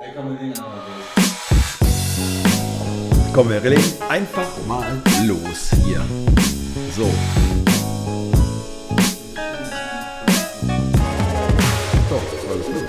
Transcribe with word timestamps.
Ey, 0.00 0.12
komm, 0.14 0.30
wir 0.30 0.38
legen 0.38 0.52
einfach 0.52 0.68
mal 0.68 0.80
Komm, 3.32 3.50
wir 3.50 3.60
legen 3.60 3.82
einfach 4.08 4.46
mal 4.68 5.02
los 5.26 5.70
hier. 5.84 6.04
So. 6.96 7.10
So, 12.08 12.20
alles 12.48 12.66
gut. 12.66 12.84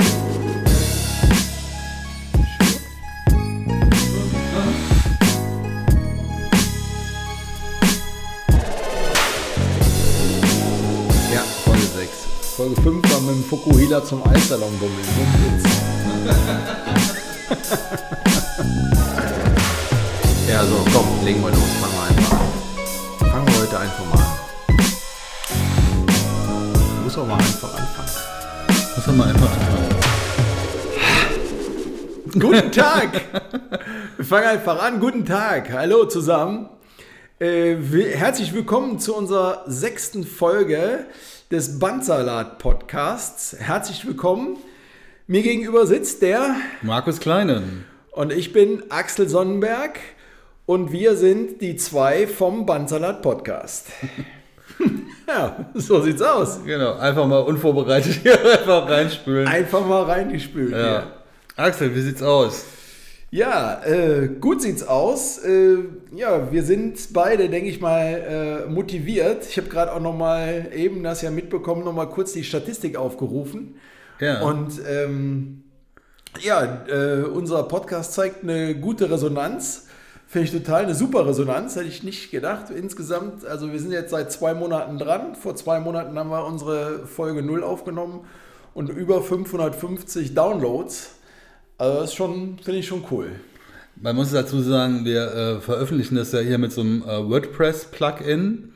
Ja, 11.34 11.42
Folge 11.66 11.82
6. 11.82 12.10
Folge 12.56 12.82
5 12.82 13.12
war 13.12 13.22
mit 13.22 13.30
dem 13.36 13.44
Fukuhila 13.44 14.06
zum 14.06 14.22
Eissalon 14.28 14.78
bummeln. 14.78 15.69
Ja, 20.48 20.64
so, 20.66 20.86
komm, 20.92 21.26
legen 21.26 21.42
wir 21.42 21.50
los. 21.52 21.60
Fangen 21.80 21.94
wir 21.96 22.04
einfach 22.10 22.32
an. 22.40 22.48
Fangen 23.32 23.48
wir 23.48 23.60
heute 23.62 23.80
einfach 23.80 24.06
mal 24.06 24.20
an. 24.20 24.28
Muss 27.04 27.18
auch 27.18 27.28
mal 27.28 27.36
einfach 27.36 27.74
anfangen. 27.76 28.10
Lass 28.96 29.06
doch 29.06 29.14
mal 29.14 29.30
einfach 29.30 29.52
anfangen. 29.52 29.90
Guten 32.34 32.72
Tag! 32.72 33.22
Wir 34.18 34.26
fangen 34.26 34.48
einfach 34.48 34.84
an. 34.84 35.00
Guten 35.00 35.26
Tag. 35.26 35.72
Hallo 35.72 36.06
zusammen. 36.06 36.70
Äh, 37.40 37.78
herzlich 38.16 38.54
willkommen 38.54 39.00
zu 39.00 39.16
unserer 39.16 39.64
sechsten 39.66 40.24
Folge 40.26 41.06
des 41.52 41.80
Bandsalat-Podcasts. 41.80 43.56
Herzlich 43.60 44.06
willkommen. 44.06 44.58
Mir 45.32 45.44
gegenüber 45.44 45.86
sitzt 45.86 46.24
der 46.24 46.56
Markus 46.82 47.20
Kleinen. 47.20 47.86
und 48.14 48.34
ich 48.34 48.52
bin 48.52 48.82
Axel 48.90 49.30
Sonnenberg 49.30 50.00
und 50.66 50.92
wir 50.92 51.16
sind 51.16 51.62
die 51.62 51.76
zwei 51.76 52.26
vom 52.26 52.66
Bandsalat-Podcast. 52.66 53.90
ja, 55.28 55.70
so 55.76 56.02
sieht's 56.02 56.24
aus. 56.24 56.62
Genau, 56.66 56.96
einfach 56.96 57.28
mal 57.28 57.42
unvorbereitet 57.42 58.22
hier 58.24 58.40
einfach 58.60 58.90
reinspülen. 58.90 59.48
Einfach 59.48 59.86
mal 59.86 60.02
reingespült. 60.02 60.70
hier. 60.70 60.80
Ja. 60.80 61.14
Axel, 61.58 61.94
wie 61.94 62.02
sieht's 62.02 62.24
aus? 62.24 62.66
Ja, 63.30 63.84
äh, 63.86 64.30
gut 64.30 64.64
sieht's 64.64 64.82
aus. 64.82 65.38
Äh, 65.38 65.78
ja, 66.16 66.52
wir 66.52 66.64
sind 66.64 67.14
beide, 67.14 67.50
denke 67.50 67.70
ich 67.70 67.80
mal, 67.80 68.66
äh, 68.68 68.68
motiviert. 68.68 69.46
Ich 69.48 69.58
habe 69.58 69.70
gerade 69.70 69.94
auch 69.94 70.02
noch 70.02 70.18
mal 70.18 70.72
eben 70.76 71.04
das 71.04 71.22
ja 71.22 71.30
mitbekommen, 71.30 71.84
noch 71.86 71.94
mal 71.94 72.08
kurz 72.08 72.34
die 72.34 72.44
Statistik 72.44 72.98
aufgerufen. 72.98 73.76
Ja. 74.20 74.42
Und 74.42 74.74
ähm, 74.88 75.64
ja, 76.42 76.86
äh, 76.88 77.24
unser 77.24 77.64
Podcast 77.64 78.14
zeigt 78.14 78.44
eine 78.44 78.76
gute 78.76 79.10
Resonanz. 79.10 79.88
Finde 80.28 80.46
ich 80.46 80.52
total 80.52 80.84
eine 80.84 80.94
super 80.94 81.26
Resonanz, 81.26 81.76
hätte 81.76 81.88
ich 81.88 82.04
nicht 82.04 82.30
gedacht. 82.30 82.70
Insgesamt, 82.70 83.46
also 83.46 83.72
wir 83.72 83.80
sind 83.80 83.92
jetzt 83.92 84.12
seit 84.12 84.32
zwei 84.32 84.54
Monaten 84.54 85.00
dran. 85.00 85.34
Vor 85.34 85.56
zwei 85.56 85.80
Monaten 85.80 86.18
haben 86.20 86.30
wir 86.30 86.46
unsere 86.46 87.08
Folge 87.08 87.42
0 87.42 87.64
aufgenommen 87.64 88.28
und 88.76 88.90
über 88.90 89.24
550 89.24 90.36
Downloads. 90.36 91.16
Also 91.80 92.00
das 92.02 92.10
ist 92.12 92.16
schon, 92.16 92.60
finde 92.64 92.80
ich 92.80 92.88
schon 92.88 93.04
cool. 93.10 93.32
Man 93.96 94.16
muss 94.16 94.32
dazu 94.32 94.62
sagen, 94.62 95.04
wir 95.04 95.34
äh, 95.34 95.62
veröffentlichen 95.62 96.16
das 96.16 96.32
ja 96.32 96.40
hier 96.40 96.58
mit 96.58 96.72
so 96.72 96.82
einem 96.82 97.02
äh, 97.02 97.28
WordPress-Plugin. 97.28 98.72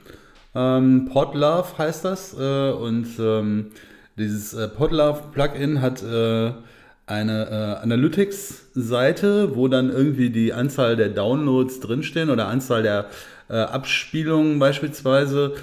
Ähm, 0.55 1.09
Podlove 1.13 1.77
heißt 1.77 2.03
das. 2.03 2.33
Äh, 2.33 2.71
und 2.71 3.07
ähm, 3.19 3.71
dieses 4.17 4.53
äh, 4.53 4.67
Podlove-Plugin 4.67 5.81
hat 5.81 6.03
äh, 6.03 6.51
eine 7.05 7.47
äh, 7.49 7.83
Analytics-Seite, 7.83 9.55
wo 9.55 9.67
dann 9.67 9.89
irgendwie 9.89 10.29
die 10.29 10.53
Anzahl 10.53 10.95
der 10.95 11.09
Downloads 11.09 11.79
drinstehen 11.79 12.29
oder 12.29 12.47
Anzahl 12.47 12.83
der 12.83 13.07
äh, 13.49 13.55
Abspielungen 13.55 14.59
beispielsweise. 14.59 15.55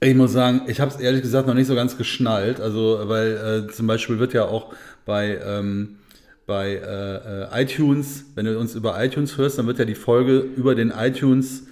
Ich 0.00 0.14
muss 0.14 0.32
sagen, 0.32 0.62
ich 0.66 0.80
habe 0.80 0.90
es 0.90 0.98
ehrlich 0.98 1.22
gesagt 1.22 1.46
noch 1.46 1.54
nicht 1.54 1.66
so 1.66 1.74
ganz 1.74 1.96
geschnallt. 1.96 2.60
Also, 2.60 3.00
weil 3.04 3.66
äh, 3.68 3.72
zum 3.72 3.86
Beispiel 3.86 4.18
wird 4.18 4.32
ja 4.32 4.44
auch 4.44 4.74
bei, 5.06 5.38
ähm, 5.44 5.98
bei 6.46 6.72
äh, 6.72 7.44
äh, 7.44 7.62
iTunes, 7.62 8.24
wenn 8.34 8.46
du 8.46 8.58
uns 8.58 8.74
über 8.74 9.02
iTunes 9.02 9.38
hörst, 9.38 9.58
dann 9.58 9.66
wird 9.66 9.78
ja 9.78 9.84
die 9.84 9.94
Folge 9.94 10.38
über 10.38 10.74
den 10.74 10.90
iTunes, 10.90 11.66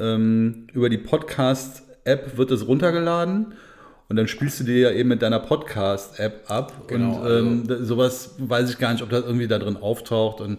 ähm, 0.00 0.66
über 0.72 0.88
die 0.88 0.98
Podcast-App 0.98 2.36
wird 2.36 2.50
es 2.50 2.66
runtergeladen. 2.66 3.54
Und 4.12 4.16
dann 4.16 4.28
spielst 4.28 4.60
du 4.60 4.64
dir 4.64 4.76
ja 4.78 4.90
eben 4.90 5.08
mit 5.08 5.22
deiner 5.22 5.38
Podcast-App 5.38 6.42
ab. 6.48 6.70
Genau, 6.86 7.16
und 7.22 7.30
ähm, 7.30 7.64
da- 7.66 7.78
sowas 7.82 8.34
weiß 8.36 8.68
ich 8.68 8.76
gar 8.78 8.92
nicht, 8.92 9.02
ob 9.02 9.08
das 9.08 9.24
irgendwie 9.24 9.48
da 9.48 9.58
drin 9.58 9.78
auftaucht. 9.80 10.42
Und 10.42 10.58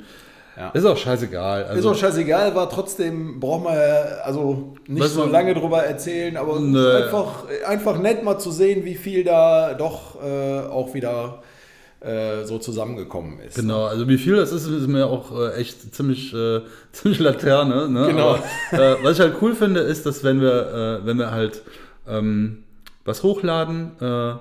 Ja. 0.57 0.69
ist 0.71 0.85
auch 0.85 0.97
scheißegal. 0.97 1.61
Ist 1.61 1.69
Also, 1.69 1.91
auch 1.91 1.95
scheißegal, 1.95 2.55
war 2.55 2.67
trotzdem, 2.67 3.39
braucht 3.39 3.65
man 3.65 3.75
ja 3.75 4.01
also 4.23 4.73
nicht 4.87 5.07
so 5.09 5.25
lange 5.27 5.53
drüber 5.53 5.83
erzählen, 5.83 6.35
aber 6.35 6.53
es 6.53 6.61
ist 6.63 6.67
Nö. 6.69 6.95
einfach, 7.03 7.43
einfach 7.67 7.99
nett 7.99 8.23
mal 8.23 8.39
zu 8.39 8.49
sehen, 8.49 8.85
wie 8.85 8.95
viel 8.95 9.23
da 9.23 9.75
doch 9.75 10.17
äh, 10.23 10.61
auch 10.61 10.95
wieder 10.95 11.43
äh, 12.01 12.43
so 12.45 12.57
zusammengekommen 12.57 13.39
ist. 13.39 13.55
Genau, 13.55 13.85
also 13.85 14.07
wie 14.09 14.17
viel 14.17 14.35
das 14.35 14.51
ist, 14.51 14.65
ist 14.65 14.87
mir 14.87 15.05
auch 15.05 15.31
äh, 15.39 15.53
echt 15.61 15.93
ziemlich, 15.93 16.33
äh, 16.33 16.61
ziemlich 16.91 17.19
Laterne. 17.19 17.87
Ne? 17.87 18.07
Genau. 18.07 18.39
Aber, 18.71 18.97
was 19.03 19.13
ich 19.13 19.19
halt 19.19 19.35
cool 19.43 19.53
finde, 19.53 19.81
ist, 19.81 20.07
dass 20.07 20.23
wenn 20.23 20.41
wir, 20.41 21.01
wenn 21.03 21.19
wir 21.19 21.29
halt 21.29 21.61
ähm, 22.09 22.63
was 23.05 23.23
hochladen, 23.23 23.91
äh, 24.01 24.35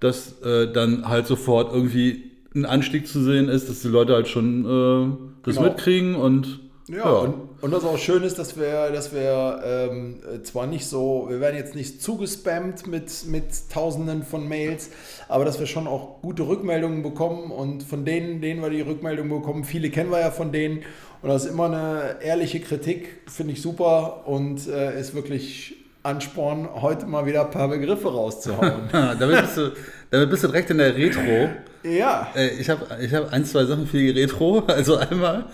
dass 0.00 0.40
äh, 0.42 0.72
dann 0.72 1.08
halt 1.08 1.26
sofort 1.26 1.72
irgendwie 1.72 2.30
ein 2.54 2.64
Anstieg 2.64 3.06
zu 3.06 3.22
sehen 3.22 3.48
ist, 3.48 3.68
dass 3.68 3.80
die 3.82 3.88
Leute 3.88 4.14
halt 4.14 4.28
schon 4.28 4.64
äh, 4.64 5.28
das 5.44 5.56
Genau. 5.56 5.68
mitkriegen 5.68 6.14
und 6.16 6.60
Ja, 6.90 7.04
Und, 7.10 7.34
und 7.60 7.72
was 7.72 7.84
auch 7.84 7.98
schön 7.98 8.22
ist, 8.22 8.38
dass 8.38 8.56
wir, 8.58 8.90
dass 8.90 9.12
wir 9.12 9.60
ähm, 9.62 10.20
äh, 10.34 10.42
zwar 10.42 10.66
nicht 10.66 10.86
so, 10.86 11.26
wir 11.28 11.38
werden 11.38 11.56
jetzt 11.56 11.74
nicht 11.74 12.00
zugespammt 12.02 12.86
mit, 12.86 13.26
mit 13.26 13.44
Tausenden 13.70 14.22
von 14.22 14.48
Mails, 14.48 14.88
aber 15.28 15.44
dass 15.44 15.58
wir 15.60 15.66
schon 15.66 15.86
auch 15.86 16.22
gute 16.22 16.48
Rückmeldungen 16.48 17.02
bekommen 17.02 17.50
und 17.50 17.82
von 17.82 18.06
denen, 18.06 18.40
denen 18.40 18.62
wir 18.62 18.70
die 18.70 18.80
Rückmeldungen 18.80 19.30
bekommen, 19.40 19.64
viele 19.64 19.90
kennen 19.90 20.10
wir 20.10 20.20
ja 20.20 20.30
von 20.30 20.50
denen 20.50 20.78
und 21.20 21.28
das 21.28 21.44
ist 21.44 21.50
immer 21.50 21.66
eine 21.66 22.22
ehrliche 22.22 22.60
Kritik, 22.60 23.20
finde 23.26 23.52
ich 23.52 23.60
super 23.60 24.26
und 24.26 24.66
äh, 24.68 24.98
ist 24.98 25.14
wirklich 25.14 25.74
Ansporn, 26.02 26.68
heute 26.74 27.06
mal 27.06 27.26
wieder 27.26 27.44
ein 27.44 27.50
paar 27.50 27.68
Begriffe 27.68 28.08
rauszuhauen. 28.08 28.88
Damit, 28.92 29.40
bist 29.42 29.56
du, 29.56 29.72
damit 30.10 30.30
bist 30.30 30.44
du 30.44 30.48
direkt 30.48 30.70
in 30.70 30.78
der 30.78 30.94
Retro. 30.94 31.50
ja, 31.82 32.28
Äh, 32.34 32.60
ich 32.60 32.70
habe 32.70 32.86
ich 33.00 33.12
hab 33.12 33.32
ein, 33.32 33.44
zwei 33.44 33.64
Sachen 33.64 33.86
für 33.86 33.98
die 33.98 34.10
Retro. 34.10 34.62
Also 34.68 34.96
einmal, 34.96 35.46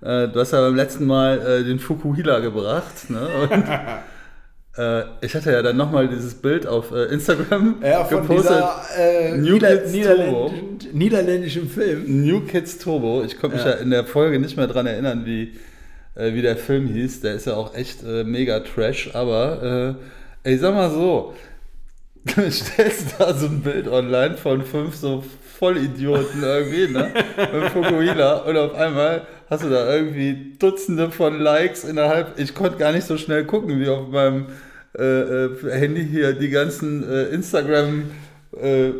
äh, 0.00 0.28
du 0.28 0.40
hast 0.40 0.52
ja 0.52 0.60
beim 0.60 0.76
letzten 0.76 1.06
Mal 1.06 1.38
äh, 1.40 1.64
den 1.64 1.78
Fukuhila 1.78 2.38
gebracht. 2.38 3.10
Ne? 3.10 3.28
Und 3.50 3.64
ich 5.22 5.34
hatte 5.34 5.50
ja 5.50 5.60
dann 5.60 5.76
nochmal 5.76 6.06
dieses 6.06 6.34
Bild 6.34 6.64
auf 6.64 6.92
Instagram 6.92 7.82
ja 7.82 8.04
von 8.04 8.28
dieser 8.28 8.80
äh, 8.96 9.36
New 9.36 9.54
Nieder 9.54 9.76
Kids 9.76 9.92
niederländischen, 9.92 10.78
niederländischen 10.92 11.68
Film. 11.68 12.24
New 12.24 12.42
Kids 12.42 12.78
Turbo. 12.78 13.24
Ich 13.24 13.40
konnte 13.40 13.56
mich 13.56 13.66
ja. 13.66 13.72
Ja. 13.72 13.76
in 13.78 13.90
der 13.90 14.04
Folge 14.04 14.38
nicht 14.38 14.56
mehr 14.56 14.68
dran 14.68 14.86
erinnern, 14.86 15.26
wie, 15.26 15.58
äh, 16.14 16.34
wie 16.34 16.42
der 16.42 16.56
Film 16.56 16.86
hieß. 16.88 17.20
Der 17.20 17.34
ist 17.34 17.46
ja 17.46 17.54
auch 17.54 17.74
echt 17.74 18.02
äh, 18.04 18.24
mega 18.24 18.60
trash. 18.60 19.10
Aber 19.14 19.96
äh, 20.44 20.50
ey, 20.50 20.58
sag 20.58 20.74
mal 20.74 20.90
so, 20.90 21.34
du 22.24 22.50
stellst 22.50 23.14
da 23.18 23.34
so 23.34 23.46
ein 23.46 23.62
Bild 23.62 23.88
online 23.88 24.36
von 24.36 24.62
fünf 24.62 24.96
so 24.96 25.24
Vollidioten 25.58 26.42
irgendwie, 26.42 26.92
ne? 26.92 27.12
Mit 27.52 27.70
Fukuhila 27.70 28.38
und 28.38 28.56
auf 28.56 28.74
einmal 28.74 29.26
hast 29.50 29.64
du 29.64 29.70
da 29.70 29.92
irgendwie 29.92 30.54
Dutzende 30.58 31.10
von 31.10 31.40
Likes 31.40 31.84
innerhalb. 31.84 32.38
Ich 32.38 32.54
konnte 32.54 32.78
gar 32.78 32.92
nicht 32.92 33.06
so 33.06 33.16
schnell 33.16 33.44
gucken, 33.44 33.80
wie 33.80 33.88
auf 33.88 34.08
meinem 34.08 34.46
äh, 34.96 35.02
äh, 35.02 35.70
Handy 35.70 36.06
hier 36.06 36.32
die 36.32 36.50
ganzen 36.50 37.08
äh, 37.08 37.24
Instagram 37.24 38.10
äh, 38.60 38.90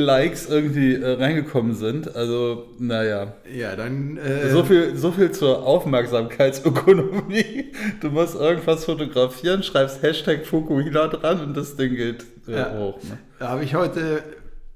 Likes 0.00 0.48
irgendwie 0.48 0.94
äh, 0.94 1.12
reingekommen 1.14 1.74
sind. 1.74 2.14
Also, 2.16 2.66
naja. 2.78 3.34
Ja, 3.54 3.76
dann. 3.76 4.16
Äh, 4.16 4.48
So 4.50 4.64
viel, 4.64 4.96
so 4.96 5.12
viel 5.12 5.30
zur 5.32 5.66
Aufmerksamkeitsökonomie. 5.66 7.72
Du 8.00 8.10
musst 8.10 8.34
irgendwas 8.34 8.84
fotografieren, 8.84 9.62
schreibst 9.62 10.02
Hashtag 10.02 10.46
Fukuhila 10.46 11.08
dran 11.08 11.40
und 11.42 11.56
das 11.56 11.76
Ding 11.76 11.94
geht 11.96 12.24
äh, 12.48 12.52
Ja. 12.52 12.72
hoch. 12.78 13.02
Ne? 13.02 13.18
Da 13.38 13.48
habe 13.50 13.64
ich 13.64 13.74
heute 13.74 14.22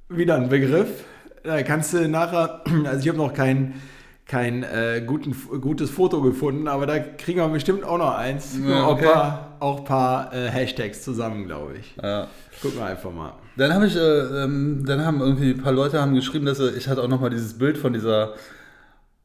wieder 0.08 0.37
einen 0.37 0.49
Begriff. 0.49 0.88
Da 1.43 1.62
kannst 1.62 1.93
du 1.93 2.08
nachher, 2.08 2.62
also 2.87 3.00
ich 3.00 3.08
habe 3.08 3.19
noch 3.19 3.32
kein, 3.35 3.75
kein 4.26 4.62
äh, 4.64 5.02
guten, 5.06 5.35
gutes 5.61 5.90
Foto 5.90 6.20
gefunden, 6.23 6.67
aber 6.69 6.87
da 6.87 6.99
kriegen 6.99 7.38
wir 7.38 7.49
bestimmt 7.49 7.85
auch 7.85 7.99
noch 7.99 8.17
eins. 8.17 8.58
Ja, 8.67 8.85
auch 8.85 8.93
okay. 8.93 9.06
ein 9.06 9.12
paar, 9.12 9.56
auch 9.61 9.85
paar 9.85 10.32
äh, 10.35 10.49
Hashtags 10.49 11.02
zusammen, 11.02 11.46
glaube 11.46 11.75
ich. 11.81 11.94
Ja. 12.02 12.29
Gucken 12.61 12.79
wir 12.79 12.87
einfach 12.87 13.12
mal. 13.12 13.32
Dann 13.56 13.73
habe 13.73 13.87
ich, 13.87 13.97
äh, 13.97 14.00
ähm, 14.44 14.85
dann 14.87 15.05
haben 15.05 15.20
irgendwie 15.20 15.50
ein 15.53 15.62
paar 15.62 15.73
Leute 15.73 16.00
haben 16.00 16.14
geschrieben, 16.14 16.44
dass 16.47 16.58
ich 16.61 16.88
hatte 16.88 17.03
auch 17.03 17.08
nochmal 17.08 17.31
dieses 17.31 17.55
Bild 17.58 17.79
von 17.79 17.93
dieser 17.93 18.35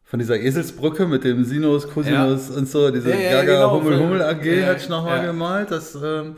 von 0.05 0.19
dieser 0.19 0.37
Eselsbrücke 0.39 1.07
mit 1.07 1.23
dem 1.23 1.45
Sinus, 1.45 1.89
Cosinus 1.89 2.49
und 2.49 2.67
so, 2.67 2.91
diese 2.91 3.11
Ja, 3.11 3.15
ja, 3.17 3.31
Gaga 3.41 3.53
genau. 3.53 3.71
Hummel 3.71 3.97
Hummel 3.97 4.21
AG 4.21 4.43
Ja, 4.45 4.67
hatte 4.67 4.81
ich 4.81 4.89
nochmal 4.89 5.19
ja. 5.19 5.25
gemalt. 5.27 5.71
Das 5.71 5.95
ähm, 5.95 6.35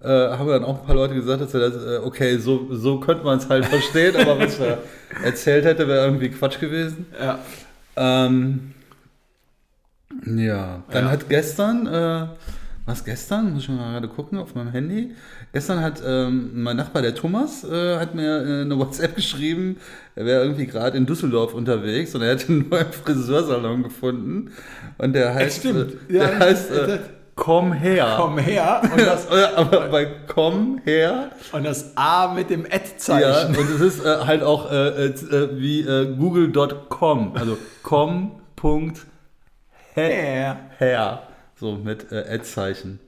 äh, 0.00 0.08
haben 0.08 0.48
dann 0.48 0.64
auch 0.64 0.80
ein 0.80 0.86
paar 0.86 0.94
Leute 0.94 1.14
gesagt, 1.14 1.42
dass 1.42 1.52
er 1.52 1.60
das, 1.70 1.74
äh, 1.84 1.98
okay, 2.02 2.38
so, 2.38 2.68
so 2.74 3.00
könnte 3.00 3.22
man 3.24 3.36
es 3.38 3.48
halt 3.50 3.66
verstehen, 3.66 4.16
aber 4.16 4.38
was 4.38 4.58
er 4.58 4.78
erzählt 5.24 5.64
hätte, 5.66 5.86
wäre 5.88 6.06
irgendwie 6.06 6.30
Quatsch 6.30 6.58
gewesen. 6.58 7.04
Ja. 7.20 7.38
Ähm, 7.96 8.72
ja, 10.24 10.82
dann 10.90 11.04
Ja. 11.04 11.10
hat 11.10 11.28
gestern, 11.28 11.86
äh, 11.86 12.26
was 12.92 13.04
gestern, 13.04 13.54
muss 13.54 13.62
ich 13.64 13.68
mal 13.70 13.92
gerade 13.92 14.08
gucken 14.08 14.38
auf 14.38 14.54
meinem 14.54 14.70
Handy. 14.70 15.12
Gestern 15.52 15.80
hat 15.80 16.02
ähm, 16.06 16.62
mein 16.62 16.76
Nachbar, 16.76 17.02
der 17.02 17.14
Thomas, 17.14 17.64
äh, 17.64 17.96
hat 17.98 18.14
mir 18.14 18.36
äh, 18.46 18.60
eine 18.62 18.78
WhatsApp 18.78 19.16
geschrieben, 19.16 19.78
er 20.14 20.26
wäre 20.26 20.42
irgendwie 20.42 20.66
gerade 20.66 20.96
in 20.98 21.06
Düsseldorf 21.06 21.54
unterwegs 21.54 22.14
und 22.14 22.22
er 22.22 22.30
hätte 22.32 22.48
einen 22.52 22.68
neuen 22.68 22.92
Friseursalon 22.92 23.82
gefunden. 23.82 24.52
Und 24.98 25.14
der 25.14 25.34
heißt, 25.34 25.60
stimmt. 25.60 25.94
äh, 26.08 26.12
der 26.12 26.22
Ja, 26.32 26.38
heißt 26.38 26.70
äh, 26.70 26.98
Komm 27.34 27.72
her. 27.72 28.14
Komm 28.18 28.36
her 28.38 28.82
und 28.92 29.00
das, 29.06 29.26
Ja, 29.30 29.56
aber 29.56 29.88
bei 29.88 30.06
Komm 30.28 30.80
her 30.84 31.30
und 31.52 31.64
das 31.64 31.96
A 31.96 32.32
mit 32.34 32.50
dem 32.50 32.66
ja, 32.66 32.72
Ad-Zeichen. 32.72 33.56
und 33.56 33.70
es 33.70 33.80
ist 33.80 34.04
äh, 34.04 34.18
halt 34.26 34.42
auch 34.42 34.70
äh, 34.70 35.06
äh, 35.06 35.48
wie 35.54 35.80
äh, 35.80 36.14
google.com, 36.14 37.32
also 37.36 37.56
com.her, 37.82 38.92
her. 39.94 40.56
her, 40.78 41.22
so 41.62 41.76
mit 41.76 42.12
äh, 42.12 42.34
Ad-Zeichen. 42.34 42.98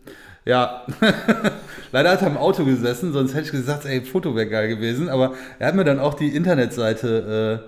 Ja, 0.46 0.86
leider 1.92 2.10
hat 2.10 2.22
er 2.22 2.28
im 2.28 2.36
Auto 2.36 2.64
gesessen, 2.64 3.12
sonst 3.12 3.34
hätte 3.34 3.46
ich 3.46 3.50
gesagt, 3.50 3.84
ey, 3.84 4.02
Foto 4.02 4.36
wäre 4.36 4.48
geil 4.48 4.68
gewesen, 4.68 5.08
aber 5.08 5.34
er 5.58 5.68
hat 5.68 5.74
mir 5.74 5.84
dann 5.84 5.98
auch 5.98 6.14
die 6.14 6.28
Internetseite, 6.28 7.64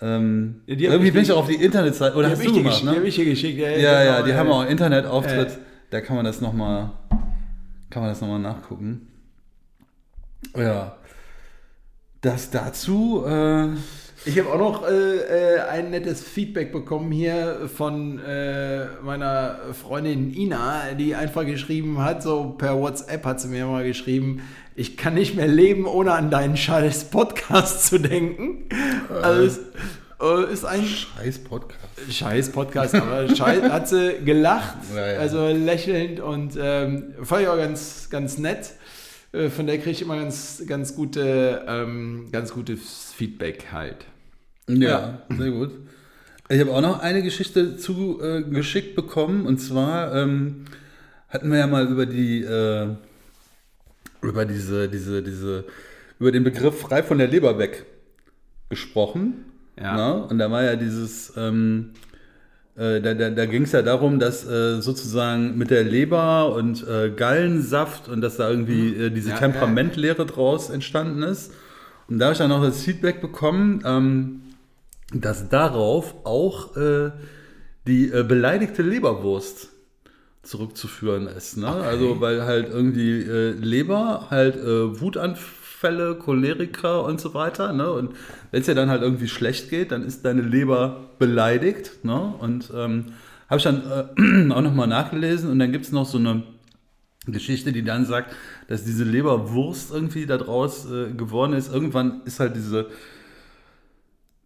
äh, 0.00 0.06
ähm, 0.06 0.60
Ja, 0.66 0.92
irgendwie 0.92 1.10
bin 1.10 1.22
ich 1.22 1.32
auch 1.32 1.38
auf 1.38 1.48
die 1.48 1.56
Internetseite, 1.56 2.16
oder 2.16 2.30
hast 2.30 2.44
du 2.44 2.52
gemacht, 2.52 2.64
geschickt, 2.64 2.82
die 2.84 2.96
hab 2.96 3.02
ne? 3.02 3.08
ich 3.08 3.14
hier 3.16 3.24
geschickt. 3.24 3.58
Ja, 3.58 3.70
Ja, 3.70 3.76
ja, 3.76 4.12
genau, 4.12 4.26
die 4.26 4.30
äh, 4.30 4.34
haben 4.34 4.50
auch 4.50 4.66
Internetauftritt, 4.66 5.48
äh. 5.48 5.58
da 5.90 6.00
kann 6.00 6.16
man 6.16 6.24
das 6.24 6.40
nochmal, 6.40 6.90
kann 7.90 8.02
man 8.02 8.12
das 8.12 8.20
nochmal 8.20 8.38
nachgucken. 8.38 9.08
Ja. 10.56 10.96
Das 12.20 12.50
dazu, 12.50 13.24
äh, 13.26 13.68
Ich 14.26 14.38
habe 14.38 14.50
auch 14.52 14.58
noch 14.58 14.86
äh, 14.86 15.54
äh, 15.54 15.60
ein 15.60 15.90
nettes 15.90 16.22
Feedback 16.22 16.72
bekommen 16.72 17.10
hier 17.10 17.70
von 17.74 18.18
äh, 18.18 18.84
meiner 19.02 19.58
Freundin 19.72 20.34
Ina, 20.34 20.92
die 20.98 21.14
einfach 21.14 21.46
geschrieben 21.46 22.02
hat, 22.02 22.22
so 22.22 22.54
per 22.58 22.78
WhatsApp 22.78 23.24
hat 23.24 23.40
sie 23.40 23.48
mir 23.48 23.64
mal 23.64 23.82
geschrieben, 23.84 24.42
ich 24.76 24.98
kann 24.98 25.14
nicht 25.14 25.36
mehr 25.36 25.48
leben, 25.48 25.86
ohne 25.86 26.12
an 26.12 26.30
deinen 26.30 26.58
scheiß 26.58 27.04
Podcast 27.04 27.86
zu 27.86 27.98
denken. 27.98 28.68
Also 29.22 29.42
es 29.42 29.58
äh, 30.20 30.52
ist 30.52 30.64
ein 30.66 30.84
scheiß 30.84 31.38
Podcast. 31.44 32.12
scheiß 32.12 32.52
Podcast, 32.52 32.94
aber 32.94 33.34
scheiß, 33.34 33.62
hat 33.64 33.88
sie 33.88 34.16
gelacht, 34.22 34.76
Ja, 34.94 35.12
ja. 35.12 35.18
also 35.18 35.48
lächelnd 35.48 36.20
und 36.20 36.58
ähm, 36.60 37.14
fand 37.22 37.42
ich 37.42 37.48
auch 37.48 37.56
ganz, 37.56 38.08
ganz 38.10 38.36
nett. 38.36 38.72
Äh, 39.32 39.48
Von 39.48 39.66
der 39.66 39.78
kriege 39.78 39.90
ich 39.90 40.02
immer 40.02 40.16
ganz, 40.16 40.62
ganz, 40.66 40.94
gute, 40.94 41.64
ähm, 41.66 42.28
ganz 42.32 42.52
gutes 42.52 43.12
Feedback 43.12 43.66
halt. 43.72 44.06
Ja, 44.68 45.22
sehr 45.28 45.50
gut. 45.50 45.70
Ich 46.48 46.60
habe 46.60 46.72
auch 46.72 46.80
noch 46.80 46.98
eine 47.00 47.22
Geschichte 47.22 47.76
zugeschickt 47.76 48.90
äh, 48.90 48.94
bekommen 48.94 49.46
und 49.46 49.58
zwar 49.58 50.14
ähm, 50.14 50.64
hatten 51.28 51.50
wir 51.50 51.58
ja 51.58 51.66
mal 51.68 51.86
über 51.86 52.06
die 52.06 52.42
äh, 52.42 52.88
über 54.20 54.44
diese 54.44 54.88
diese 54.88 55.22
diese 55.22 55.64
über 56.18 56.32
den 56.32 56.42
Begriff 56.42 56.80
frei 56.80 57.04
von 57.04 57.18
der 57.18 57.28
Leber 57.28 57.58
weg 57.58 57.86
gesprochen. 58.68 59.44
Ja. 59.80 59.96
Ne? 59.96 60.24
Und 60.24 60.38
da 60.38 60.50
war 60.50 60.64
ja 60.64 60.74
dieses 60.76 61.32
ähm, 61.36 61.92
äh, 61.92 62.09
da, 63.00 63.14
da, 63.14 63.28
da 63.28 63.46
ging 63.46 63.64
es 63.64 63.72
ja 63.72 63.82
darum, 63.82 64.18
dass 64.18 64.46
äh, 64.46 64.80
sozusagen 64.80 65.58
mit 65.58 65.70
der 65.70 65.84
Leber 65.84 66.54
und 66.54 66.86
äh, 66.88 67.10
Gallensaft 67.10 68.08
und 68.08 68.22
dass 68.22 68.38
da 68.38 68.48
irgendwie 68.48 68.94
äh, 68.94 69.10
diese 69.10 69.30
Ja, 69.30 69.36
Temperamentlehre 69.36 70.24
draus 70.24 70.70
entstanden 70.70 71.22
ist. 71.22 71.52
Und 72.08 72.18
da 72.18 72.26
habe 72.26 72.32
ich 72.32 72.38
dann 72.38 72.48
noch 72.48 72.62
das 72.62 72.82
Feedback 72.82 73.20
bekommen, 73.20 73.82
ähm, 73.84 74.40
dass 75.12 75.48
darauf 75.48 76.14
auch 76.24 76.76
äh, 76.76 77.10
die 77.86 78.10
äh, 78.10 78.22
beleidigte 78.22 78.82
Leberwurst 78.82 79.68
zurückzuführen 80.42 81.26
ist. 81.26 81.58
Ne? 81.58 81.68
Also 81.68 82.20
weil 82.20 82.44
halt 82.44 82.70
irgendwie 82.70 83.20
äh, 83.20 83.50
Leber 83.50 84.28
halt 84.30 84.56
äh, 84.56 85.00
Wutanfälle, 85.80 86.14
Choleriker 86.16 87.04
und 87.04 87.20
so 87.20 87.34
weiter. 87.34 87.72
Ne? 87.72 87.90
Und 87.90 88.14
wenn 88.50 88.60
es 88.60 88.66
dir 88.66 88.74
dann 88.74 88.90
halt 88.90 89.02
irgendwie 89.02 89.28
schlecht 89.28 89.70
geht, 89.70 89.92
dann 89.92 90.04
ist 90.04 90.24
deine 90.24 90.42
Leber 90.42 91.10
beleidigt. 91.18 92.04
Ne? 92.04 92.34
Und 92.38 92.70
ähm, 92.74 93.06
habe 93.48 93.58
ich 93.58 93.64
dann 93.64 93.82
äh, 93.82 94.52
auch 94.52 94.62
nochmal 94.62 94.86
nachgelesen 94.86 95.50
und 95.50 95.58
dann 95.58 95.72
gibt 95.72 95.86
es 95.86 95.92
noch 95.92 96.06
so 96.06 96.18
eine 96.18 96.42
Geschichte, 97.26 97.72
die 97.72 97.82
dann 97.82 98.06
sagt, 98.06 98.34
dass 98.68 98.84
diese 98.84 99.04
Leberwurst 99.04 99.92
irgendwie 99.92 100.26
da 100.26 100.38
draus 100.38 100.90
äh, 100.90 101.12
geworden 101.12 101.52
ist. 101.52 101.72
Irgendwann 101.72 102.22
ist 102.24 102.40
halt 102.40 102.56
diese 102.56 102.88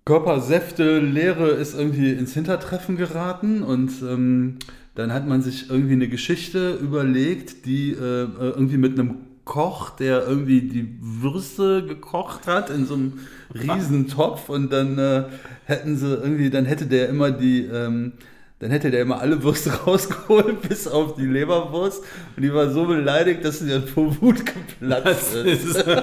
Körpersäfte, 0.05 0.99
Leere 0.99 1.49
ist 1.49 1.79
irgendwie 1.79 2.13
ins 2.13 2.35
Hintertreffen 2.35 2.97
geraten 2.97 3.63
und 3.63 3.91
ähm, 4.03 4.59
dann 4.95 5.13
hat 5.13 5.27
man 5.27 5.41
sich 5.41 5.71
irgendwie 5.71 5.95
eine 5.95 6.09
Geschichte 6.09 6.75
überlegt, 6.75 7.65
die 7.65 7.93
äh, 7.93 8.29
irgendwie 8.39 8.77
mit 8.77 8.99
einem 8.99 9.17
Koch, 9.45 9.91
der 9.91 10.27
irgendwie 10.27 10.63
die 10.63 10.97
Würste 11.01 11.85
gekocht 11.87 12.47
hat 12.47 12.71
in 12.71 12.87
so 12.87 12.95
einem 12.95 13.13
riesen 13.55 14.09
Topf 14.09 14.49
und 14.49 14.73
dann 14.73 14.99
äh, 14.99 15.25
hätten 15.65 15.97
sie 15.97 16.15
irgendwie, 16.15 16.51
dann 16.51 16.65
hätte 16.65 16.87
der 16.87 17.09
immer 17.09 17.31
die, 17.31 17.65
ähm, 17.67 18.13
dann 18.61 18.71
hätte 18.71 18.91
der 18.91 19.03
immer 19.03 19.21
alle 19.21 19.43
Würste 19.43 19.71
rausgeholt, 19.87 20.63
bis 20.69 20.89
auf 20.89 21.17
die 21.17 21.27
Leberwurst 21.27 22.03
und 22.37 22.43
die 22.43 22.53
war 22.55 22.71
so 22.71 22.87
beleidigt, 22.87 23.45
dass 23.45 23.59
sie 23.59 23.69
dann 23.69 23.87
vor 23.87 24.17
Wut 24.21 24.43
geplatzt 24.47 25.35
ist. 25.35 25.85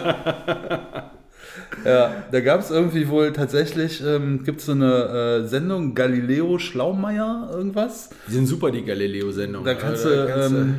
Ja, 1.85 2.23
da 2.31 2.39
gab 2.41 2.61
es 2.61 2.69
irgendwie 2.69 3.09
wohl 3.09 3.33
tatsächlich, 3.33 4.03
ähm, 4.05 4.43
gibt 4.43 4.59
es 4.59 4.67
so 4.67 4.71
eine 4.73 5.41
äh, 5.43 5.47
Sendung, 5.47 5.95
Galileo 5.95 6.59
Schlaumeier, 6.59 7.49
irgendwas. 7.51 8.09
Die 8.27 8.33
sind 8.33 8.45
super, 8.45 8.71
die 8.71 8.83
Galileo-Sendungen. 8.85 9.65
Da 9.65 9.73
kannst 9.73 10.05
du, 10.05 10.09
Also, 10.09 10.25
da 10.27 10.31
kannst 10.31 10.51
du- 10.51 10.57
ähm, 10.57 10.75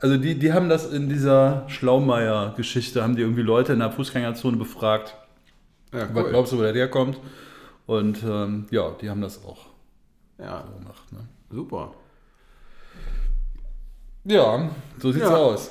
also 0.00 0.16
die, 0.16 0.38
die 0.38 0.52
haben 0.52 0.68
das 0.68 0.90
in 0.92 1.08
dieser 1.08 1.64
Schlaumeier-Geschichte, 1.68 3.02
haben 3.02 3.16
die 3.16 3.22
irgendwie 3.22 3.42
Leute 3.42 3.72
in 3.72 3.78
der 3.78 3.90
Fußgängerzone 3.90 4.56
befragt. 4.56 5.14
ja, 5.92 6.08
Was 6.12 6.24
cool. 6.24 6.30
glaubst 6.30 6.52
du, 6.52 6.58
wo 6.58 6.62
der 6.62 6.74
herkommt? 6.74 7.18
Und 7.86 8.22
ähm, 8.24 8.66
ja, 8.70 8.90
die 9.00 9.08
haben 9.08 9.20
das 9.20 9.44
auch 9.44 9.66
ja, 10.38 10.62
gemacht. 10.78 11.12
Ne? 11.12 11.20
super. 11.50 11.94
Ja, 14.24 14.70
so 14.98 15.12
sieht's 15.12 15.24
Ja. 15.24 15.36
aus. 15.36 15.70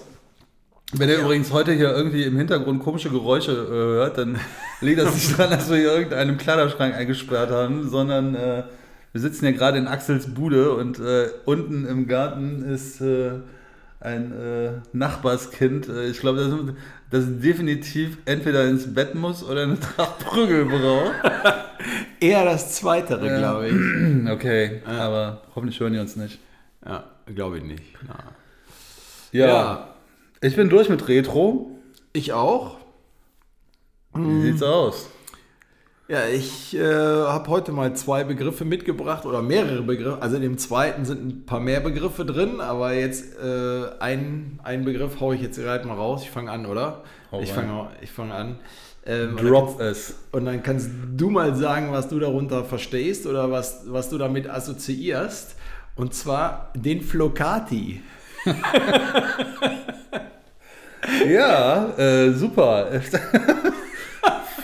Wenn 0.93 1.09
ihr 1.09 1.19
übrigens 1.19 1.51
heute 1.51 1.73
hier 1.73 1.93
irgendwie 1.93 2.23
im 2.23 2.37
Hintergrund 2.37 2.81
komische 2.81 3.09
Geräusche 3.09 3.51
äh, 3.51 3.67
hört, 3.69 4.17
dann 4.17 4.39
liegt 4.81 4.99
das 4.99 5.13
nicht 5.13 5.37
daran, 5.37 5.51
dass 5.51 5.69
wir 5.69 5.77
hier 5.77 5.91
irgendeinen 5.93 6.37
Kleiderschrank 6.37 6.95
eingesperrt 6.95 7.49
haben, 7.51 7.89
sondern 7.89 8.33
äh, 8.35 8.63
wir 9.11 9.21
sitzen 9.21 9.45
hier 9.45 9.53
gerade 9.53 9.77
in 9.77 9.87
Axels 9.87 10.33
Bude 10.33 10.73
und 10.73 10.99
äh, 10.99 11.27
unten 11.45 11.85
im 11.85 12.07
Garten 12.07 12.63
ist 12.63 13.01
äh, 13.01 13.39
ein 14.05 14.31
äh, 14.31 14.71
Nachbarskind. 14.93 15.89
Äh, 15.89 16.07
ich 16.07 16.19
glaube, 16.19 16.39
das, 17.11 17.23
das 17.25 17.39
definitiv 17.41 18.17
entweder 18.25 18.67
ins 18.67 18.93
Bett 18.93 19.15
muss 19.15 19.43
oder 19.43 19.63
eine 19.63 19.79
Tracht 19.95 20.19
Prügel 20.19 20.65
braucht. 20.65 21.13
Eher 22.19 22.45
das 22.45 22.73
Zweitere, 22.75 23.27
Ja. 23.27 23.37
glaube 23.37 23.67
ich. 23.67 23.75
Okay, 24.31 24.81
aber 24.85 25.41
hoffentlich 25.55 25.79
hören 25.79 25.93
die 25.93 25.99
uns 25.99 26.15
nicht. 26.15 26.39
Ja, 26.85 27.03
glaube 27.33 27.57
ich 27.59 27.63
nicht. 27.63 27.83
Ja, 29.31 29.47
Ja. 29.47 29.87
ich 30.41 30.55
bin 30.55 30.69
durch 30.69 30.89
mit 30.89 31.07
Retro. 31.07 31.71
Ich 32.13 32.31
auch. 32.33 32.77
Wie 34.13 34.41
sieht's 34.43 34.63
aus? 34.63 35.09
Ja, 36.07 36.27
ich 36.27 36.75
äh, 36.75 36.83
habe 36.83 37.49
heute 37.49 37.71
mal 37.71 37.95
zwei 37.95 38.23
Begriffe 38.23 38.63
mitgebracht 38.63 39.25
oder 39.25 39.41
mehrere 39.41 39.81
Begriffe. 39.81 40.21
Also 40.21 40.35
in 40.35 40.43
dem 40.43 40.57
zweiten 40.59 41.03
sind 41.03 41.25
ein 41.25 41.45
paar 41.47 41.59
mehr 41.59 41.79
Begriffe 41.79 42.25
drin, 42.25 42.61
aber 42.61 42.93
jetzt 42.93 43.39
äh, 43.39 43.85
ein, 43.99 44.59
einen 44.63 44.85
Begriff 44.85 45.19
haue 45.19 45.33
ich 45.33 45.41
jetzt 45.41 45.57
gerade 45.57 45.87
mal 45.87 45.95
raus. 45.95 46.21
Ich 46.21 46.29
fange 46.29 46.51
an, 46.51 46.67
oder? 46.67 47.01
Hau 47.31 47.41
ich 47.41 47.51
fange 47.51 47.89
fang 48.13 48.31
an. 48.31 48.59
Ähm, 49.07 49.35
Drop 49.35 49.79
es. 49.79 50.15
Und 50.31 50.45
dann 50.45 50.61
kannst 50.61 50.91
du 51.15 51.31
mal 51.31 51.55
sagen, 51.55 51.91
was 51.91 52.07
du 52.07 52.19
darunter 52.19 52.63
verstehst 52.65 53.25
oder 53.25 53.49
was, 53.49 53.85
was 53.87 54.09
du 54.09 54.19
damit 54.19 54.47
assoziierst. 54.47 55.55
Und 55.95 56.13
zwar 56.13 56.71
den 56.75 57.01
Flocati. 57.01 58.03
Ja, 61.27 61.97
äh, 61.97 62.33
super. 62.33 62.89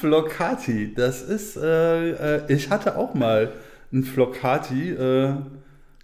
Flocati, 0.01 0.96
das 0.96 1.22
ist, 1.22 1.58
äh, 1.58 2.38
äh, 2.38 2.53
ich 2.53 2.72
hatte 2.72 2.98
auch 2.98 3.13
mal 3.13 3.53
einen 3.91 4.03
Flocati. 4.03 4.89
Äh, 4.89 5.36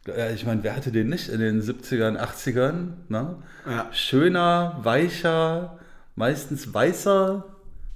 ja, 0.06 0.30
ich 0.34 0.46
meine, 0.46 0.64
wer 0.64 0.76
hatte 0.76 0.92
den 0.92 1.10
nicht 1.10 1.30
in 1.30 1.40
den 1.40 1.62
70ern, 1.64 2.16
80ern? 2.16 2.90
Ne? 3.10 3.38
Ja. 3.66 3.88
Schöner, 3.92 4.80
weicher, 4.84 5.80
meistens 6.16 6.72
weißer 6.72 7.44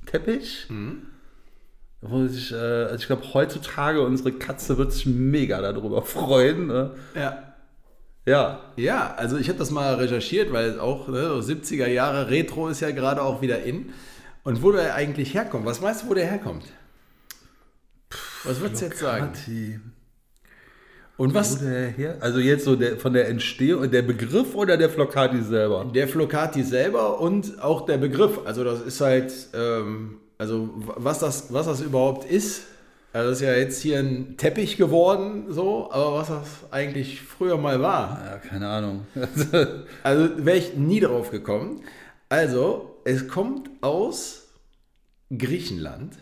Teppich. 0.08 0.66
Wo 2.02 2.28
sich, 2.28 2.52
äh, 2.52 2.56
also 2.56 2.96
ich 2.96 3.06
glaube, 3.06 3.34
heutzutage 3.36 4.02
unsere 4.02 4.32
Katze 4.32 4.80
wird 4.80 4.92
sich 4.92 5.06
mega 5.06 5.62
darüber 5.62 6.02
freuen. 6.02 6.66
Ne? 6.66 6.96
Ja. 7.14 7.44
Ja. 8.26 8.62
Ja, 8.76 9.14
also 9.18 9.38
ich 9.38 9.50
habe 9.50 9.60
das 9.60 9.70
mal 9.70 9.94
recherchiert, 9.96 10.52
weil 10.52 10.80
auch 10.80 11.08
ne, 11.08 11.42
so 11.42 11.54
70er 11.54 11.88
Jahre 11.88 12.32
Retro 12.32 12.70
ist 12.70 12.80
ja 12.80 12.90
gerade 12.90 13.22
auch 13.22 13.44
wieder 13.44 13.62
in. 13.62 13.94
Und 14.44 14.64
wo 14.64 14.72
der 14.72 14.96
eigentlich 14.96 15.34
herkommt, 15.34 15.66
was 15.66 15.82
meinst 15.82 16.04
du, 16.04 16.10
wo 16.10 16.14
der 16.14 16.26
herkommt? 16.26 16.66
Was 18.44 18.60
würdest 18.60 18.82
du 18.82 18.86
jetzt 18.86 19.00
sagen? 19.00 19.32
Und 21.18 21.36
was? 21.36 21.60
Also 22.20 22.40
jetzt 22.40 22.66
so 22.66 22.76
der, 22.76 22.98
von 22.98 23.14
der 23.14 23.28
Entstehung, 23.28 23.92
der 23.92 24.02
Begriff 24.02 24.56
oder 24.56 24.78
der 24.78 24.90
Flocati 24.90 25.44
selber? 25.44 25.86
der 25.86 26.08
Flocati 26.08 26.64
selber 26.64 27.20
und 27.20 27.62
auch 27.62 27.86
der 27.86 27.98
Begriff, 27.98 28.40
also 28.46 28.64
das 28.64 28.82
ist 28.82 29.00
halt, 29.02 29.32
ähm, 29.54 30.18
also 30.40 30.72
was 30.76 31.20
das, 31.20 31.54
was 31.54 31.68
das 31.68 31.82
überhaupt 31.82 32.26
ist, 32.26 32.64
also 33.14 33.30
das 33.30 33.42
ist 33.42 33.46
ja 33.46 33.54
jetzt 33.54 33.82
hier 33.82 34.00
ein 34.00 34.38
Teppich 34.38 34.78
geworden, 34.78 35.46
so, 35.50 35.92
aber 35.92 36.16
was 36.16 36.30
das 36.30 36.48
eigentlich 36.72 37.22
früher 37.22 37.58
mal 37.58 37.82
war, 37.82 38.20
Ja, 38.26 38.38
keine 38.38 38.68
Ahnung. 38.68 39.06
Also 40.04 40.30
wäre 40.38 40.58
ich 40.58 40.76
nie 40.76 41.02
drauf 41.02 41.30
gekommen. 41.30 41.84
Also, 42.30 42.91
es 43.06 43.28
kommt 43.28 43.70
aus 43.82 44.50
Griechenland. 45.36 46.18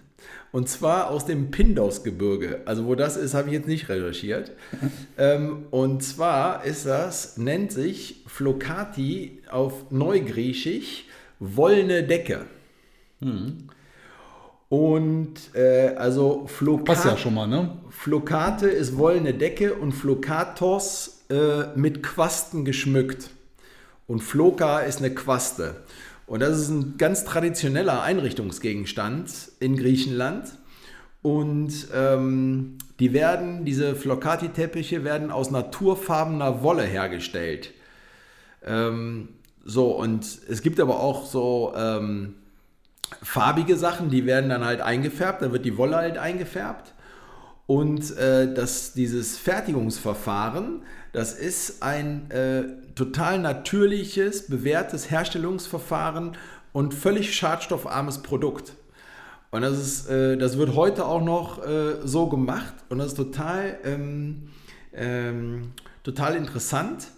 Und 0.51 0.67
zwar 0.67 1.11
aus 1.11 1.25
dem 1.25 1.51
Pindos-Gebirge. 1.51 2.61
Also, 2.65 2.85
wo 2.85 2.95
das 2.95 3.17
ist, 3.17 3.33
habe 3.33 3.49
ich 3.49 3.53
jetzt 3.53 3.67
nicht 3.67 3.87
recherchiert. 3.87 4.51
ähm, 5.17 5.65
und 5.71 6.03
zwar 6.03 6.65
ist 6.65 6.85
das, 6.85 7.37
nennt 7.37 7.71
sich 7.71 8.23
Flocati 8.27 9.43
auf 9.49 9.91
Neugriechisch 9.91 11.05
wollene 11.39 12.03
Decke. 12.03 12.45
Und 14.69 15.33
äh, 15.55 15.95
also 15.95 16.45
Flocati. 16.47 16.85
Passt 16.85 17.05
ja 17.05 17.17
schon 17.17 17.33
mal, 17.33 17.47
ne? 17.47 17.77
Flocate 17.89 18.63
ist 18.63 18.97
wollene 18.97 19.33
Decke 19.33 19.73
und 19.73 19.93
Flokatos 19.93 21.23
äh, 21.29 21.75
mit 21.75 22.03
Quasten 22.03 22.65
geschmückt. 22.65 23.29
Und 24.07 24.21
Floka 24.21 24.79
ist 24.79 24.99
eine 24.99 25.13
Quaste. 25.13 25.83
Und 26.29 26.41
das 26.41 26.59
ist 26.59 26.69
ein 26.69 26.97
ganz 26.99 27.25
traditioneller 27.25 28.03
Einrichtungsgegenstand 28.03 29.31
in 29.59 29.75
Griechenland. 29.75 30.53
Und 31.23 31.87
ähm, 31.91 32.77
die 32.99 33.13
werden, 33.13 33.65
diese 33.65 33.95
Flocati-Teppiche 33.95 35.03
werden 35.03 35.31
aus 35.31 35.49
naturfarbener 35.49 36.61
Wolle 36.61 36.83
hergestellt. 36.83 37.73
Ähm, 38.63 39.29
so, 39.65 39.89
und 39.89 40.23
es 40.47 40.61
gibt 40.61 40.79
aber 40.79 40.99
auch 40.99 41.25
so 41.25 41.73
ähm, 41.75 42.35
farbige 43.23 43.75
Sachen, 43.75 44.11
die 44.11 44.27
werden 44.27 44.51
dann 44.51 44.63
halt 44.63 44.81
eingefärbt, 44.81 45.41
da 45.41 45.51
wird 45.51 45.65
die 45.65 45.77
Wolle 45.77 45.95
halt 45.95 46.19
eingefärbt. 46.19 46.93
Und 47.69 48.17
äh, 48.17 48.51
das, 48.51 48.93
dieses 48.93 49.37
Fertigungsverfahren, 49.37 50.81
das 51.13 51.33
ist 51.33 51.83
ein 51.83 52.31
äh, 52.31 52.63
total 52.95 53.37
natürliches, 53.37 54.47
bewährtes 54.47 55.11
Herstellungsverfahren 55.11 56.35
und 56.73 56.95
völlig 56.95 57.35
schadstoffarmes 57.35 58.23
Produkt. 58.23 58.73
Und 59.51 59.61
das, 59.61 59.77
ist, 59.77 60.09
äh, 60.09 60.35
das 60.35 60.57
wird 60.57 60.73
heute 60.73 61.05
auch 61.05 61.21
noch 61.21 61.63
äh, 61.63 61.97
so 62.03 62.25
gemacht 62.25 62.73
und 62.89 62.97
das 62.97 63.09
ist 63.09 63.17
total, 63.17 63.77
ähm, 63.83 64.49
ähm, 64.91 65.73
total 66.01 66.37
interessant. 66.37 67.09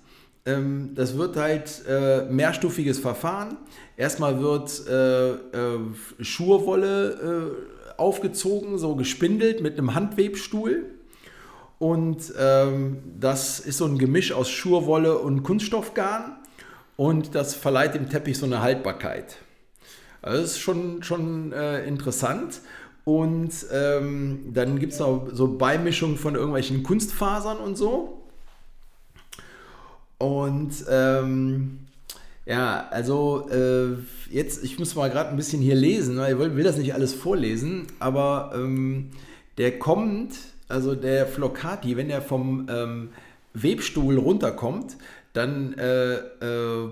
Ähm, 0.46 0.92
das 0.96 1.18
wird 1.18 1.38
halt 1.38 1.82
äh, 1.88 2.24
mehrstufiges 2.26 3.00
Verfahren. 3.00 3.56
Erstmal 3.96 4.42
wird 4.42 4.86
äh, 4.86 6.22
Schurwolle 6.22 7.56
aufgezogen, 8.02 8.78
so 8.78 8.96
gespindelt 8.96 9.62
mit 9.62 9.78
einem 9.78 9.94
Handwebstuhl. 9.94 10.86
Und 11.80 12.34
ähm, 12.38 12.98
das 13.20 13.60
ist 13.60 13.78
so 13.78 13.86
ein 13.86 13.98
Gemisch 13.98 14.34
aus 14.34 14.50
Schurwolle 14.50 15.18
und 15.18 15.44
Kunststoffgarn. 15.44 16.38
Und 16.98 17.34
das 17.34 17.56
verleiht 17.56 17.96
dem 17.96 18.10
Teppich 18.10 18.38
so 18.38 18.46
eine 18.46 18.62
Haltbarkeit. 18.62 19.38
Also 20.22 20.42
das 20.42 20.52
ist 20.52 20.60
schon, 20.60 21.02
schon 21.02 21.52
äh, 21.54 21.86
interessant. 21.86 22.62
Und 23.04 23.52
ähm, 23.72 24.52
dann 24.54 24.80
gibt 24.80 24.94
es 24.94 25.00
noch 25.00 25.30
so 25.32 25.58
Beimischungen 25.58 26.18
von 26.18 26.36
irgendwelchen 26.36 26.84
Kunstfasern 26.84 27.58
und 27.58 27.76
so. 27.76 28.22
Und 30.20 30.86
ähm, 30.88 31.88
ja, 32.46 32.88
also 32.90 33.48
äh, 33.50 33.98
jetzt, 34.30 34.64
ich 34.64 34.80
muss 34.80 34.96
mal 34.96 35.10
gerade 35.10 35.30
ein 35.30 35.36
bisschen 35.36 35.62
hier 35.62 35.76
lesen, 35.76 36.18
weil 36.18 36.34
ich 36.34 36.56
will, 36.56 36.64
das 36.64 36.78
nicht 36.78 36.94
alles 36.94 37.14
vorlesen, 37.14 37.88
aber 38.00 38.52
ähm, 38.56 39.12
der 39.58 39.78
kommt, 39.78 40.36
also 40.68 40.96
der 40.96 41.28
Flocati, 41.28 41.98
wenn 41.98 42.08
der 42.08 42.22
vom 42.22 42.68
ähm, 42.70 43.10
Webstuhl 43.54 44.18
runterkommt, 44.18 44.98
dann 45.34 45.74
äh, 45.74 46.14
äh, 46.16 46.90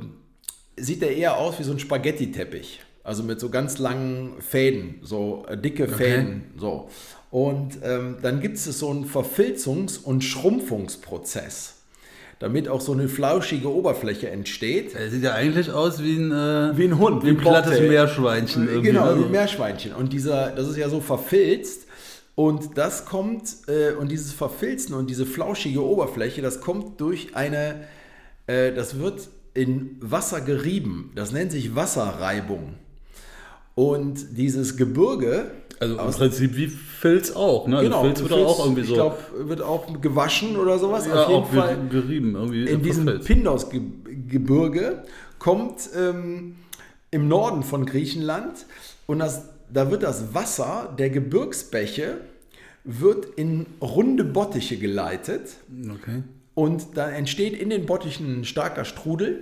sieht 0.77 1.01
er 1.01 1.11
eher 1.15 1.37
aus 1.37 1.59
wie 1.59 1.63
so 1.63 1.71
ein 1.71 1.79
Spaghetti-Teppich. 1.79 2.81
Also 3.03 3.23
mit 3.23 3.39
so 3.39 3.49
ganz 3.49 3.79
langen 3.79 4.39
Fäden, 4.39 4.99
so 5.01 5.45
äh, 5.47 5.57
dicke 5.57 5.87
Fäden. 5.87 6.51
So. 6.57 6.89
Und 7.31 7.79
ähm, 7.83 8.17
dann 8.21 8.39
gibt 8.39 8.57
es 8.57 8.65
so 8.65 8.89
einen 8.89 9.05
Verfilzungs- 9.05 10.03
und 10.03 10.23
Schrumpfungsprozess, 10.23 11.78
damit 12.39 12.69
auch 12.69 12.79
so 12.79 12.93
eine 12.93 13.10
flauschige 13.10 13.72
Oberfläche 13.72 14.29
entsteht. 14.29 14.96
Er 14.96 15.10
sieht 15.10 15.24
ja 15.24 15.34
eigentlich 15.34 15.72
aus 15.72 16.01
wie 16.01 16.15
ein, 16.15 16.31
äh, 16.31 16.77
Wie 16.77 16.86
ein 16.86 16.98
Hund, 16.98 17.24
wie 17.24 17.29
ein 17.29 17.38
plattes 17.38 17.72
Bobtail. 17.72 17.89
Meerschweinchen. 17.89 18.67
irgendwie, 18.67 18.88
Genau, 18.88 19.13
ne? 19.13 19.19
wie 19.19 19.25
ein 19.25 19.31
Meerschweinchen. 19.31 19.93
Und 19.93 20.13
dieser, 20.13 20.51
das 20.51 20.67
ist 20.69 20.77
ja 20.77 20.89
so 20.89 21.01
verfilzt. 21.01 21.88
Und 22.36 22.77
das 22.77 23.05
kommt, 23.05 23.50
äh, 23.67 23.91
und 23.91 24.10
dieses 24.10 24.31
Verfilzen 24.31 24.96
und 24.96 25.10
diese 25.10 25.25
flauschige 25.25 25.84
Oberfläche, 25.84 26.41
das 26.41 26.62
kommt 26.62 27.01
durch 27.01 27.36
eine, 27.36 27.81
äh, 28.48 28.72
das 28.72 28.98
wird 28.98 29.27
in 29.53 29.98
Wasser 30.00 30.39
gerieben. 30.39 31.12
Das 31.15 31.34
nennt 31.34 31.51
sich 31.51 31.75
Wasserreibung. 31.75 32.75
Und 33.75 34.38
dieses 34.38 34.77
Gebirge, 34.77 35.51
Also 35.79 35.93
im 35.95 36.00
aus- 36.01 36.17
Prinzip 36.17 36.55
wie 36.57 36.67
Filz 36.67 37.31
auch, 37.31 37.67
ne? 37.67 37.77
Also 37.77 38.01
Filz 38.01 38.19
wird 38.21 38.33
Filz, 38.33 38.45
auch 38.48 38.65
irgendwie 38.65 38.81
so. 38.83 38.88
Ich 38.89 38.93
glaube, 38.95 39.17
wird 39.50 39.62
auch 39.62 40.01
gewaschen 40.01 40.57
oder 40.57 40.77
sowas. 40.77 41.07
ja, 41.07 41.13
Auf 41.25 41.29
jeden 41.29 41.62
auch 41.62 41.65
Fall 41.65 41.77
ge- 41.89 42.01
gerieben, 42.01 42.36
irgendwie. 42.36 42.65
in 42.65 42.81
diesem. 42.81 43.19
Pindos-Gebirge 43.21 45.03
kommt 45.39 45.89
ähm, 45.98 46.55
im 47.12 47.27
Norden 47.27 47.63
von 47.63 47.86
Griechenland 47.86 48.65
und 49.07 49.19
das, 49.19 49.45
da 49.71 49.89
wird 49.89 50.03
das 50.03 50.33
Wasser 50.33 50.93
der 50.98 51.09
Gebirgsbäche 51.09 52.17
wird 52.83 53.25
in 53.36 53.65
runde 53.81 54.24
Bottiche 54.24 54.77
geleitet 54.77 55.51
Okay. 55.93 56.24
und 56.55 56.98
dann 56.98 57.12
entsteht 57.12 57.53
in 57.59 57.69
den 57.69 57.86
Bottichen 57.86 58.39
ein 58.41 58.45
starker 58.45 58.86
Strudel 58.86 59.41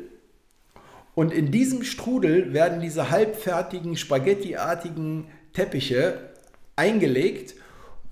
und 1.16 1.32
in 1.34 1.52
diesem 1.52 1.84
Strudel 1.84 2.54
werden 2.54 2.82
diese 2.82 3.10
halbfertigen 3.10 3.96
Spaghetti-artigen 3.96 5.26
Teppiche 5.58 6.20
eingelegt 6.76 7.56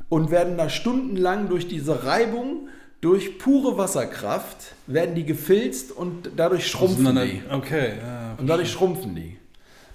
und 0.10 0.32
werden 0.32 0.58
da 0.58 0.68
stundenlang 0.68 1.48
durch 1.48 1.68
diese 1.68 2.04
Reibung, 2.04 2.70
durch 3.02 3.38
pure 3.38 3.78
Wasserkraft, 3.78 4.74
werden 4.88 5.14
die 5.14 5.26
gefilzt 5.26 5.92
und 5.92 6.32
dadurch 6.36 6.66
schrumpfen 6.68 7.06
Auseinander- 7.06 7.26
die. 7.26 7.42
Okay, 7.54 7.94
ja. 8.02 8.36
Und 8.40 8.48
dadurch 8.48 8.72
schrumpfen 8.72 9.14
die. 9.14 9.38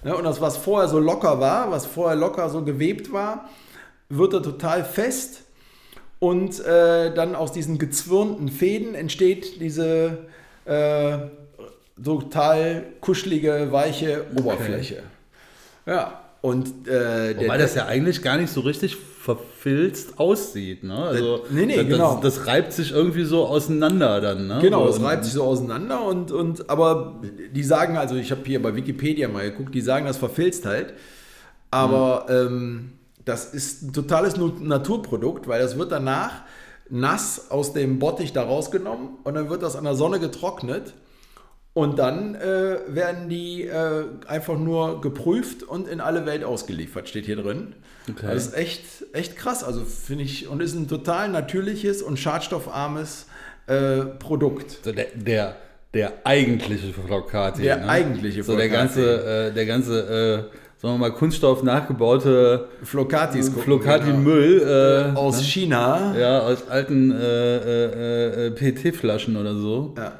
Ne, 0.03 0.15
und 0.15 0.23
das, 0.23 0.39
was 0.39 0.55
vorher 0.55 0.87
so 0.87 0.97
locker 0.97 1.41
war, 1.41 1.69
was 1.71 1.85
vorher 1.85 2.15
locker 2.15 2.49
so 2.49 2.63
gewebt 2.63 3.11
war, 3.11 3.49
wird 4.07 4.33
da 4.33 4.39
total 4.39 4.85
fest. 4.85 5.41
Und 6.19 6.63
äh, 6.63 7.13
dann 7.13 7.35
aus 7.35 7.51
diesen 7.51 7.77
gezwirnten 7.79 8.47
Fäden 8.47 8.95
entsteht 8.95 9.59
diese 9.59 10.19
äh, 10.63 11.17
total 12.01 12.85
kuschelige, 13.01 13.67
weiche 13.71 14.25
Oberfläche. 14.37 15.03
Ja, 15.85 16.20
und 16.41 16.87
äh, 16.87 17.37
Wobei 17.37 17.57
das 17.57 17.75
ja 17.75 17.85
eigentlich 17.85 18.21
gar 18.23 18.37
nicht 18.37 18.51
so 18.51 18.61
richtig 18.61 18.97
verfilzt 18.97 20.19
aussieht, 20.19 20.83
ne? 20.83 20.95
Also, 20.95 21.35
Äh, 21.37 21.39
nee, 21.51 21.65
nee, 21.67 21.75
das, 21.77 21.87
genau. 21.87 22.19
Das, 22.21 22.35
das 22.35 22.47
reibt 22.47 22.73
sich 22.73 22.91
irgendwie 22.91 23.23
so 23.25 23.45
auseinander 23.45 24.19
dann, 24.21 24.47
ne? 24.47 24.57
Genau, 24.59 24.87
das 24.87 24.99
reibt 25.01 25.23
sich 25.23 25.33
so 25.33 25.43
auseinander 25.43 26.03
und, 26.03 26.31
und 26.31 26.67
aber 26.69 27.21
die 27.53 27.63
sagen, 27.63 27.97
also 27.97 28.15
ich 28.15 28.31
habe 28.31 28.41
hier 28.45 28.59
bei 28.59 28.75
Wikipedia 28.75 29.27
mal 29.27 29.43
geguckt, 29.51 29.75
die 29.75 29.81
sagen, 29.81 30.07
das 30.07 30.17
verfilzt 30.17 30.65
halt. 30.65 30.95
Aber 31.69 32.25
ähm, 32.29 32.93
das 33.23 33.53
ist 33.53 33.83
ein 33.83 33.93
totales 33.93 34.35
Naturprodukt, 34.37 35.47
weil 35.47 35.61
das 35.61 35.77
wird 35.77 35.91
danach 35.91 36.41
nass 36.89 37.51
aus 37.51 37.73
dem 37.73 37.99
Bottich 37.99 38.33
da 38.33 38.43
rausgenommen 38.43 39.09
und 39.23 39.35
dann 39.35 39.49
wird 39.49 39.61
das 39.61 39.75
an 39.75 39.83
der 39.83 39.95
Sonne 39.95 40.19
getrocknet. 40.19 40.93
Und 41.73 41.99
dann 41.99 42.35
äh, 42.35 42.79
werden 42.87 43.29
die 43.29 43.63
äh, 43.63 44.03
einfach 44.27 44.57
nur 44.57 44.99
geprüft 44.99 45.63
und 45.63 45.87
in 45.87 46.01
alle 46.01 46.25
Welt 46.25 46.43
ausgeliefert, 46.43 47.07
steht 47.07 47.25
hier 47.25 47.37
drin. 47.37 47.75
Okay. 48.09 48.27
Das 48.27 48.47
ist 48.47 48.57
echt, 48.57 48.83
echt 49.13 49.37
krass, 49.37 49.63
also 49.63 49.85
finde 49.85 50.25
ich, 50.25 50.49
und 50.49 50.61
ist 50.61 50.75
ein 50.75 50.89
total 50.89 51.29
natürliches 51.29 52.01
und 52.01 52.19
schadstoffarmes 52.19 53.27
äh, 53.67 54.01
Produkt. 54.19 54.79
So 54.83 54.91
der, 54.91 55.07
der, 55.15 55.55
der 55.93 56.13
eigentliche 56.25 56.91
Flocati. 56.91 57.61
Der 57.61 57.77
ne? 57.77 57.87
eigentliche 57.87 58.43
So 58.43 58.57
der 58.57 58.67
Flocati. 58.67 59.01
ganze, 59.01 59.47
äh, 59.47 59.53
der 59.53 59.65
ganze, 59.65 59.99
äh, 60.01 60.35
sagen 60.81 60.95
wir 60.95 60.97
mal, 60.97 61.13
Kunststoff 61.13 61.63
nachgebaute 61.63 62.67
Flocatis 62.83 63.47
gucken, 63.47 63.63
Flocati-Müll. 63.63 65.13
Äh, 65.15 65.17
aus 65.17 65.41
China. 65.41 66.17
Ja, 66.19 66.39
aus 66.41 66.67
alten 66.67 67.11
äh, 67.11 67.57
äh, 67.57 68.47
äh, 68.47 68.51
PET-Flaschen 68.51 69.37
oder 69.37 69.55
so. 69.55 69.93
Ja. 69.97 70.19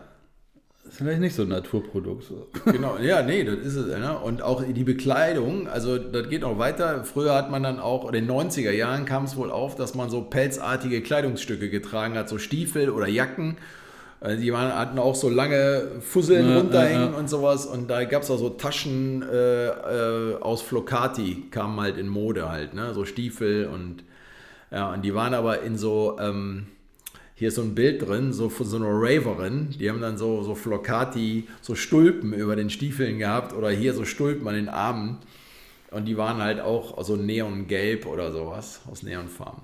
Vielleicht 1.01 1.21
nicht 1.21 1.35
so 1.35 1.41
ein 1.43 1.49
Naturprodukt. 1.49 2.23
So. 2.23 2.47
Genau, 2.71 2.97
ja, 2.97 3.21
nee, 3.21 3.43
das 3.43 3.57
ist 3.57 3.75
es. 3.75 3.87
Ne? 3.87 4.17
Und 4.17 4.41
auch 4.41 4.63
die 4.63 4.83
Bekleidung, 4.83 5.67
also 5.67 5.97
das 5.97 6.29
geht 6.29 6.41
noch 6.41 6.57
weiter. 6.57 7.03
Früher 7.03 7.35
hat 7.35 7.51
man 7.51 7.63
dann 7.63 7.79
auch, 7.79 8.05
in 8.05 8.13
den 8.13 8.29
90er 8.29 8.71
Jahren 8.71 9.05
kam 9.05 9.25
es 9.25 9.35
wohl 9.35 9.51
auf, 9.51 9.75
dass 9.75 9.95
man 9.95 10.09
so 10.09 10.21
pelzartige 10.21 11.01
Kleidungsstücke 11.01 11.69
getragen 11.69 12.15
hat, 12.15 12.29
so 12.29 12.37
Stiefel 12.37 12.89
oder 12.89 13.07
Jacken. 13.07 13.57
Äh, 14.21 14.37
Die 14.37 14.53
waren, 14.53 14.73
hatten 14.73 14.99
auch 14.99 15.15
so 15.15 15.29
lange 15.29 15.83
Fusseln 16.01 16.49
Ja, 16.49 16.57
runterhängen 16.57 17.07
ja, 17.07 17.11
ja. 17.11 17.17
und 17.17 17.29
sowas. 17.29 17.65
Und 17.65 17.89
da 17.89 18.03
gab 18.05 18.23
es 18.23 18.31
auch 18.31 18.37
so 18.37 18.49
Taschen 18.49 19.23
äh, 19.23 19.67
äh, 19.67 20.35
aus 20.39 20.61
Flocati, 20.61 21.45
kamen 21.51 21.79
halt 21.79 21.97
in 21.97 22.07
Mode 22.07 22.49
halt, 22.49 22.73
ne? 22.73 22.93
So 22.93 23.05
Stiefel 23.05 23.67
und 23.67 24.03
ja, 24.71 24.93
und 24.93 25.01
die 25.03 25.13
waren 25.13 25.33
aber 25.33 25.63
in 25.63 25.77
so, 25.77 26.17
ähm, 26.19 26.67
hier 27.41 27.47
ist 27.47 27.55
so 27.55 27.63
ein 27.63 27.73
Bild 27.73 28.07
drin, 28.07 28.33
so 28.33 28.49
von 28.49 28.67
so 28.67 28.77
einer 28.77 28.91
Raverin, 28.91 29.69
die 29.79 29.89
haben 29.89 29.99
dann 29.99 30.15
so, 30.15 30.43
so 30.43 30.53
Flocati, 30.53 31.47
so 31.59 31.73
Stulpen 31.73 32.33
über 32.33 32.55
den 32.55 32.69
Stiefeln 32.69 33.17
gehabt 33.17 33.53
oder 33.53 33.71
hier 33.71 33.95
so 33.95 34.05
Stulpen 34.05 34.47
an 34.47 34.53
den 34.53 34.69
Armen. 34.69 35.17
Und 35.89 36.05
die 36.05 36.17
waren 36.17 36.37
halt 36.37 36.61
auch 36.61 37.03
so 37.03 37.15
neongelb 37.15 38.05
oder 38.05 38.31
sowas, 38.31 38.81
aus 38.91 39.01
Neonfarben. 39.01 39.63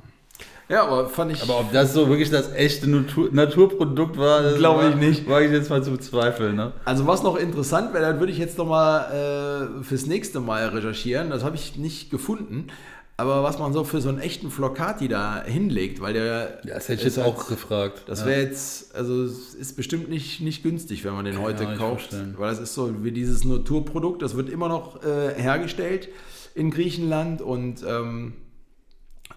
Ja, 0.69 0.88
aber 0.88 1.07
fand 1.07 1.34
ich. 1.34 1.43
Aber 1.43 1.60
ob 1.60 1.72
das 1.72 1.93
so 1.93 2.10
wirklich 2.10 2.31
das 2.31 2.51
echte 2.51 2.89
Natur 2.89 3.29
Naturprodukt 3.31 4.17
war, 4.17 4.41
das 4.41 4.57
Glaube 4.57 4.89
ich 4.89 4.96
nicht. 4.96 5.29
Wage 5.29 5.46
ich 5.46 5.51
jetzt 5.51 5.69
mal 5.69 5.84
zu 5.84 5.91
bezweifeln. 5.91 6.55
Ne? 6.55 6.74
Also 6.84 7.05
was 7.05 7.22
noch 7.22 7.38
interessant 7.38 7.93
wäre, 7.93 8.05
dann 8.05 8.19
würde 8.19 8.31
ich 8.31 8.39
jetzt 8.39 8.57
nochmal 8.57 9.69
äh, 9.79 9.84
fürs 9.84 10.07
nächste 10.07 10.39
Mal 10.39 10.67
recherchieren. 10.69 11.29
Das 11.29 11.43
habe 11.43 11.55
ich 11.55 11.77
nicht 11.77 12.10
gefunden. 12.10 12.69
Aber 13.19 13.41
was 13.41 13.57
man 13.57 13.74
so 13.74 13.83
für 13.83 14.00
so 14.00 14.09
einen 14.09 14.19
echten 14.19 14.51
Flocati 14.51 15.07
da 15.07 15.43
hinlegt, 15.43 16.01
weil 16.01 16.13
der... 16.13 16.59
Ja, 16.63 16.75
das 16.75 16.88
hätte 16.88 17.00
ich 17.00 17.05
jetzt 17.05 17.17
halt- 17.17 17.27
auch 17.27 17.47
gefragt. 17.47 18.03
Das 18.05 18.19
ja. 18.19 18.27
wäre 18.27 18.41
jetzt, 18.41 18.95
also 18.95 19.24
es 19.24 19.55
ist 19.55 19.75
bestimmt 19.75 20.07
nicht, 20.07 20.39
nicht 20.39 20.62
günstig, 20.62 21.03
wenn 21.03 21.13
man 21.13 21.25
den 21.25 21.41
heute 21.41 21.63
ich 21.63 21.79
kauft. 21.79 22.15
Weil 22.38 22.51
das 22.51 22.59
ist 22.59 22.75
so 22.75 23.03
wie 23.03 23.12
dieses 23.12 23.43
Naturprodukt, 23.43 24.21
das 24.21 24.36
wird 24.36 24.50
immer 24.50 24.69
noch 24.69 25.03
äh, 25.03 25.33
hergestellt 25.36 26.09
in 26.53 26.69
Griechenland 26.69 27.41
und 27.41 27.83
ähm, 27.88 28.33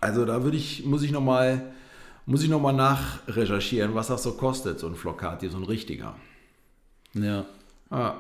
also 0.01 0.27
da 0.27 0.45
würde 0.45 0.59
ich, 0.59 0.85
muss 0.85 1.03
ich 1.03 1.11
nochmal 1.11 1.73
muss 2.27 2.43
ich 2.43 2.49
noch 2.49 2.61
mal 2.61 2.73
nachrecherchieren, 2.73 3.95
was 3.95 4.07
das 4.09 4.23
so 4.23 4.33
kostet, 4.33 4.79
so 4.79 4.87
ein 4.87 4.95
Flocati, 4.95 5.49
so 5.49 5.57
ein 5.57 5.65
richtiger. 5.65 6.15
Ja. 7.15 7.45
Ah. 7.91 8.15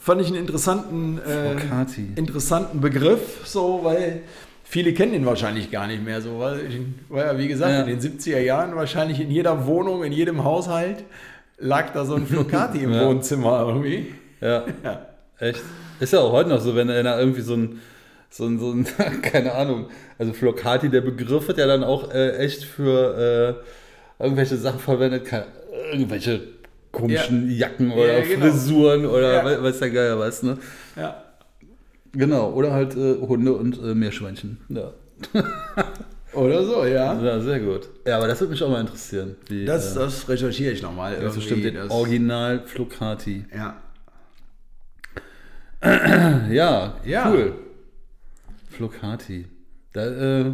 Fand 0.00 0.20
ich 0.22 0.28
einen 0.28 0.36
interessanten, 0.36 1.18
äh, 1.18 1.54
interessanten 2.16 2.80
Begriff, 2.80 3.46
so, 3.46 3.80
weil 3.84 4.22
viele 4.70 4.92
kennen 4.94 5.14
ihn 5.14 5.26
wahrscheinlich 5.26 5.70
gar 5.70 5.86
nicht 5.86 6.04
mehr, 6.04 6.20
so, 6.20 6.38
weil, 6.38 6.60
ich, 6.68 6.78
weil 7.08 7.26
ja, 7.26 7.38
wie 7.38 7.48
gesagt, 7.48 7.72
Ja. 7.72 7.80
in 7.82 7.86
den 7.88 8.00
70er 8.00 8.38
Jahren 8.40 8.74
wahrscheinlich 8.76 9.20
in 9.20 9.30
jeder 9.30 9.66
Wohnung, 9.66 10.04
in 10.04 10.12
jedem 10.12 10.44
Haushalt 10.44 11.04
lag 11.58 11.92
da 11.92 12.04
so 12.04 12.14
ein 12.14 12.26
Flocati 12.26 12.78
im 12.78 12.92
Ja. 12.94 13.06
Wohnzimmer 13.06 13.64
irgendwie. 13.68 14.14
Ja, 14.40 14.64
Ja. 14.84 15.06
echt. 15.38 15.60
Ist 15.98 16.12
ja 16.12 16.20
auch 16.20 16.32
heute 16.32 16.48
noch 16.48 16.60
so, 16.60 16.74
wenn 16.76 16.88
einer 16.88 17.18
irgendwie 17.18 17.42
so 17.42 17.54
ein, 17.54 17.80
so 18.30 18.46
ein, 18.46 18.58
so 18.58 18.70
ein 18.70 18.86
keine 19.22 19.52
Ahnung, 19.54 19.86
also 20.18 20.32
Flocati, 20.32 20.88
der 20.88 21.00
Begriff 21.02 21.48
wird 21.48 21.58
ja 21.58 21.66
dann 21.66 21.84
auch 21.84 22.12
äh, 22.14 22.36
echt 22.38 22.64
für 22.64 23.58
äh, 24.18 24.22
irgendwelche 24.22 24.56
Sachen 24.56 24.78
verwendet, 24.78 25.24
keine, 25.26 25.46
irgendwelche 25.92 26.40
komischen 26.92 27.50
Jacken 27.50 27.90
oder 27.92 28.18
Ja, 28.18 28.24
genau. 28.24 28.46
Frisuren 28.46 29.06
oder 29.06 29.34
Ja. 29.34 29.44
we- 29.44 29.62
weiß 29.62 29.78
der 29.80 29.90
Geier 29.90 30.18
was, 30.18 30.42
ne? 30.42 30.58
ja. 30.96 31.22
Genau, 32.12 32.50
oder 32.52 32.72
halt 32.72 32.96
äh, 32.96 33.16
Hunde 33.20 33.52
und 33.52 33.78
äh, 33.82 33.94
Meerschweinchen. 33.94 34.58
Ja. 34.68 34.92
Oder 36.32 36.64
so, 36.64 36.84
ja. 36.84 37.20
ja, 37.20 37.40
sehr 37.40 37.58
gut. 37.58 37.88
Ja, 38.06 38.16
aber 38.18 38.28
das 38.28 38.40
würde 38.40 38.52
mich 38.52 38.62
auch 38.62 38.70
mal 38.70 38.80
interessieren. 38.80 39.34
Wie, 39.48 39.64
Das, 39.64 39.96
äh, 39.96 39.98
das 39.98 40.28
recherchiere 40.28 40.72
ich 40.72 40.80
nochmal. 40.80 41.18
das 41.20 41.34
bestimmt 41.34 41.64
den 41.64 41.74
das- 41.74 41.90
Original 41.90 42.62
Flocati. 42.66 43.44
Ja. 43.52 43.82
Ja, 46.50 46.94
Ja. 47.04 47.30
cool. 47.30 47.54
Flocati. 48.70 49.46
Da 49.92 50.06
äh, 50.06 50.52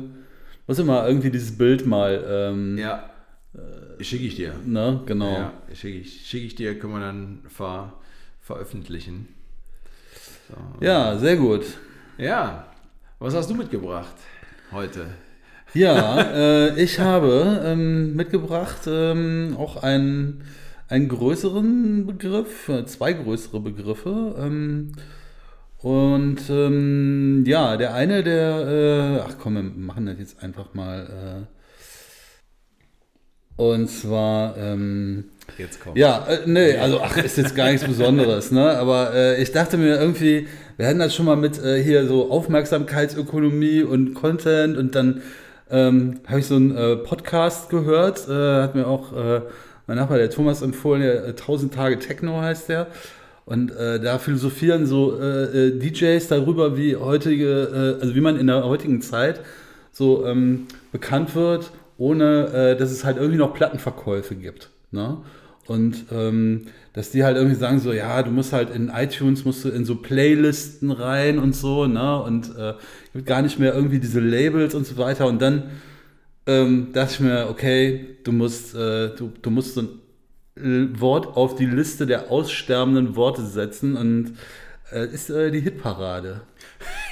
muss 0.67 0.79
ich 0.79 0.85
mal 0.85 1.07
irgendwie 1.09 1.31
dieses 1.31 1.57
Bild 1.57 1.87
mal, 1.87 2.25
ähm, 2.27 2.79
Ja. 2.79 3.11
Schicke 4.01 4.25
ich 4.25 4.37
dir. 4.37 4.55
ne, 4.67 5.01
genau. 5.07 5.33
Ja, 5.33 5.53
schicke 5.75 5.99
ich, 5.99 6.27
schick 6.27 6.45
ich 6.45 6.55
dir, 6.55 6.79
können 6.79 6.93
wir 6.95 7.01
dann 7.01 7.41
ver, 7.49 7.95
veröffentlichen. 8.41 9.29
So. 10.49 10.55
Ja, 10.85 11.19
sehr 11.19 11.37
gut. 11.37 11.65
Ja, 12.19 12.67
was 13.19 13.35
hast 13.35 13.51
du 13.51 13.55
mitgebracht 13.55 14.15
heute? 14.71 15.07
Ja, 15.75 16.21
äh, 16.21 16.81
ich 16.81 17.01
habe 17.01 17.63
ähm, 17.65 18.15
mitgebracht 18.15 18.83
ähm, 18.87 19.57
auch 19.59 19.83
einen, 19.83 20.45
einen 20.89 21.09
größeren 21.09 22.07
Begriff, 22.07 22.69
äh, 22.69 22.87
zwei 22.87 23.13
größere 23.13 23.59
Begriffe. 23.59 24.37
Ähm, 24.39 24.93
und 25.79 26.49
ähm, 26.49 27.45
ja, 27.45 27.77
der 27.77 27.95
eine, 27.95 28.23
der, 28.23 28.69
äh, 28.69 29.21
ach 29.29 29.35
komm, 29.41 29.55
wir 29.55 29.63
machen 29.63 30.07
das 30.07 30.19
jetzt 30.19 30.45
einfach 30.45 30.75
mal. 30.75 31.47
Äh, 33.59 33.61
und 33.61 33.89
zwar, 33.89 34.57
ähm, 34.57 35.25
Jetzt 35.59 35.81
kommt. 35.81 35.97
ja, 35.97 36.27
äh, 36.29 36.41
nee, 36.47 36.77
also 36.77 37.01
ach, 37.01 37.17
ist 37.17 37.39
jetzt 37.39 37.55
gar 37.55 37.71
nichts 37.71 37.87
Besonderes, 37.87 38.51
ne? 38.51 38.77
Aber 38.77 39.15
äh, 39.15 39.43
ich 39.43 39.53
dachte 39.53 39.79
mir 39.79 39.99
irgendwie, 39.99 40.49
wir 40.77 40.87
hatten 40.87 40.99
das 40.99 41.15
schon 41.15 41.27
mal 41.27 41.37
mit 41.37 41.63
äh, 41.63 41.83
hier 41.83 42.07
so 42.07 42.31
Aufmerksamkeitsökonomie 42.31 43.83
und 43.83 44.15
Content 44.15 44.77
und 44.77 44.95
dann 44.95 45.23
ähm, 45.71 46.21
habe 46.27 46.41
ich 46.41 46.47
so 46.47 46.57
einen 46.57 46.77
äh, 46.77 46.97
Podcast 46.97 47.71
gehört, 47.71 48.29
äh, 48.29 48.63
hat 48.63 48.75
mir 48.75 48.87
auch 48.87 49.13
äh, 49.13 49.41
mein 49.87 49.97
Nachbar, 49.97 50.19
der 50.19 50.31
Thomas, 50.31 50.63
empfohlen, 50.63 51.03
der 51.03 51.25
äh, 51.25 51.29
1000 51.29 51.75
Tage 51.75 51.99
Techno 51.99 52.41
heißt 52.41 52.69
der. 52.69 52.89
Und 53.47 53.71
da 53.79 54.19
philosophieren 54.19 54.87
so 54.87 55.17
DJs 55.17 56.27
darüber, 56.27 56.77
wie 56.77 56.97
heutige, 56.97 57.97
also 58.03 58.17
wie 58.17 58.21
man 58.21 58.37
in 58.41 58.49
der 58.49 58.65
heutigen 58.65 59.01
Zeit 59.03 59.39
so 59.93 60.27
ähm, 60.27 60.67
bekannt 60.91 61.37
wird, 61.37 61.71
ohne 61.97 62.75
dass 62.77 62.91
es 62.91 63.05
halt 63.05 63.19
irgendwie 63.19 63.39
noch 63.39 63.55
Plattenverkäufe 63.55 64.35
gibt. 64.35 64.71
Ne? 64.91 65.19
Und 65.67 66.07
ähm, 66.13 66.67
dass 66.93 67.11
die 67.11 67.25
halt 67.25 67.37
irgendwie 67.37 67.57
sagen 67.57 67.81
so, 67.81 67.93
ja, 67.93 68.23
du 68.23 68.31
musst 68.31 68.53
halt 68.53 68.71
in 68.71 68.89
iTunes, 68.89 69.45
musst 69.45 69.65
du 69.65 69.69
in 69.69 69.85
so 69.85 69.97
Playlisten 69.97 70.91
rein 70.91 71.39
und 71.39 71.55
so, 71.55 71.87
ne? 71.87 72.23
Und 72.23 72.57
äh, 72.57 72.75
gibt 73.13 73.27
gar 73.27 73.43
nicht 73.43 73.59
mehr 73.59 73.75
irgendwie 73.75 73.99
diese 73.99 74.21
Labels 74.21 74.75
und 74.75 74.87
so 74.87 74.97
weiter. 74.97 75.27
Und 75.27 75.43
dann 75.43 75.65
ähm, 76.47 76.93
dachte 76.93 77.15
ich 77.15 77.21
mir, 77.21 77.49
okay, 77.51 78.17
du 78.25 78.33
musst, 78.33 78.75
äh, 78.75 79.15
du, 79.15 79.33
du 79.43 79.51
musst 79.51 79.75
so 79.75 79.83
ein 80.57 81.01
Wort 81.01 81.37
auf 81.37 81.57
die 81.57 81.67
Liste 81.67 82.07
der 82.07 82.31
aussterbenden 82.31 83.17
Worte 83.17 83.45
setzen 83.45 83.97
und 83.97 84.35
äh, 84.93 85.07
ist 85.07 85.29
äh, 85.29 85.51
die 85.51 85.61
Hitparade. 85.61 86.43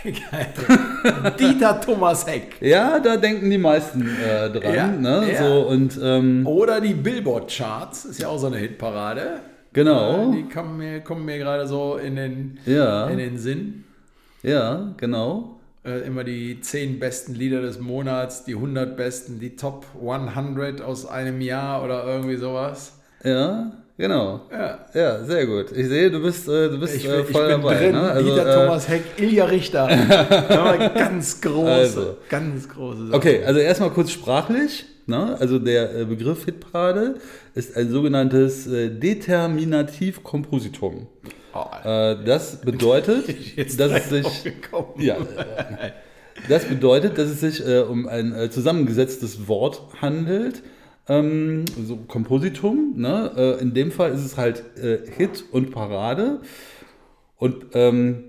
Geil. 0.04 1.32
Dieter 1.38 1.80
Thomas 1.80 2.26
Heck. 2.26 2.56
Ja, 2.60 2.98
da 3.00 3.16
denken 3.16 3.48
die 3.48 3.58
meisten 3.58 4.02
äh, 4.02 4.50
dran. 4.50 4.74
Ja, 4.74 4.86
ne? 4.88 5.32
ja. 5.32 5.38
So, 5.48 5.66
und 5.68 5.98
ähm, 6.02 6.46
Oder 6.46 6.80
die 6.80 6.94
Billboard-Charts, 6.94 8.04
ist 8.04 8.20
ja 8.20 8.28
auch 8.28 8.38
so 8.38 8.48
eine 8.48 8.58
Hitparade. 8.58 9.40
genau. 9.72 10.30
Äh, 10.32 10.36
Die 10.36 10.48
kommen 10.48 10.76
mir, 10.76 11.00
kommen 11.00 11.24
mir 11.24 11.38
gerade 11.38 11.66
so 11.66 11.96
in 11.96 12.16
den, 12.16 12.58
Ja, 12.66 13.06
in 13.08 13.18
den 13.18 13.38
Sinn. 13.38 13.84
ja, 14.42 14.92
genau. 14.98 15.58
Äh, 15.86 16.06
immer 16.06 16.24
die 16.24 16.60
10 16.60 16.98
besten 16.98 17.34
Lieder 17.34 17.60
des 17.62 17.78
Monats, 17.80 18.44
die 18.44 18.54
100 18.54 18.96
besten, 18.96 19.38
die 19.38 19.56
Top 19.56 19.86
100 20.00 20.80
aus 20.82 21.06
einem 21.06 21.40
Jahr 21.40 21.82
oder 21.84 22.04
irgendwie 22.06 22.36
sowas. 22.36 22.98
Ja, 23.22 23.72
genau. 23.96 24.40
Ja. 24.50 24.78
Ja, 24.94 25.24
sehr 25.24 25.46
gut. 25.46 25.70
Ich 25.72 25.86
sehe, 25.88 26.10
du 26.10 26.20
bist, 26.22 26.46
äh, 26.48 26.68
du 26.70 26.78
bist 26.78 26.94
Ich, 26.96 27.04
äh, 27.06 27.08
bin- 27.08 27.20
ich 27.26 27.30
voll 27.30 27.48
bin 27.48 27.62
dabei. 27.62 27.76
drin. 27.78 27.92
Ne? 27.92 28.10
Also, 28.10 28.28
Dieter 28.30 28.46
äh, 28.46 28.54
Thomas 28.66 28.88
Heck, 28.88 29.02
Ilja 29.18 29.44
Richter. 29.46 29.88
Ganz 30.94 31.40
große, 31.40 31.70
Also. 31.70 32.16
ganz 32.28 32.68
große 32.68 33.06
Sache. 33.06 33.16
Okay, 33.16 33.42
also 33.44 33.60
erstmal 33.60 33.90
kurz 33.90 34.10
sprachlich. 34.10 34.84
Ne? 35.06 35.36
Also 35.38 35.58
der 35.58 35.94
äh, 35.94 36.04
Begriff 36.06 36.46
Hitparade 36.46 37.16
ist 37.54 37.76
ein 37.76 37.90
sogenanntes 37.90 38.66
äh, 38.66 38.88
Determinativkompositum. 38.88 41.06
Oh, 41.54 41.66
Äh, 41.84 42.16
das 42.24 42.62
bedeutet, 42.62 43.28
dass 43.78 43.92
es 43.92 44.08
sich. 44.08 44.26
Ja, 44.98 45.16
das 46.48 46.64
bedeutet, 46.64 47.18
dass 47.18 47.28
es 47.28 47.40
sich 47.40 47.62
um 47.88 48.08
ein 48.08 48.50
zusammengesetztes 48.50 49.46
Wort 49.46 49.82
handelt, 50.00 50.62
ähm, 51.08 51.64
so 51.86 51.96
Kompositum. 51.96 52.94
Ne? 52.96 53.32
Äh, 53.36 53.62
in 53.62 53.74
dem 53.74 53.90
Fall 53.90 54.12
ist 54.12 54.24
es 54.24 54.36
halt 54.36 54.62
äh, 54.76 54.98
Hit 55.10 55.44
und 55.52 55.70
Parade. 55.70 56.40
Und 57.36 57.66
ähm, 57.74 58.24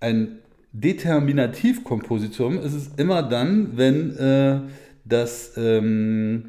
ein 0.00 0.38
Determinativkompositum 0.72 2.58
ist 2.58 2.74
es 2.74 2.90
immer 2.96 3.22
dann, 3.22 3.76
wenn 3.76 4.16
äh, 4.16 4.60
das 5.04 5.52
ähm, 5.56 6.44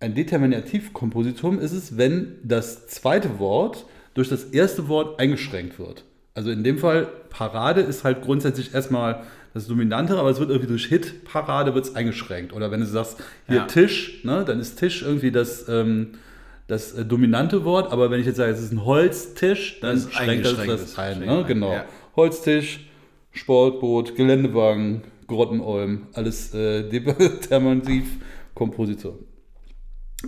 ein 0.00 0.14
Determinativkompositum 0.14 1.58
ist 1.58 1.72
es, 1.72 1.96
wenn 1.96 2.36
das 2.42 2.86
zweite 2.88 3.38
Wort 3.38 3.86
durch 4.14 4.28
das 4.28 4.44
erste 4.44 4.88
Wort 4.88 5.18
eingeschränkt 5.18 5.78
wird. 5.78 6.04
Also 6.34 6.50
in 6.50 6.64
dem 6.64 6.78
Fall, 6.78 7.08
Parade 7.30 7.80
ist 7.80 8.04
halt 8.04 8.22
grundsätzlich 8.22 8.74
erstmal 8.74 9.22
das 9.56 9.68
Dominantere, 9.68 10.20
aber 10.20 10.28
es 10.28 10.38
wird 10.38 10.50
irgendwie 10.50 10.68
durch 10.68 10.84
Hit, 10.84 11.24
Parade 11.24 11.74
wird 11.74 11.86
es 11.86 11.94
eingeschränkt. 11.94 12.52
Oder 12.52 12.70
wenn 12.70 12.80
du 12.80 12.86
sagst, 12.86 13.16
hier 13.46 13.56
Ja. 13.56 13.64
Tisch, 13.64 14.22
ne, 14.22 14.44
dann 14.46 14.60
ist 14.60 14.78
Tisch 14.78 15.00
irgendwie 15.00 15.30
das, 15.30 15.66
ähm, 15.68 16.18
das 16.66 16.92
äh, 16.92 17.06
dominante 17.06 17.64
Wort, 17.64 17.90
aber 17.90 18.10
wenn 18.10 18.20
ich 18.20 18.26
jetzt 18.26 18.36
sage, 18.36 18.52
es 18.52 18.60
ist 18.60 18.72
ein 18.72 18.84
Holztisch, 18.84 19.80
dann 19.80 19.94
Das 19.94 20.04
ist 20.04 20.12
schränkt 20.12 20.44
das 20.44 20.66
das 20.66 20.98
ein. 20.98 21.20
Ne? 21.20 21.44
Genau. 21.48 21.72
ja. 21.72 21.86
Holztisch, 22.16 22.86
Sportboot, 23.32 24.14
Geländewagen, 24.14 25.04
Grottenolm, 25.26 26.08
alles 26.12 26.52
äh, 26.52 26.82
determinativ 26.90 28.18
Komposition. 28.54 29.14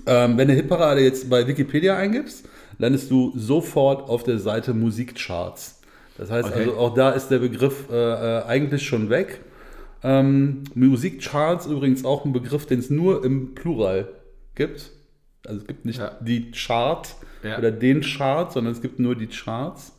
Ähm, 0.06 0.38
wenn 0.38 0.48
du 0.48 0.54
Hitparade 0.54 1.02
jetzt 1.02 1.28
bei 1.28 1.46
Wikipedia 1.46 1.98
eingibst, 1.98 2.48
landest 2.78 3.10
du 3.10 3.32
sofort 3.36 4.08
auf 4.08 4.22
der 4.22 4.38
Seite 4.38 4.72
Musikcharts. 4.72 5.77
Das 6.18 6.31
heißt 6.31 6.48
Okay. 6.50 6.59
also, 6.61 6.76
auch 6.76 6.94
da 6.94 7.11
ist 7.11 7.28
der 7.28 7.38
Begriff 7.38 7.87
äh, 7.90 7.94
äh, 7.94 8.42
eigentlich 8.44 8.87
schon 8.87 9.09
weg. 9.09 9.40
Ähm, 10.02 10.64
Musikcharts 10.74 11.66
übrigens 11.66 12.04
auch 12.04 12.24
ein 12.24 12.33
Begriff, 12.33 12.66
den 12.66 12.78
es 12.81 12.90
nur 12.90 13.24
im 13.24 13.54
Plural 13.54 14.09
gibt. 14.54 14.90
Also 15.46 15.61
es 15.61 15.66
gibt 15.66 15.85
nicht 15.85 15.98
Ja. 16.00 16.12
die 16.20 16.50
Chart 16.50 17.09
Ja. 17.42 17.59
oder 17.59 17.70
den 17.70 18.02
Chart, 18.02 18.52
sondern 18.52 18.72
es 18.72 18.83
gibt 18.83 18.98
nur 18.98 19.14
die 19.14 19.28
Charts. 19.28 19.92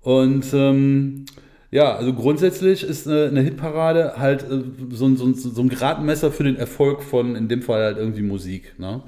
Und 0.00 0.46
ähm, 0.52 1.26
ja, 1.70 1.94
also 1.94 2.12
grundsätzlich 2.12 2.82
ist 2.82 3.06
eine, 3.06 3.26
eine 3.26 3.40
Hitparade 3.42 4.14
halt 4.16 4.42
äh, 4.50 4.62
so, 4.90 5.06
ein- 5.06 5.16
so, 5.16 5.32
so 5.32 5.60
ein 5.62 5.68
Gradmesser 5.68 6.32
für 6.32 6.42
den 6.44 6.56
Erfolg 6.56 7.02
von, 7.02 7.36
in 7.36 7.48
dem 7.48 7.62
Fall 7.62 7.82
halt 7.82 7.98
irgendwie 7.98 8.22
Musik. 8.22 8.74
Ne? 8.78 9.02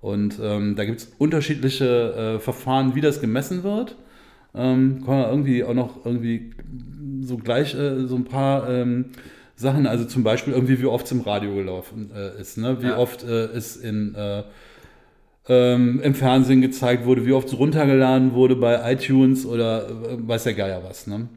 Und 0.00 0.38
ähm, 0.42 0.76
da 0.76 0.84
gibt 0.84 1.00
es 1.00 1.12
unterschiedliche 1.18 2.36
äh, 2.36 2.38
Verfahren, 2.40 2.94
wie 2.94 3.00
das 3.00 3.20
gemessen 3.20 3.64
wird. 3.64 3.96
Ähm, 4.54 5.02
kann 5.04 5.18
man 5.18 5.30
irgendwie 5.30 5.64
auch 5.64 5.74
noch 5.74 6.04
irgendwie 6.04 6.52
so 7.22 7.36
gleich 7.38 7.74
äh, 7.74 8.06
so 8.06 8.16
ein 8.16 8.24
paar 8.24 8.68
ähm, 8.68 9.06
Sachen, 9.56 9.86
also 9.86 10.04
zum 10.04 10.22
Beispiel 10.22 10.52
irgendwie, 10.52 10.80
wie 10.80 10.86
oft 10.86 11.06
es 11.06 11.12
im 11.12 11.20
Radio 11.20 11.54
gelaufen 11.54 12.10
äh, 12.14 12.40
ist, 12.40 12.58
ne? 12.58 12.82
wie 12.82 12.88
Ja. 12.88 12.98
oft 12.98 13.24
äh, 13.24 13.46
es 13.46 13.76
in, 13.76 14.14
äh, 14.14 14.42
ähm, 15.48 16.00
im 16.02 16.14
Fernsehen 16.14 16.60
gezeigt 16.60 17.04
wurde, 17.04 17.26
wie 17.26 17.32
oft 17.32 17.48
es 17.48 17.58
runtergeladen 17.58 18.32
wurde 18.32 18.56
bei 18.56 18.92
iTunes 18.92 19.44
oder 19.46 19.88
äh, 19.88 20.16
weiß 20.28 20.44
der 20.44 20.54
Geier 20.54 20.82
was. 20.84 21.06
Ne? 21.06 21.28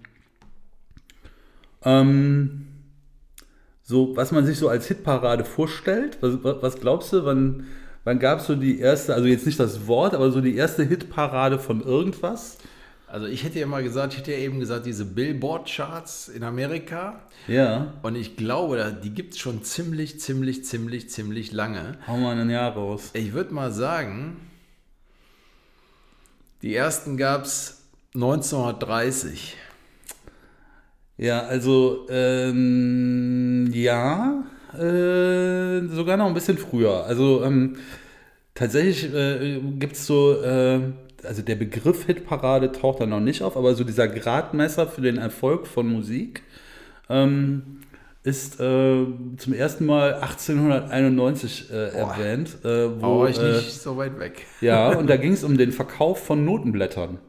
Ähm, 1.84 2.68
so, 3.84 4.16
was 4.16 4.32
man 4.32 4.46
sich 4.46 4.58
so 4.58 4.68
als 4.68 4.88
Hitparade 4.88 5.46
vorstellt, 5.46 6.18
was, 6.22 6.44
was 6.44 6.62
was 6.62 6.80
glaubst 6.80 7.14
du, 7.14 7.24
wann, 7.26 7.66
wann 8.04 8.20
gab 8.20 8.40
es 8.40 8.48
so 8.48 8.56
die 8.56 8.80
erste, 8.80 9.14
also 9.14 9.28
jetzt 9.28 9.46
nicht 9.46 9.60
das 9.60 9.88
Wort, 9.88 10.14
aber 10.14 10.32
so 10.32 10.42
die 10.42 10.56
erste 10.56 10.84
Hitparade 10.84 11.60
von 11.60 11.82
irgendwas? 11.82 12.58
Also 13.10 13.26
ich 13.26 13.46
hätte 13.46 13.58
ja 13.58 13.68
mal 13.68 13.84
gesagt, 13.84 14.14
ich 14.14 14.20
hätte 14.20 14.34
ja 14.34 14.40
eben 14.40 14.60
gesagt, 14.60 14.86
diese 14.86 15.06
Billboard-Charts 15.06 16.28
in 16.28 16.44
Amerika. 16.44 17.22
Ja, 17.48 17.94
Und 18.04 18.16
ich 18.16 18.36
glaube, 18.36 18.98
die 19.02 19.12
gibt 19.12 19.34
es 19.34 19.40
schon 19.40 19.64
ziemlich, 19.64 20.20
ziemlich, 20.20 20.66
ziemlich, 20.66 21.10
ziemlich 21.10 21.54
lange. 21.54 21.98
hau 22.06 22.18
mal 22.18 22.38
ein 22.38 22.50
Jahr 22.50 22.74
raus. 22.74 23.12
Ich 23.14 23.32
würde 23.32 23.54
mal 23.54 23.72
sagen, 23.72 24.36
die 26.62 26.76
ersten 26.76 27.16
gab 27.16 27.46
es 27.46 27.84
1930. 28.14 29.56
Ja, 31.18 31.44
also, 31.44 32.08
ähm, 32.10 33.70
ja, 33.74 34.44
äh, 34.74 35.88
sogar 35.88 36.18
noch 36.18 36.28
ein 36.28 36.34
bisschen 36.34 36.58
früher. 36.58 37.06
Also, 37.06 37.42
ähm, 37.46 37.78
tatsächlich 38.54 39.14
äh, 39.14 39.62
gibt 39.80 39.94
es 39.96 40.06
so, 40.06 40.42
äh, 40.44 40.82
also 41.24 41.42
der 41.42 41.56
Begriff 41.56 42.06
Hitparade 42.06 42.72
taucht 42.72 43.02
da 43.02 43.06
noch 43.06 43.20
nicht 43.20 43.42
auf, 43.42 43.58
aber 43.58 43.76
so 43.76 43.84
dieser 43.84 44.08
Gradmesser 44.08 44.88
für 44.88 45.02
den 45.02 45.18
Erfolg 45.18 45.68
von 45.68 45.88
Musik 45.88 46.44
ähm, 47.10 47.80
ist 48.24 48.60
äh, 48.60 49.06
zum 49.38 49.54
ersten 49.54 49.86
Mal 49.86 50.16
1891 50.16 51.72
äh, 51.72 51.90
erwähnt. 51.90 52.58
Äh, 52.64 53.02
wo, 53.02 53.22
war 53.22 53.30
ich 53.30 53.40
äh, 53.40 53.54
nicht 53.54 53.82
so 53.82 53.98
weit 53.98 54.20
weg. 54.20 54.46
ja, 54.62 54.90
und 54.98 55.10
da 55.10 55.18
ging 55.18 55.34
es 55.34 55.44
um 55.44 55.58
den 55.58 55.72
Verkauf 55.72 56.26
von 56.26 56.44
Notenblättern. 56.44 57.20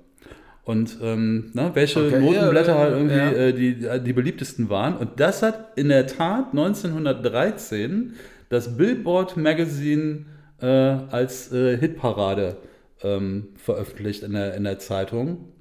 Und 0.64 0.98
ähm, 1.02 1.50
ne, 1.54 1.70
welche 1.72 2.06
Okay, 2.06 2.20
Notenblätter 2.20 2.74
ja, 2.74 2.78
halt 2.78 2.92
irgendwie 2.92 3.16
ja. 3.16 3.30
äh, 3.30 3.52
die, 3.54 4.04
die 4.04 4.12
beliebtesten 4.12 4.68
waren. 4.68 4.98
Und 4.98 5.18
das 5.18 5.42
hat 5.42 5.78
in 5.78 5.88
der 5.88 6.06
Tat 6.06 6.48
1913 6.50 8.14
das 8.50 8.76
Billboard 8.76 9.38
Magazine 9.38 10.26
äh, 10.60 10.66
als 10.66 11.52
äh, 11.52 11.78
Hitparade 11.78 12.56
ähm, 13.02 13.48
veröffentlicht 13.56 14.22
in 14.22 14.32
der, 14.32 14.54
in 14.54 14.64
der 14.64 14.78
Zeitung. 14.78 15.52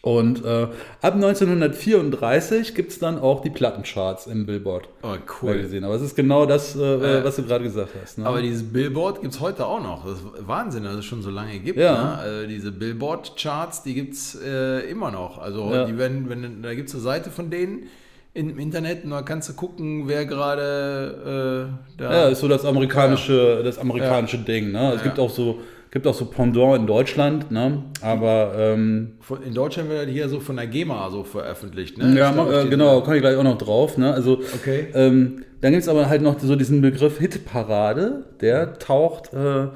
Und 0.00 0.44
äh, 0.44 0.68
ab 1.02 1.14
1934 1.14 2.74
gibt 2.74 2.92
es 2.92 2.98
dann 3.00 3.18
auch 3.18 3.40
die 3.40 3.50
Plattencharts 3.50 4.26
im 4.28 4.46
Billboard 4.46 4.88
Oh, 5.02 5.14
cool. 5.42 5.56
Magazine. 5.56 5.84
Aber 5.86 5.96
es 5.96 6.02
ist 6.02 6.14
genau 6.14 6.46
das, 6.46 6.76
äh, 6.76 6.80
Äh, 7.18 7.24
was 7.24 7.36
du 7.36 7.42
gerade 7.42 7.64
gesagt 7.64 7.90
hast. 8.00 8.18
Ne? 8.18 8.26
Aber 8.26 8.40
dieses 8.40 8.62
Billboard 8.62 9.20
gibt 9.22 9.34
es 9.34 9.40
heute 9.40 9.66
auch 9.66 9.82
noch. 9.82 10.04
Das 10.06 10.18
ist 10.18 10.24
Wahnsinn, 10.46 10.84
dass 10.84 10.94
es 10.94 11.04
schon 11.04 11.20
so 11.22 11.30
lange 11.30 11.58
gibt. 11.58 11.78
Ja. 11.78 11.94
Ne? 11.94 12.18
Also 12.18 12.46
diese 12.46 12.70
Billboard-Charts, 12.70 13.82
die 13.82 13.94
gibt 13.94 14.14
es 14.14 14.38
äh, 14.40 14.88
immer 14.88 15.10
noch. 15.10 15.38
Also 15.38 15.72
Ja. 15.74 15.84
die 15.84 15.98
werden, 15.98 16.28
wenn, 16.28 16.62
da 16.62 16.74
gibt 16.74 16.88
es 16.88 16.94
eine 16.94 17.02
Seite 17.02 17.30
von 17.30 17.50
denen 17.50 17.88
im 18.34 18.56
Internet 18.58 19.02
und 19.04 19.10
da 19.10 19.22
kannst 19.22 19.48
du 19.48 19.54
gucken, 19.54 20.06
wer 20.06 20.26
gerade 20.26 21.70
äh, 21.98 22.00
da. 22.00 22.12
Ja, 22.12 22.28
ist 22.28 22.38
so 22.40 22.46
das 22.46 22.64
amerikanische, 22.64 23.62
das 23.64 23.78
amerikanische 23.78 24.38
Ding. 24.38 24.70
Ne? 24.70 24.92
Es 24.92 24.98
Ja. 25.00 25.02
gibt 25.08 25.18
auch 25.18 25.30
so, 25.30 25.58
gibt 25.90 26.06
auch 26.06 26.14
so 26.14 26.26
Pendant 26.26 26.76
in 26.80 26.86
Deutschland, 26.86 27.50
ne? 27.50 27.84
Aber 28.02 28.52
ähm, 28.58 29.12
Von- 29.20 29.42
In 29.42 29.54
Deutschland 29.54 29.88
wird 29.88 30.08
hier 30.08 30.28
so 30.28 30.40
von 30.40 30.56
der 30.56 30.66
GEMA 30.66 31.10
so 31.10 31.24
veröffentlicht. 31.24 31.96
Ne? 31.98 32.16
ja, 32.18 32.30
glaub, 32.32 32.50
äh, 32.50 32.68
genau, 32.68 32.98
da. 33.00 33.04
komme 33.04 33.16
ich 33.16 33.22
gleich 33.22 33.36
auch 33.36 33.42
noch 33.44 33.58
drauf. 33.58 33.96
Ne? 33.98 34.12
Also 34.12 34.40
Okay. 34.54 34.88
ähm, 34.94 35.44
dann 35.60 35.72
gibt 35.72 35.82
es 35.82 35.88
aber 35.88 36.08
halt 36.08 36.22
noch 36.22 36.38
so 36.38 36.54
diesen 36.56 36.80
Begriff 36.82 37.18
Hitparade, 37.18 38.26
der 38.40 38.78
taucht 38.78 39.32
äh, 39.32 39.68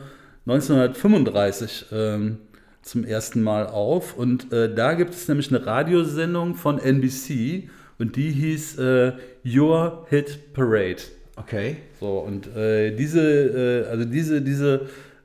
1935 0.47 1.87
ähm, 1.93 2.39
zum 2.83 3.05
ersten 3.05 3.43
Mal 3.43 3.67
auf. 3.67 4.17
Und 4.17 4.53
äh, 4.53 4.73
da 4.75 4.95
gibt 4.95 5.15
es 5.15 5.29
nämlich 5.29 5.49
eine 5.55 5.65
Radiosendung 5.67 6.55
von 6.55 6.79
NBC 6.79 7.69
und 7.99 8.17
die 8.17 8.31
hieß 8.31 8.79
äh, 8.79 9.13
Your 9.45 10.07
Hit 10.09 10.53
Parade. 10.53 11.03
Okay. 11.37 11.77
So, 12.01 12.19
und 12.19 12.55
äh, 12.57 12.95
diese, 12.95 13.85
äh, 13.87 13.91
also 13.91 14.05
diese, 14.05 14.43
diese 14.43 14.83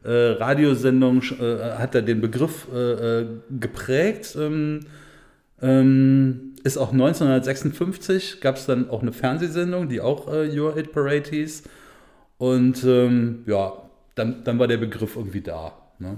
äh, 0.07 0.31
Radiosendung 0.31 1.21
äh, 1.21 1.77
hat 1.77 1.93
da 1.93 2.01
den 2.01 2.21
Begriff 2.21 2.67
äh, 2.73 3.19
äh, 3.21 3.25
geprägt. 3.59 4.37
Ähm, 4.39 4.81
ähm, 5.61 6.53
ist 6.63 6.77
auch 6.77 6.91
1956, 6.91 8.41
gab 8.41 8.55
es 8.55 8.65
dann 8.65 8.89
auch 8.89 9.01
eine 9.01 9.13
Fernsehsendung, 9.13 9.89
die 9.89 10.01
auch 10.01 10.27
Your 10.27 10.73
Hit 10.75 10.91
Parade 10.91 11.29
hieß. 11.29 11.63
Und 12.37 12.83
ähm, 12.83 13.43
ja, 13.45 13.73
dann, 14.15 14.43
dann 14.43 14.59
war 14.59 14.67
der 14.67 14.77
Begriff 14.77 15.15
irgendwie 15.15 15.41
da. 15.41 15.73
Ne? 15.99 16.17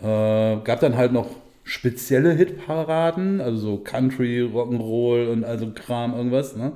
Ja. 0.00 0.54
Äh, 0.54 0.60
gab 0.64 0.80
dann 0.80 0.96
halt 0.96 1.12
noch 1.12 1.28
spezielle 1.64 2.32
Hitparaden, 2.32 3.40
also 3.40 3.58
so 3.58 3.76
Country, 3.78 4.40
Rock'n'Roll 4.42 5.28
und 5.28 5.44
also 5.44 5.70
Kram, 5.74 6.14
irgendwas. 6.14 6.56
Ne? 6.56 6.72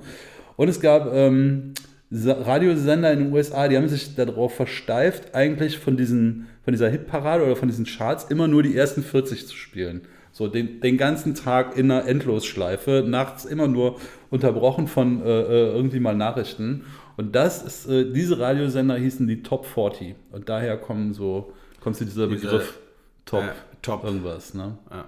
Und 0.57 0.68
es 0.68 0.81
gab 0.81 1.12
ähm, 1.12 1.73
Radiosender 2.14 3.12
in 3.12 3.18
den 3.20 3.33
USA, 3.33 3.68
die 3.68 3.77
haben 3.77 3.88
sich 3.88 4.14
darauf 4.14 4.55
versteift, 4.55 5.35
eigentlich 5.35 5.79
von, 5.79 5.96
diesen, 5.96 6.46
von 6.64 6.72
dieser 6.72 6.88
Hitparade 6.90 7.44
oder 7.44 7.57
von 7.57 7.68
diesen 7.68 7.87
Charts 7.87 8.25
immer 8.25 8.48
nur 8.48 8.62
die 8.62 8.77
ersten 8.77 9.03
40 9.03 9.46
zu 9.46 9.57
spielen. 9.57 10.03
So 10.31 10.48
den, 10.48 10.81
den 10.81 10.96
ganzen 10.96 11.35
Tag 11.35 11.77
in 11.77 11.90
einer 11.90 12.07
Endlosschleife, 12.07 13.05
nachts 13.07 13.44
immer 13.44 13.68
nur 13.68 13.98
unterbrochen 14.31 14.87
von 14.88 15.22
äh, 15.22 15.29
äh, 15.29 15.75
irgendwie 15.75 16.01
mal 16.01 16.14
Nachrichten. 16.16 16.85
Und 17.16 17.35
das 17.35 17.62
ist, 17.62 17.87
äh, 17.88 18.11
diese 18.12 18.38
Radiosender 18.38 18.96
hießen 18.96 19.27
die 19.27 19.42
Top 19.42 19.66
40. 19.66 20.14
Und 20.33 20.48
daher 20.48 20.79
kommen 20.79 21.12
so, 21.12 21.53
kommt 21.81 21.96
so 21.96 22.05
dieser 22.05 22.29
Diese- 22.29 22.46
Begriff 22.46 22.79
Top, 23.27 23.42
Ja, 23.42 23.55
Top. 23.83 24.05
irgendwas. 24.05 24.55
Ne? 24.55 24.77
Ja. 24.90 25.05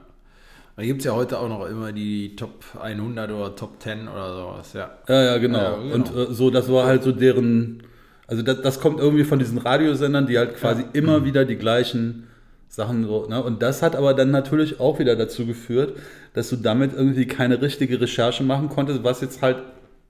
Da 0.76 0.82
gibt 0.82 1.00
es 1.00 1.04
ja 1.04 1.12
heute 1.12 1.38
auch 1.38 1.48
noch 1.48 1.66
immer 1.66 1.92
die 1.92 2.34
Top 2.34 2.64
100 2.80 3.30
oder 3.30 3.54
Top 3.54 3.80
10 3.80 4.08
oder 4.08 4.34
sowas, 4.34 4.72
ja. 4.72 4.90
Ja, 5.08 5.22
ja, 5.22 5.38
genau. 5.38 5.58
Ja, 5.58 5.76
genau. 5.76 5.94
Und 5.94 6.16
äh, 6.16 6.34
so, 6.34 6.50
das 6.50 6.70
war 6.70 6.86
halt 6.86 7.04
so 7.04 7.12
deren, 7.12 7.84
also 8.26 8.42
das, 8.42 8.60
das 8.62 8.80
kommt 8.80 8.98
irgendwie 8.98 9.24
von 9.24 9.38
diesen 9.38 9.58
Radiosendern, 9.58 10.26
die 10.26 10.36
halt 10.36 10.56
quasi 10.56 10.84
immer 10.92 11.24
wieder 11.24 11.44
die 11.44 11.56
gleichen 11.56 12.26
Sachen 12.68 13.04
so, 13.04 13.26
ne? 13.28 13.40
Und 13.40 13.62
das 13.62 13.82
hat 13.82 13.94
aber 13.94 14.14
dann 14.14 14.32
natürlich 14.32 14.80
auch 14.80 14.98
wieder 14.98 15.14
dazu 15.14 15.46
geführt, 15.46 15.96
dass 16.32 16.48
du 16.50 16.56
damit 16.56 16.92
irgendwie 16.92 17.26
keine 17.26 17.62
richtige 17.62 18.00
Recherche 18.00 18.42
machen 18.42 18.68
konntest, 18.68 19.04
was 19.04 19.20
jetzt 19.20 19.42
halt 19.42 19.58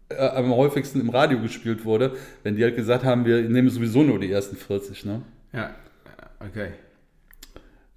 äh, 0.09 0.17
am 0.17 0.51
häufigsten 0.55 0.99
im 1.01 1.11
Radio 1.11 1.41
gespielt 1.41 1.85
wurde, 1.85 2.13
wenn 2.43 2.57
die 2.57 2.63
halt 2.63 2.77
gesagt 2.77 3.05
haben, 3.05 3.27
wir 3.27 3.43
nehmen 3.43 3.69
sowieso 3.69 4.03
nur 4.03 4.19
die 4.19 4.33
ersten 4.33 4.57
40, 4.57 5.05
ne? 5.05 5.21
Ja, 5.53 5.61
ja, 5.61 6.47
okay. 6.49 6.69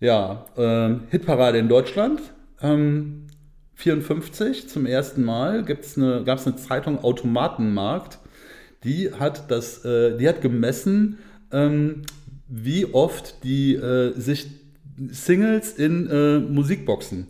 Ja, 0.01 0.45
ähm, 0.57 1.03
Hitparade 1.09 1.59
in 1.59 1.69
Deutschland. 1.69 2.19
Ähm, 2.61 3.27
54 3.75 4.69
zum 4.69 4.85
ersten 4.85 5.23
Mal 5.23 5.63
gibt's 5.63 5.97
eine, 5.97 6.23
gab 6.23 6.39
es 6.39 6.47
eine 6.47 6.55
Zeitung 6.55 7.03
Automatenmarkt. 7.03 8.19
Die 8.83 9.11
hat 9.13 9.51
das, 9.51 9.85
äh, 9.85 10.17
die 10.17 10.27
hat 10.27 10.41
gemessen, 10.41 11.19
ähm, 11.51 12.03
wie 12.47 12.85
oft 12.93 13.43
die 13.43 13.75
äh, 13.75 14.13
sich 14.19 14.47
Singles 15.09 15.73
in 15.73 16.09
äh, 16.09 16.39
Musikboxen 16.39 17.27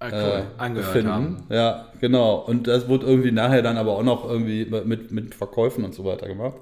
Ah, 0.00 0.08
äh, 0.08 0.12
cool. 0.12 0.46
Angehört 0.58 0.92
befinden. 0.92 1.12
haben. 1.12 1.36
Ja, 1.48 1.88
genau. 2.00 2.36
Und 2.36 2.68
das 2.68 2.88
wurde 2.88 3.06
irgendwie 3.06 3.32
nachher 3.32 3.62
dann 3.62 3.76
aber 3.76 3.92
auch 3.92 4.04
noch 4.04 4.28
irgendwie 4.28 4.64
mit, 4.64 5.10
mit 5.10 5.34
Verkäufen 5.34 5.84
und 5.84 5.94
so 5.94 6.04
weiter 6.04 6.28
gemacht. 6.28 6.56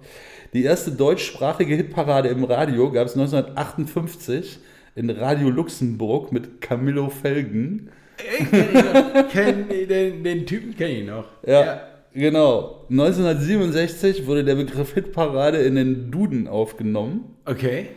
Die 0.54 0.64
erste 0.64 0.90
deutschsprachige 0.90 1.74
Hitparade 1.74 2.30
im 2.30 2.44
Radio 2.44 2.90
gab 2.90 3.06
es 3.06 3.12
1958 3.14 4.58
in 4.96 5.10
Radio 5.10 5.50
Luxemburg 5.50 6.32
mit 6.32 6.60
Camillo 6.60 7.10
Felgen. 7.10 7.90
Ich 8.18 8.50
kenn 8.50 9.28
kenn, 9.68 9.88
den, 9.88 10.24
den 10.24 10.46
Typen 10.46 10.74
kenne 10.74 10.92
ich 10.92 11.06
noch. 11.06 11.26
Ja, 11.46 11.82
genau. 12.14 12.86
1967 12.90 14.26
wurde 14.26 14.42
der 14.42 14.54
Begriff 14.54 14.94
Hitparade 14.94 15.58
in 15.58 15.74
den 15.74 16.10
Duden 16.10 16.48
aufgenommen. 16.48 17.36
Okay. 17.44 17.88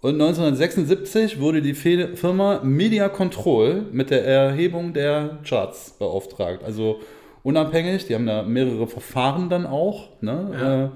Und 0.00 0.14
1976 0.14 1.40
wurde 1.40 1.60
die 1.60 1.74
Firma 1.74 2.62
Media 2.64 3.10
Control 3.10 3.82
mit 3.92 4.08
der 4.08 4.24
Erhebung 4.24 4.94
der 4.94 5.40
Charts 5.44 5.94
beauftragt. 5.98 6.64
Also 6.64 7.00
unabhängig, 7.42 8.06
die 8.06 8.14
haben 8.14 8.24
da 8.24 8.42
mehrere 8.42 8.86
Verfahren 8.86 9.50
dann 9.50 9.66
auch. 9.66 10.08
Ne? 10.22 10.50
Ja. 10.52 10.84
Äh, 10.84 10.88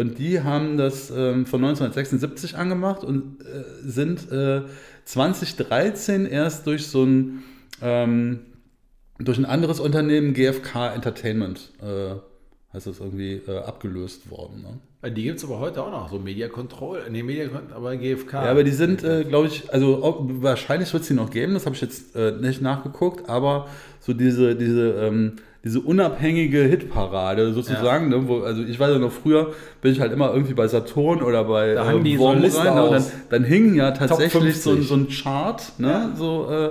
Und 0.00 0.18
die 0.18 0.40
haben 0.40 0.78
das 0.78 1.10
ähm, 1.10 1.44
von 1.44 1.62
1976 1.62 2.56
angemacht 2.56 3.04
und 3.04 3.42
äh, 3.42 3.64
sind 3.86 4.32
äh, 4.32 4.62
2013 5.04 6.24
erst 6.24 6.66
durch 6.66 6.86
so 6.86 7.04
ein 7.04 7.42
ähm, 7.82 8.38
durch 9.18 9.36
ein 9.36 9.44
anderes 9.44 9.78
Unternehmen, 9.78 10.32
GFK 10.32 10.94
Entertainment, 10.94 11.72
äh, 11.82 12.14
heißt 12.72 12.86
das 12.86 12.98
irgendwie 12.98 13.42
äh, 13.46 13.58
abgelöst 13.58 14.30
worden. 14.30 14.62
Ne? 14.62 15.10
Die 15.10 15.22
gibt 15.22 15.36
es 15.36 15.44
aber 15.44 15.58
heute 15.58 15.82
auch 15.82 15.90
noch, 15.90 16.10
so 16.10 16.18
Media 16.18 16.48
Control. 16.48 17.02
Nee, 17.10 17.22
Media 17.22 17.48
Control, 17.48 17.76
aber 17.76 17.94
GFK. 17.98 18.32
Ja, 18.32 18.50
aber 18.52 18.64
die 18.64 18.70
sind, 18.70 19.04
äh, 19.04 19.24
glaube 19.24 19.48
ich, 19.48 19.70
also 19.70 20.02
auch, 20.02 20.20
wahrscheinlich 20.22 20.90
wird 20.94 21.02
es 21.02 21.08
die 21.08 21.14
noch 21.14 21.28
geben, 21.28 21.52
das 21.52 21.66
habe 21.66 21.74
ich 21.74 21.82
jetzt 21.82 22.16
äh, 22.16 22.32
nicht 22.32 22.62
nachgeguckt, 22.62 23.28
aber 23.28 23.68
so 24.00 24.14
diese, 24.14 24.56
diese, 24.56 24.92
ähm, 24.92 25.36
diese 25.62 25.80
unabhängige 25.80 26.62
Hitparade 26.62 27.52
sozusagen, 27.52 28.08
ne, 28.08 28.26
wo, 28.28 28.40
also 28.40 28.62
ich 28.62 28.78
weiß 28.80 28.92
ja 28.92 28.98
noch 28.98 29.12
früher, 29.12 29.52
bin 29.82 29.92
ich 29.92 30.00
halt 30.00 30.12
immer 30.12 30.32
irgendwie 30.32 30.54
bei 30.54 30.66
Saturn 30.68 31.22
oder 31.22 31.44
bei 31.44 31.74
Da 31.74 31.84
hangen 31.84 32.02
die 32.04 32.16
so 32.16 32.28
rein, 32.30 32.40
ne, 32.40 32.50
dann, 32.54 33.04
dann 33.28 33.44
hing 33.44 33.74
ja 33.74 33.90
tatsächlich 33.90 34.58
so, 34.60 34.70
50. 34.70 34.88
so 34.88 34.94
ein 34.94 35.08
Chart, 35.08 35.62
ne, 35.78 35.88
Ja. 35.88 36.10
so 36.16 36.48
äh, 36.50 36.70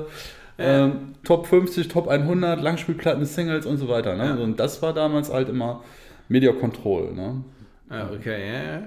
ähm, 0.61 0.91
Top 1.23 1.47
50, 1.47 1.87
Top 1.87 2.07
100, 2.07 2.61
Langspielplatten, 2.61 3.25
Singles 3.25 3.65
und 3.65 3.77
so 3.77 3.87
weiter. 3.89 4.15
Ne? 4.15 4.25
Ja. 4.25 4.35
Und 4.35 4.59
das 4.59 4.81
war 4.81 4.93
damals 4.93 5.31
halt 5.31 5.49
immer 5.49 5.83
Media 6.27 6.51
Control. 6.53 7.13
Ne? 7.13 7.43
Ja, 7.91 8.09
okay, 8.13 8.47
ja, 8.47 8.73
ja. 8.73 8.81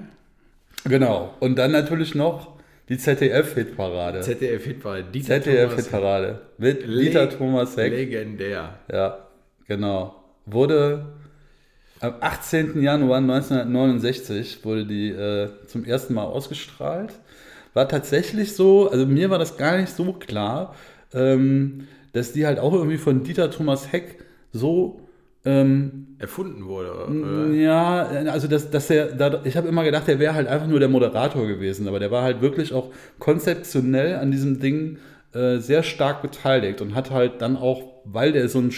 Genau. 0.84 1.34
Und 1.40 1.56
dann 1.58 1.70
natürlich 1.72 2.14
noch 2.14 2.52
die 2.88 2.98
ZDF-Hitparade. 2.98 4.20
ZDF-Hit 4.20 4.84
war 4.84 5.00
Dieter 5.02 5.40
Thomas 5.40 5.44
ZDF-Hitparade. 5.44 6.40
Mit 6.58 6.86
Le- 6.86 7.02
Dieter 7.04 7.30
Thomas 7.30 7.76
Heck. 7.76 7.92
Legendär. 7.92 8.74
Ja, 8.92 9.18
genau. 9.76 10.14
Wurde 10.44 11.06
am 12.00 12.14
18. 12.20 12.82
Januar 12.82 13.18
1969 13.18 14.64
wurde 14.64 14.84
die 14.84 15.10
äh, 15.10 15.48
zum 15.66 15.84
ersten 15.84 16.14
Mal 16.14 16.24
ausgestrahlt. 16.24 17.12
War 17.74 17.88
tatsächlich 17.88 18.54
so, 18.54 18.90
also 18.90 19.06
mir 19.06 19.30
war 19.30 19.38
das 19.38 19.56
gar 19.56 19.78
nicht 19.78 19.94
so 19.94 20.12
klar, 20.12 20.74
ähm, 21.14 21.86
dass 22.12 22.32
die 22.32 22.46
halt 22.46 22.58
auch 22.58 22.74
irgendwie 22.74 22.98
von 22.98 23.22
Dieter 23.22 23.50
Thomas 23.50 23.92
Heck 23.92 24.18
so 24.52 25.00
ähm, 25.44 26.16
Erfunden 26.18 26.66
wurde. 26.66 26.92
Oder? 26.92 27.54
Ja, 27.54 28.02
also 28.30 28.46
dass, 28.46 28.70
dass 28.70 28.90
er, 28.90 29.12
da, 29.12 29.40
ich 29.44 29.56
habe 29.56 29.68
immer 29.68 29.84
gedacht, 29.84 30.08
er 30.08 30.18
wäre 30.18 30.34
halt 30.34 30.48
einfach 30.48 30.66
nur 30.66 30.80
der 30.80 30.88
Moderator 30.88 31.46
gewesen, 31.46 31.88
aber 31.88 31.98
der 31.98 32.10
war 32.10 32.22
halt 32.22 32.42
wirklich 32.42 32.74
auch 32.74 32.90
konzeptionell 33.18 34.16
an 34.16 34.30
diesem 34.30 34.60
Ding 34.60 34.98
äh, 35.34 35.58
sehr 35.58 35.82
stark 35.82 36.20
beteiligt 36.20 36.80
und 36.80 36.94
hat 36.94 37.10
halt 37.10 37.40
dann 37.40 37.56
auch, 37.56 38.02
weil 38.04 38.32
der 38.32 38.48
so 38.48 38.58
ein 38.58 38.70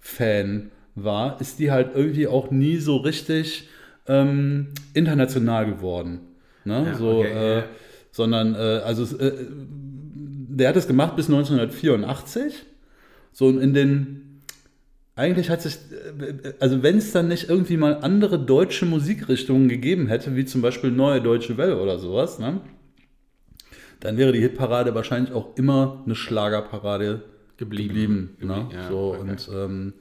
Schlager-Fan 0.00 0.70
war, 0.94 1.40
ist 1.40 1.58
die 1.58 1.70
halt 1.70 1.94
irgendwie 1.94 2.26
auch 2.26 2.50
nie 2.50 2.78
so 2.78 2.96
richtig 2.96 3.68
ähm, 4.06 4.68
international 4.94 5.66
geworden. 5.66 6.20
Ne? 6.64 6.84
Ja, 6.86 6.94
so, 6.94 7.18
okay, 7.20 7.58
äh. 7.58 7.62
Sondern, 8.10 8.54
äh, 8.54 8.80
also 8.84 9.16
äh, 9.18 9.32
der 9.50 10.70
hat 10.70 10.76
es 10.76 10.88
gemacht 10.88 11.14
bis 11.14 11.26
1984. 11.26 12.64
So 13.32 13.46
und 13.46 13.60
in 13.60 13.74
den 13.74 14.24
eigentlich 15.14 15.50
hat 15.50 15.62
sich, 15.62 15.74
äh, 15.74 16.54
also 16.58 16.82
wenn 16.82 16.98
es 16.98 17.12
dann 17.12 17.28
nicht 17.28 17.48
irgendwie 17.48 17.76
mal 17.76 17.98
andere 18.02 18.38
deutsche 18.38 18.86
Musikrichtungen 18.86 19.68
gegeben 19.68 20.08
hätte, 20.08 20.34
wie 20.36 20.44
zum 20.44 20.62
Beispiel 20.62 20.90
Neue 20.90 21.20
Deutsche 21.20 21.56
Welle 21.58 21.80
oder 21.80 21.98
sowas, 21.98 22.38
ne, 22.38 22.60
dann 24.00 24.16
wäre 24.16 24.32
die 24.32 24.40
Hitparade 24.40 24.94
wahrscheinlich 24.94 25.32
auch 25.32 25.56
immer 25.56 26.02
eine 26.04 26.14
Schlagerparade 26.14 27.22
Geblieben. 27.58 28.36
geblieben. 28.38 28.38
ne? 28.40 28.68
Ja, 28.72 28.88
so, 28.88 29.16
okay. 29.18 29.30
und, 29.30 29.50
ähm, 29.52 29.92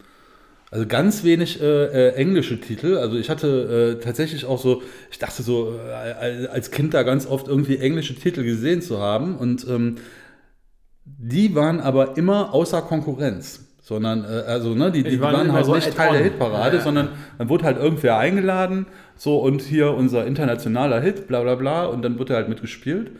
also 0.69 0.85
ganz 0.85 1.23
wenig 1.23 1.61
äh, 1.61 1.65
äh, 1.65 2.13
englische 2.15 2.59
Titel. 2.59 2.97
Also 2.97 3.17
ich 3.17 3.29
hatte 3.29 3.97
äh, 3.97 4.03
tatsächlich 4.03 4.45
auch 4.45 4.59
so, 4.59 4.81
ich 5.09 5.17
dachte 5.17 5.41
so, 5.41 5.73
äh, 5.73 6.47
als 6.47 6.71
Kind 6.71 6.93
da 6.93 7.03
ganz 7.03 7.25
oft 7.25 7.47
irgendwie 7.47 7.77
englische 7.77 8.15
Titel 8.15 8.43
gesehen 8.43 8.81
zu 8.81 8.99
haben. 8.99 9.37
Und 9.37 9.65
ähm, 9.69 9.95
die 11.05 11.55
waren 11.55 11.79
aber 11.79 12.17
immer 12.17 12.53
außer 12.53 12.81
Konkurrenz. 12.81 13.63
Sondern, 13.81 14.25
äh, 14.25 14.43
also, 14.45 14.75
ne, 14.75 14.91
die, 14.91 15.03
die, 15.03 15.11
Die 15.11 15.21
waren 15.21 15.33
waren, 15.33 15.53
halt 15.53 15.65
so 15.65 15.73
nicht 15.73 15.95
Teil 15.95 16.11
der 16.11 16.23
Hitparade, 16.23 16.75
Ja, 16.75 16.79
ja. 16.79 16.83
sondern 16.83 17.09
dann 17.37 17.47
wurde 17.47 17.63
halt 17.63 17.77
irgendwer 17.77 18.17
eingeladen, 18.17 18.87
so 19.15 19.39
und 19.39 19.61
hier 19.61 19.93
unser 19.93 20.27
internationaler 20.27 20.99
Hit, 20.99 21.29
bla 21.29 21.41
bla 21.41 21.55
bla, 21.55 21.85
und 21.85 22.01
dann 22.01 22.19
wird 22.19 22.29
er 22.29 22.35
halt 22.35 22.49
mitgespielt. 22.49 23.11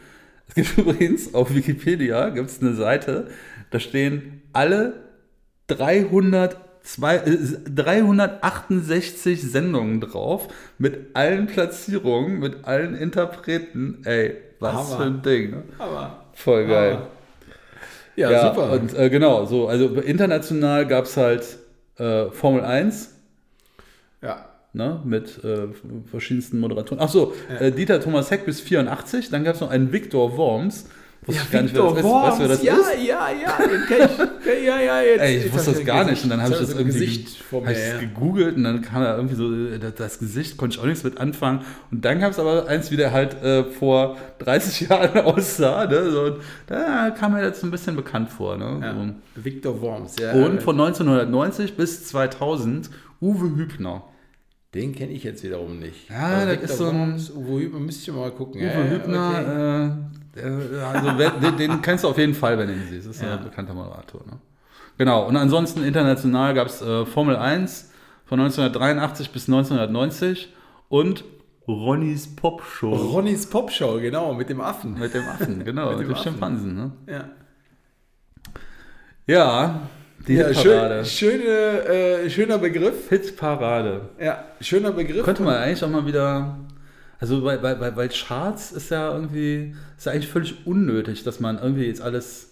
Es 0.50 0.56
gibt 0.56 0.78
übrigens 0.78 1.34
auf 1.34 1.56
Wikipedia 1.56 2.30
gibt 2.30 2.50
es 2.50 2.62
eine 2.62 2.74
Seite, 2.74 3.28
da 3.72 3.80
stehen 3.80 4.42
alle 4.54 4.94
302, 5.68 7.16
äh, 7.16 7.38
368 7.76 9.42
Sendungen 9.52 10.02
drauf, 10.02 10.48
mit 10.78 11.16
allen 11.16 11.48
Platzierungen, 11.48 12.40
mit 12.40 12.66
allen 12.66 12.96
Interpreten. 12.96 14.02
Ey, 14.06 14.36
was 14.60 14.74
Hammer. 14.74 14.98
für 14.98 15.04
ein 15.04 15.22
Ding. 15.22 15.52
Ne? 15.52 15.64
Aber. 15.78 16.24
Voll 16.34 16.68
geil. 16.68 16.94
aber- 16.94 17.08
Ja, 18.16 18.54
super. 18.54 18.72
Und 18.72 18.94
äh, 18.98 19.10
genau, 19.10 19.46
so, 19.46 19.68
also 19.68 19.88
international 20.00 20.86
gab 20.88 21.06
es 21.06 21.18
halt 21.18 21.58
äh, 21.98 22.30
Formel 22.32 22.64
1, 22.64 23.14
ja. 24.22 24.46
ne, 24.74 25.02
mit 25.04 25.44
äh, 25.44 25.68
verschiedensten 26.10 26.60
Moderatoren. 26.60 27.00
Ach 27.04 27.10
so, 27.10 27.34
Ja. 27.50 27.58
äh, 27.68 27.72
Dieter 27.72 28.00
Thomas 28.02 28.30
Heck 28.32 28.46
bis 28.46 28.62
84, 28.62 29.30
dann 29.30 29.44
gab 29.44 29.56
es 29.56 29.62
noch 29.62 29.70
einen 29.72 29.92
Viktor 29.92 30.38
Worms. 30.38 30.90
Wusste 31.28 31.42
Ja, 31.42 31.46
ich 31.46 31.52
gar 31.52 31.62
nicht, 31.62 31.74
Victor 31.76 31.94
das 31.94 32.04
wer 32.04 32.10
Worms, 32.10 32.38
das 32.48 32.64
ja, 32.64 32.76
ist? 32.76 33.04
ja, 33.06 33.30
ja, 33.30 33.58
den 33.68 33.86
kenn 33.88 34.10
ich. 34.10 34.66
Ja, 34.66 34.80
ja, 34.80 35.02
jetzt. 35.02 35.22
Ey, 35.22 35.38
ich 35.38 35.44
jetzt 35.44 35.54
wusste 35.54 35.72
das 35.74 35.84
gar 35.86 36.06
nicht 36.06 36.24
und 36.24 36.30
dann 36.30 36.42
habe 36.42 36.54
ich 36.54 36.60
das 36.60 36.72
ein 36.72 36.78
irgendwie 36.80 37.00
Gesicht 37.00 37.38
vor 37.44 37.62
mir. 37.62 37.68
das 37.74 37.80
ja. 37.90 37.98
gegoogelt 38.00 38.56
und 38.56 38.64
dann 38.64 38.82
kam 38.82 39.04
da 39.04 39.16
irgendwie 39.16 39.36
so 39.36 39.54
äh, 39.54 39.78
das, 39.78 39.96
das 39.96 40.20
Gesicht, 40.20 40.56
konnte 40.58 40.76
ich 40.78 40.82
auch 40.82 40.86
nichts 40.88 41.04
mit 41.04 41.18
anfangen 41.20 41.66
und 41.92 42.04
dann 42.06 42.20
gab 42.20 42.32
es 42.32 42.40
aber 42.40 42.68
eins, 42.68 42.92
wie 42.92 42.98
der 42.98 43.12
halt 43.12 43.42
äh, 43.44 43.66
vor 43.66 44.18
30 44.40 44.82
Jahren 44.90 45.20
aussah, 45.26 45.86
ne? 45.86 46.10
so, 46.12 46.38
da 46.66 47.12
kam 47.12 47.34
mir 47.34 47.42
das 47.42 47.60
so 47.60 47.68
ein 47.68 47.72
bisschen 47.72 47.96
bekannt 47.98 48.30
vor. 48.30 48.56
Ne? 48.58 48.80
Ja. 48.82 48.94
So. 48.94 49.44
Victor 49.44 49.82
Worms, 49.82 50.16
ja. 50.20 50.32
Und 50.34 50.62
von 50.64 50.80
1990 50.80 51.76
bis 51.76 52.06
2000 52.08 52.90
Uwe 53.22 53.56
Hübner. 53.58 54.04
Den 54.74 54.94
kenne 54.94 55.12
ich 55.14 55.24
jetzt 55.24 55.44
wiederum 55.44 55.80
nicht. 55.80 56.10
Ja, 56.10 56.18
Aber 56.28 56.46
das 56.46 56.52
Victor 56.54 56.70
ist 56.70 56.78
so 56.78 56.86
ein- 56.90 56.98
Worms, 57.00 57.32
Uwe 57.32 57.62
Hübner, 57.62 57.80
müsste 57.80 58.12
ich 58.12 58.16
mal 58.18 58.32
gucken. 58.32 58.62
Uwe 58.62 58.68
ja, 58.68 58.84
Hübner, 58.84 59.30
okay. 59.32 59.86
äh, 60.16 60.17
also 60.44 61.12
wer, 61.18 61.32
den, 61.32 61.58
den 61.58 61.82
kennst 61.82 62.04
du 62.04 62.08
auf 62.10 62.18
jeden 62.18 62.34
Fall, 62.34 62.58
wenn 62.58 62.68
du 62.68 62.74
ihn 62.74 62.88
siehst. 62.90 63.08
Das 63.08 63.16
ist 63.18 63.22
Ja. 63.22 63.34
ein 63.38 63.44
bekannter 63.44 63.74
Moderator. 63.74 64.22
Ne? 64.26 64.34
Genau, 64.98 65.28
und 65.28 65.36
ansonsten 65.38 65.84
international 65.84 66.54
gab 66.54 66.68
es 66.68 66.82
äh, 66.82 67.06
Formel 67.06 67.36
1 67.36 67.92
von 68.26 68.40
1983 68.40 69.32
bis 69.32 69.48
1990 69.48 70.54
und 70.90 71.24
Ronnys 71.68 72.36
Popshow. 72.36 72.94
Ronnys 72.94 73.46
Popshow, 73.50 74.00
genau, 74.00 74.34
mit 74.34 74.50
dem 74.50 74.62
Affen. 74.62 74.98
Mit 74.98 75.14
dem 75.14 75.24
Affen, 75.28 75.64
genau, 75.66 75.90
Mit 75.90 76.00
mit, 76.00 76.08
dem 76.08 76.14
dem. 76.16 76.24
Schimpansen. 76.24 76.76
Ne? 76.76 76.92
Ja, 77.08 77.26
Ja, 79.26 79.82
die 80.28 80.36
ja 80.36 80.48
Hitparade. 80.48 81.06
schön, 81.06 81.40
schöne, 81.40 81.44
äh, 82.24 82.30
schöner 82.30 82.58
Begriff. 82.58 83.10
Hitparade. 83.10 84.10
Ja, 84.20 84.44
schöner 84.62 84.92
Begriff. 84.92 85.24
Könnte 85.26 85.44
man 85.44 85.56
eigentlich 85.56 85.84
auch 85.84 85.90
mal 85.90 86.06
wieder. 86.06 86.58
Also 87.20 87.42
bei, 87.44 87.58
bei, 87.58 87.76
bei, 87.76 87.92
bei 87.92 88.08
Charts 88.10 88.72
ist 88.72 88.92
ja 88.92 89.12
irgendwie, 89.14 89.76
ist 89.98 90.06
ja 90.06 90.12
eigentlich 90.12 90.28
völlig 90.28 90.66
unnötig, 90.68 91.24
dass 91.24 91.40
man 91.40 91.58
irgendwie 91.60 91.86
jetzt 91.86 92.02
alles 92.02 92.52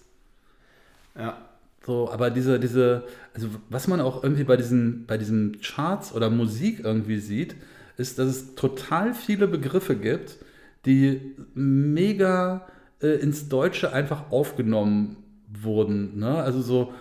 Ja, 1.18 1.38
so, 1.86 2.10
aber 2.12 2.30
diese, 2.30 2.60
diese, 2.60 3.04
also 3.34 3.48
was 3.70 3.88
man 3.88 4.02
auch 4.02 4.24
irgendwie 4.24 4.44
bei 4.44 4.58
diesen, 4.58 5.06
bei 5.06 5.18
diesen 5.18 5.60
Charts 5.62 6.14
oder 6.14 6.30
Musik 6.30 6.82
irgendwie 6.84 7.20
sieht, 7.20 7.56
ist, 7.98 8.20
dass 8.20 8.28
es 8.28 8.56
total 8.56 9.14
viele 9.14 9.48
Begriffe 9.48 9.96
gibt, 9.96 10.38
die 10.86 11.36
mega 11.54 12.68
äh, 13.02 13.08
ins 13.20 13.48
Deutsche 13.50 13.94
einfach 13.94 14.32
aufgenommen 14.32 15.18
wurden. 15.48 16.20
Ne? 16.20 16.36
Also 16.38 16.62
so 16.62 16.94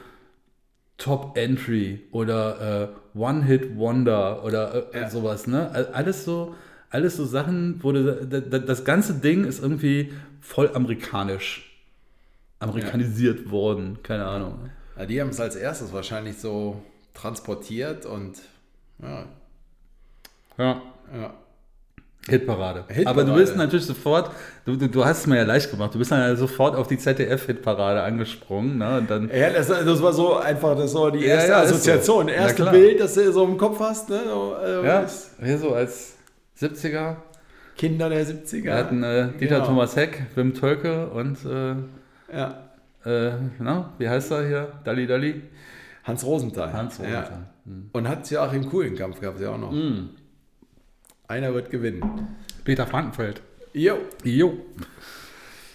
Top 0.96 1.36
Entry 1.36 2.02
oder 2.12 2.92
äh, 3.14 3.18
One 3.18 3.44
Hit 3.44 3.76
Wonder 3.76 4.44
oder 4.44 4.94
äh, 4.94 5.00
Ja. 5.00 5.10
sowas. 5.10 5.46
Ne? 5.46 5.70
Al- 5.70 5.88
Alles 5.92 6.24
so, 6.24 6.54
alles 6.94 7.16
so 7.16 7.24
Sachen, 7.24 7.80
wo 7.82 7.92
du, 7.92 8.26
da- 8.26 8.40
da- 8.40 8.58
das 8.58 8.84
ganze 8.84 9.14
Ding 9.14 9.44
ist 9.44 9.60
irgendwie 9.62 10.12
voll 10.40 10.70
amerikanisch. 10.74 11.70
Amerikanisiert 12.60 13.50
worden, 13.50 13.98
keine 14.02 14.24
Ahnung. 14.24 14.70
ja 14.98 15.04
die 15.04 15.20
haben 15.20 15.28
es 15.30 15.40
als 15.40 15.54
erstes 15.56 15.92
wahrscheinlich 15.92 16.38
so 16.38 16.80
transportiert 17.12 18.06
und 18.06 18.38
ja, 19.02 19.26
Ja. 20.56 20.82
ja. 21.14 21.34
Hitparade. 22.26 22.84
Hitparade. 22.88 23.06
Aber 23.10 23.24
du 23.24 23.34
bist 23.34 23.54
natürlich 23.54 23.84
sofort, 23.84 24.30
du, 24.64 24.76
du, 24.76 24.88
du 24.88 25.04
hast 25.04 25.18
es 25.20 25.26
mir 25.26 25.36
ja 25.36 25.42
leicht 25.42 25.70
gemacht, 25.70 25.92
du 25.94 25.98
bist 25.98 26.10
dann 26.10 26.20
ja 26.20 26.34
sofort 26.36 26.74
auf 26.74 26.86
die 26.86 26.96
ZDF-Hitparade 26.96 28.02
angesprungen. 28.02 28.78
Ne? 28.78 28.96
Und 28.98 29.10
dann, 29.10 29.28
Ja, 29.28 29.50
das, 29.50 29.66
das 29.68 30.00
war 30.02 30.12
so 30.14 30.34
einfach, 30.36 30.74
das 30.74 30.94
war 30.94 31.10
die 31.12 31.18
Ja, 31.18 31.34
erste 31.34 31.50
ja, 31.50 31.60
Assoziation, 31.60 32.22
so. 32.22 32.28
das 32.28 32.36
Ja, 32.36 32.42
erste. 32.44 32.64
Bild, 32.70 33.00
das 33.00 33.12
du 33.14 33.30
so 33.30 33.44
im 33.44 33.58
Kopf 33.58 33.78
hast. 33.80 34.08
Ne? 34.08 34.20
Äh, 34.64 34.86
ja, 34.86 35.06
hier 35.44 35.58
so 35.58 35.74
als 35.74 36.13
70er. 36.58 37.16
Kinder 37.76 38.08
der 38.08 38.24
70er. 38.26 38.62
Wir 38.64 38.74
hatten 38.76 39.02
äh, 39.02 39.28
Dieter 39.38 39.56
Genau. 39.56 39.66
Thomas 39.66 39.96
Heck, 39.96 40.26
Wim 40.36 40.54
Tölke 40.54 41.08
und, 41.10 41.44
äh, 41.44 41.74
Ja. 42.32 42.68
äh, 43.04 43.32
na, 43.58 43.92
wie 43.98 44.08
heißt 44.08 44.30
er 44.30 44.46
hier? 44.46 44.72
Dalli 44.84 45.06
Dalli? 45.06 45.42
Hans 46.04 46.24
Rosenthal. 46.24 46.72
Hans 46.72 46.98
Ja. 46.98 47.04
Rosenthal. 47.04 47.46
Hm. 47.66 47.90
Und 47.92 48.08
hat 48.08 48.30
ja 48.30 48.46
auch 48.46 48.52
im 48.52 48.68
coolen 48.68 48.94
Kampf 48.94 49.20
gehabt, 49.20 49.40
ja 49.40 49.50
auch 49.50 49.58
noch. 49.58 49.72
Einer 51.26 51.54
wird 51.54 51.70
gewinnen. 51.70 52.36
Peter 52.64 52.86
Frankenfeld. 52.86 53.40
Jo. 53.72 53.96
Jo. 54.22 54.58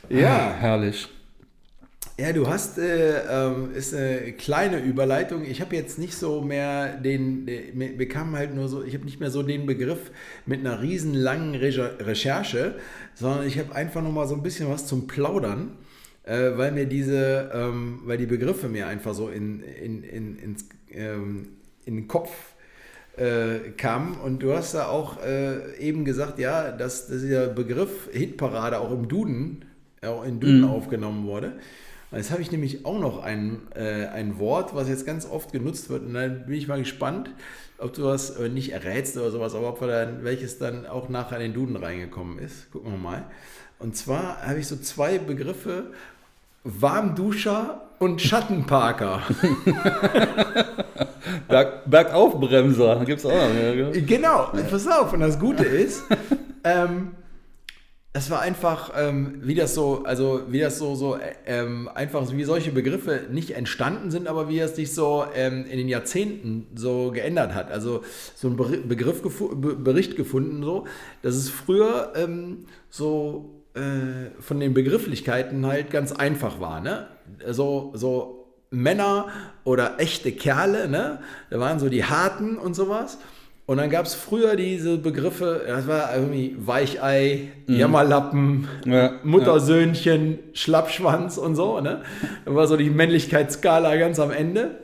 Ja. 0.07 0.53
Herrlich. 0.57 1.09
Ja, 2.19 2.33
du 2.33 2.47
hast, 2.47 2.77
äh, 2.77 3.21
ähm, 3.29 3.73
ist 3.73 3.95
eine 3.95 4.33
kleine 4.33 4.79
Überleitung. 4.79 5.45
Ich 5.45 5.61
habe 5.61 5.77
jetzt 5.77 5.97
nicht 5.97 6.15
so 6.15 6.41
mehr 6.41 6.97
den, 6.97 7.45
den, 7.45 7.77
mir 7.77 7.91
mir 7.91 8.09
kam 8.09 8.35
halt 8.35 8.53
nur 8.53 8.67
so, 8.67 8.83
ich 8.83 8.93
habe 8.93 9.05
nicht 9.05 9.21
mehr 9.21 9.31
so 9.31 9.41
den 9.41 9.65
Begriff 9.65 10.11
mit 10.45 10.59
einer 10.59 10.81
riesen 10.81 11.13
langen 11.13 11.55
Re 11.55 11.95
Recherche, 12.01 12.75
sondern 13.13 13.47
ich 13.47 13.57
habe 13.57 13.73
einfach 13.73 14.01
nur 14.01 14.11
mal 14.11 14.27
so 14.27 14.35
ein 14.35 14.43
bisschen 14.43 14.69
was 14.69 14.85
zum 14.85 15.07
Plaudern, 15.07 15.77
äh, 16.23 16.57
weil 16.57 16.73
mir 16.73 16.87
diese, 16.87 17.51
ähm, 17.53 18.01
weil 18.03 18.17
die 18.17 18.25
Begriffe 18.25 18.67
mir 18.67 18.87
einfach 18.87 19.13
so 19.13 19.29
in, 19.29 19.63
in, 19.63 20.03
in, 20.03 20.39
ins, 20.39 20.65
ähm, 20.91 21.47
in 21.85 21.95
den 21.95 22.07
Kopf 22.09 22.31
äh, 23.15 23.71
kamen. 23.77 24.17
Und 24.17 24.43
du 24.43 24.53
hast 24.53 24.73
da 24.73 24.87
auch 24.87 25.23
äh, 25.23 25.77
eben 25.79 26.03
gesagt, 26.03 26.37
ja, 26.37 26.71
dass, 26.73 27.07
dass 27.07 27.21
dieser 27.21 27.47
Begriff 27.47 28.09
Hitparade 28.11 28.77
auch 28.77 28.91
im 28.91 29.07
Duden, 29.07 29.63
auch 30.01 30.25
in 30.25 30.41
Duden 30.41 30.65
aufgenommen 30.65 31.25
wurde. 31.25 31.53
Und 32.11 32.17
Jetzt 32.17 32.31
habe 32.31 32.41
ich 32.41 32.51
nämlich 32.51 32.85
auch 32.85 32.99
noch 32.99 33.21
ein, 33.21 33.61
äh, 33.75 34.07
ein 34.07 34.39
Wort, 34.39 34.73
was 34.73 34.89
jetzt 34.89 35.05
ganz 35.05 35.27
oft 35.27 35.51
genutzt 35.51 35.89
wird. 35.89 36.03
Und 36.03 36.15
dann 36.15 36.45
bin 36.47 36.55
ich 36.55 36.67
mal 36.67 36.79
gespannt, 36.79 37.29
ob 37.77 37.93
du 37.93 38.05
was 38.05 38.31
äh, 38.31 38.49
nicht 38.49 38.71
errätst 38.71 39.15
oder 39.17 39.29
sowas, 39.29 39.53
aber 39.53 39.69
ob 39.69 39.81
wir 39.81 39.87
dann, 39.87 40.23
welches 40.23 40.57
dann 40.57 40.87
auch 40.87 41.09
nachher 41.09 41.37
in 41.37 41.43
den 41.43 41.53
Duden 41.53 41.75
reingekommen 41.75 42.39
ist. 42.39 42.71
Gucken 42.71 42.91
wir 42.93 42.97
mal. 42.97 43.25
Und 43.77 43.95
zwar 43.95 44.41
habe 44.41 44.59
ich 44.59 44.67
so 44.67 44.75
zwei 44.77 45.19
Begriffe: 45.19 45.91
Warmduscher 46.63 47.81
und 47.99 48.21
Schattenparker. 48.21 49.21
Berg, 51.47 51.89
Bergaufbremser, 51.89 53.03
gibt 53.05 53.19
es 53.19 53.25
auch 53.25 53.31
noch. 53.31 53.53
Gell? 53.53 54.01
Genau, 54.01 54.51
pass 54.69 54.87
auf. 54.87 55.13
Und 55.13 55.19
das 55.19 55.39
Gute 55.39 55.63
ist, 55.63 56.03
ähm, 56.63 57.11
es 58.11 58.31
war 58.31 58.41
einfach, 58.41 58.91
ähm, 58.95 59.39
wie 59.43 59.53
das 59.53 59.75
so, 59.75 60.03
also 60.03 60.41
wie 60.49 60.59
das 60.59 60.79
so, 60.79 60.95
so 60.95 61.19
ähm, 61.45 61.87
einfach, 61.93 62.31
wie 62.31 62.43
solche 62.43 62.71
Begriffe 62.71 63.27
nicht 63.29 63.51
entstanden 63.51 64.09
sind, 64.09 64.27
aber 64.27 64.49
wie 64.49 64.59
es 64.59 64.75
sich 64.75 64.95
so 64.95 65.25
ähm, 65.35 65.65
in 65.65 65.77
den 65.77 65.87
Jahrzehnten 65.87 66.67
so 66.73 67.11
geändert 67.11 67.53
hat. 67.53 67.71
Also 67.71 68.03
so 68.35 68.47
ein 68.47 68.57
Begriff, 68.87 69.21
gefu 69.21 69.55
Be 69.55 69.75
Bericht 69.75 70.15
gefunden, 70.15 70.63
so, 70.63 70.87
dass 71.21 71.35
es 71.35 71.49
früher 71.49 72.13
ähm, 72.15 72.65
so 72.89 73.63
äh, 73.75 74.31
von 74.39 74.59
den 74.59 74.73
Begrifflichkeiten 74.73 75.63
halt 75.67 75.91
ganz 75.91 76.11
einfach 76.11 76.59
war, 76.59 76.81
ne? 76.81 77.07
So, 77.47 77.91
so 77.93 78.55
Männer 78.71 79.27
oder 79.63 79.99
echte 79.99 80.31
Kerle, 80.31 80.87
ne? 80.87 81.19
Da 81.51 81.59
waren 81.59 81.77
so 81.77 81.89
die 81.89 82.03
Harten 82.03 82.57
und 82.57 82.75
sowas. 82.75 83.19
Und 83.69 83.77
dann 83.77 83.91
gab 83.91 84.07
es 84.07 84.15
früher 84.15 84.55
diese 84.55 84.97
Begriffe, 84.97 85.61
das 85.67 85.85
war 85.85 86.15
irgendwie 86.15 86.55
Weichei, 86.57 87.51
Jammerlappen, 87.67 88.67
Ja, 88.83 89.19
Muttersöhnchen, 89.23 90.39
Schlappschwanz 90.53 91.37
und 91.37 91.55
so, 91.55 91.79
ne? 91.79 92.01
Da 92.45 92.55
war 92.55 92.65
so 92.65 92.77
die 92.77 92.89
Männlichkeitsskala 92.89 93.95
ganz 93.97 94.19
am 94.19 94.31
Ende. 94.31 94.79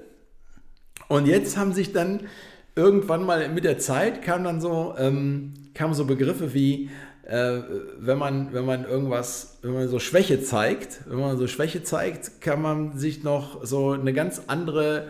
Und 1.08 1.26
jetzt 1.26 1.58
haben 1.58 1.74
sich 1.74 1.94
dann 1.94 2.28
irgendwann 2.76 3.26
mal 3.26 3.50
mit 3.50 3.64
der 3.64 3.80
Zeit 3.80 4.22
kam 4.22 4.44
dann 4.44 4.62
so, 4.62 4.94
ähm, 5.00 5.54
kamen 5.74 5.96
so 5.96 6.06
Begriffe 6.06 6.54
wie, 6.54 6.92
äh, 7.24 7.62
wenn, 7.98 8.20
man, 8.20 8.54
wenn 8.54 8.66
man 8.66 8.86
irgendwas, 8.86 9.58
wenn 9.64 9.74
man 9.74 9.88
so 9.88 9.98
Schwäche 9.98 10.44
zeigt, 10.44 11.00
wenn 11.08 11.20
man 11.20 11.40
so 11.40 11.48
Schwäche 11.48 11.82
zeigt, 11.82 12.40
kann 12.40 12.62
man 12.62 13.00
sich 13.00 13.24
noch 13.24 13.66
so 13.66 13.94
eine 13.94 14.14
ganz 14.14 14.44
andere, 14.46 15.08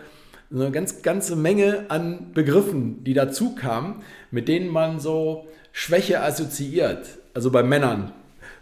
eine 0.50 0.70
ganz 0.70 1.02
ganze 1.02 1.36
Menge 1.36 1.86
an 1.88 2.32
Begriffen, 2.34 3.02
die 3.04 3.14
dazu 3.14 3.54
kamen, 3.54 4.02
mit 4.30 4.48
denen 4.48 4.68
man 4.70 5.00
so 5.00 5.46
Schwäche 5.72 6.22
assoziiert. 6.22 7.18
Also 7.34 7.50
bei 7.50 7.62
Männern. 7.62 8.12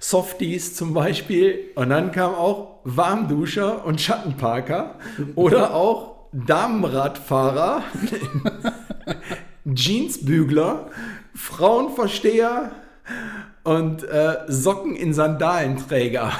Softies 0.00 0.74
zum 0.74 0.92
Beispiel. 0.94 1.58
Und 1.76 1.90
dann 1.90 2.10
kam 2.12 2.34
auch 2.34 2.80
Warmduscher 2.84 3.84
und 3.86 4.00
Schattenparker. 4.00 4.96
Oder 5.34 5.74
auch 5.74 6.14
Damenradfahrer, 6.32 7.82
Jeansbügler, 9.64 10.90
Frauenversteher 11.34 12.72
und 13.62 14.02
äh, 14.04 14.36
Socken 14.48 14.96
in 14.96 15.14
Sandalenträger. 15.14 16.32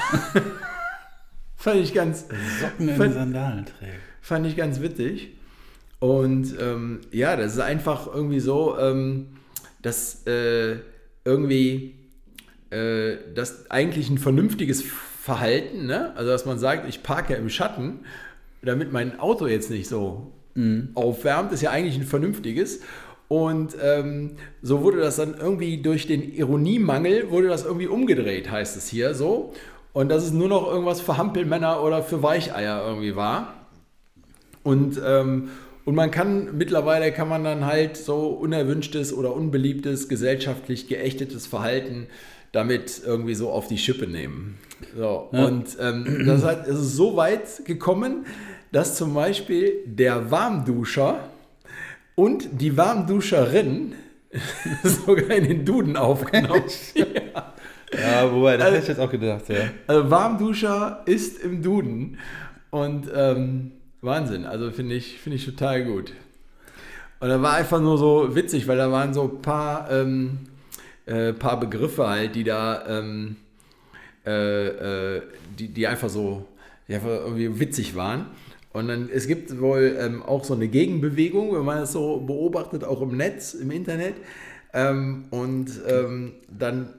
fand 1.55 1.77
ich 1.77 1.93
ganz, 1.93 2.25
Socken 2.61 2.89
in 2.89 2.97
Fand- 2.97 3.13
Sandalen 3.13 3.65
trägt. 3.65 3.93
fand 4.21 4.45
ich 4.45 4.55
ganz 4.55 4.81
witzig. 4.81 5.34
Und 6.05 6.53
ähm, 6.61 6.99
ja, 7.11 7.35
das 7.35 7.53
ist 7.53 7.59
einfach 7.59 8.05
irgendwie 8.05 8.39
so, 8.39 8.77
ähm, 8.77 9.25
dass 9.81 10.21
äh, 10.27 10.75
irgendwie 11.23 11.95
äh, 12.69 13.15
das 13.33 13.71
eigentlich 13.71 14.11
ein 14.11 14.19
vernünftiges 14.19 14.83
Verhalten, 14.83 15.87
ne? 15.87 16.15
also 16.15 16.29
dass 16.29 16.45
man 16.45 16.59
sagt, 16.59 16.87
ich 16.87 17.01
parke 17.01 17.33
im 17.33 17.49
Schatten, 17.49 18.01
damit 18.61 18.93
mein 18.93 19.19
Auto 19.19 19.47
jetzt 19.47 19.71
nicht 19.71 19.87
so 19.87 20.31
aufwärmt, 20.93 21.51
ist 21.51 21.63
ja 21.63 21.71
eigentlich 21.71 21.97
ein 21.97 22.05
vernünftiges. 22.05 22.81
Und 23.27 23.75
ähm, 23.81 24.35
so 24.61 24.83
wurde 24.83 24.99
das 24.99 25.15
dann 25.15 25.35
irgendwie 25.35 25.81
durch 25.81 26.05
den 26.05 26.21
Ironiemangel, 26.21 27.31
wurde 27.31 27.47
das 27.47 27.65
irgendwie 27.65 27.87
umgedreht, 27.87 28.51
heißt 28.51 28.77
es 28.77 28.87
hier 28.87 29.15
so. 29.15 29.53
Und 29.91 30.09
dass 30.09 30.23
es 30.23 30.31
nur 30.31 30.49
noch 30.49 30.67
irgendwas 30.67 31.01
für 31.01 31.17
Hampelmänner 31.17 31.81
oder 31.81 32.03
für 32.03 32.21
Weicheier 32.21 32.85
irgendwie 32.87 33.15
war. 33.15 33.55
Und, 34.61 35.01
ähm, 35.03 35.49
und 35.85 35.95
man 35.95 36.11
kann, 36.11 36.57
mittlerweile 36.57 37.11
kann 37.11 37.29
man 37.29 37.43
dann 37.43 37.65
halt 37.65 37.95
so 37.95 38.27
unerwünschtes 38.27 39.13
oder 39.13 39.35
unbeliebtes, 39.35 40.09
gesellschaftlich 40.09 40.87
geächtetes 40.87 41.47
Verhalten 41.47 42.07
damit 42.51 43.01
irgendwie 43.05 43.35
so 43.35 43.49
auf 43.49 43.67
die 43.67 43.77
Schippe 43.77 44.07
nehmen. 44.07 44.57
So, 44.95 45.27
Und 45.31 45.77
ähm, 45.79 46.23
das 46.25 46.43
hat, 46.43 46.67
es 46.67 46.79
ist 46.79 46.95
so 46.95 47.15
weit 47.17 47.65
gekommen, 47.65 48.25
dass 48.71 48.95
zum 48.95 49.13
Beispiel 49.13 49.73
der 49.85 50.31
Warmduscher 50.31 51.29
und 52.15 52.47
die 52.61 52.77
Warmduscherin 52.77 53.93
sogar 54.83 55.31
in 55.31 55.47
den 55.47 55.65
Duden 55.65 55.97
aufgenommen. 55.97 56.63
ja. 56.95 57.53
Ja, 57.93 58.33
wobei, 58.33 58.57
das 58.57 58.67
hätte 58.67 58.79
ich 58.79 58.87
jetzt 58.87 58.99
auch 58.99 59.11
gedacht, 59.11 59.47
ja. 59.47 59.69
Also 59.87 60.09
Warmduscher 60.09 61.03
ist 61.05 61.39
im 61.41 61.61
Duden. 61.61 62.17
Und 62.71 63.09
ähm, 63.15 63.71
Wahnsinn, 64.05 64.45
also 64.45 64.71
finde 64.71 64.95
ich, 64.95 65.19
finde 65.19 65.37
ich 65.37 65.45
total 65.45 65.83
gut. 65.83 66.13
Und 67.19 67.29
da 67.29 67.41
war 67.41 67.53
einfach 67.53 67.81
nur 67.81 67.97
so 67.97 68.35
witzig, 68.35 68.67
weil 68.67 68.77
da 68.77 68.91
waren 68.91 69.13
so 69.13 69.23
ein 69.23 69.41
paar, 69.41 69.89
ähm, 69.91 70.39
äh, 71.05 71.33
paar 71.33 71.59
Begriffe 71.59 72.07
halt, 72.07 72.35
die 72.35 72.43
da, 72.43 72.85
ähm, 72.87 73.37
äh, 74.25 74.67
äh, 75.15 75.21
die, 75.57 75.69
die 75.69 75.87
einfach 75.87 76.09
so, 76.09 76.45
die 76.87 76.95
einfach 76.95 77.09
irgendwie 77.09 77.59
witzig 77.59 77.95
waren. 77.95 78.27
Und 78.73 78.89
dann, 78.89 79.09
es 79.09 79.27
gibt 79.27 79.59
wohl 79.61 79.97
ähm, 79.99 80.21
auch 80.21 80.43
so 80.43 80.53
eine 80.53 80.67
Gegenbewegung, 80.67 81.55
wenn 81.55 81.63
man 81.63 81.79
das 81.79 81.93
so 81.93 82.17
beobachtet, 82.17 82.83
auch 82.83 83.01
im 83.01 83.15
Netz, 83.15 83.53
im 83.53 83.71
Internet. 83.71 84.15
Ähm, 84.73 85.25
und 85.31 85.71
ähm, 85.87 86.33
dann, 86.49 86.89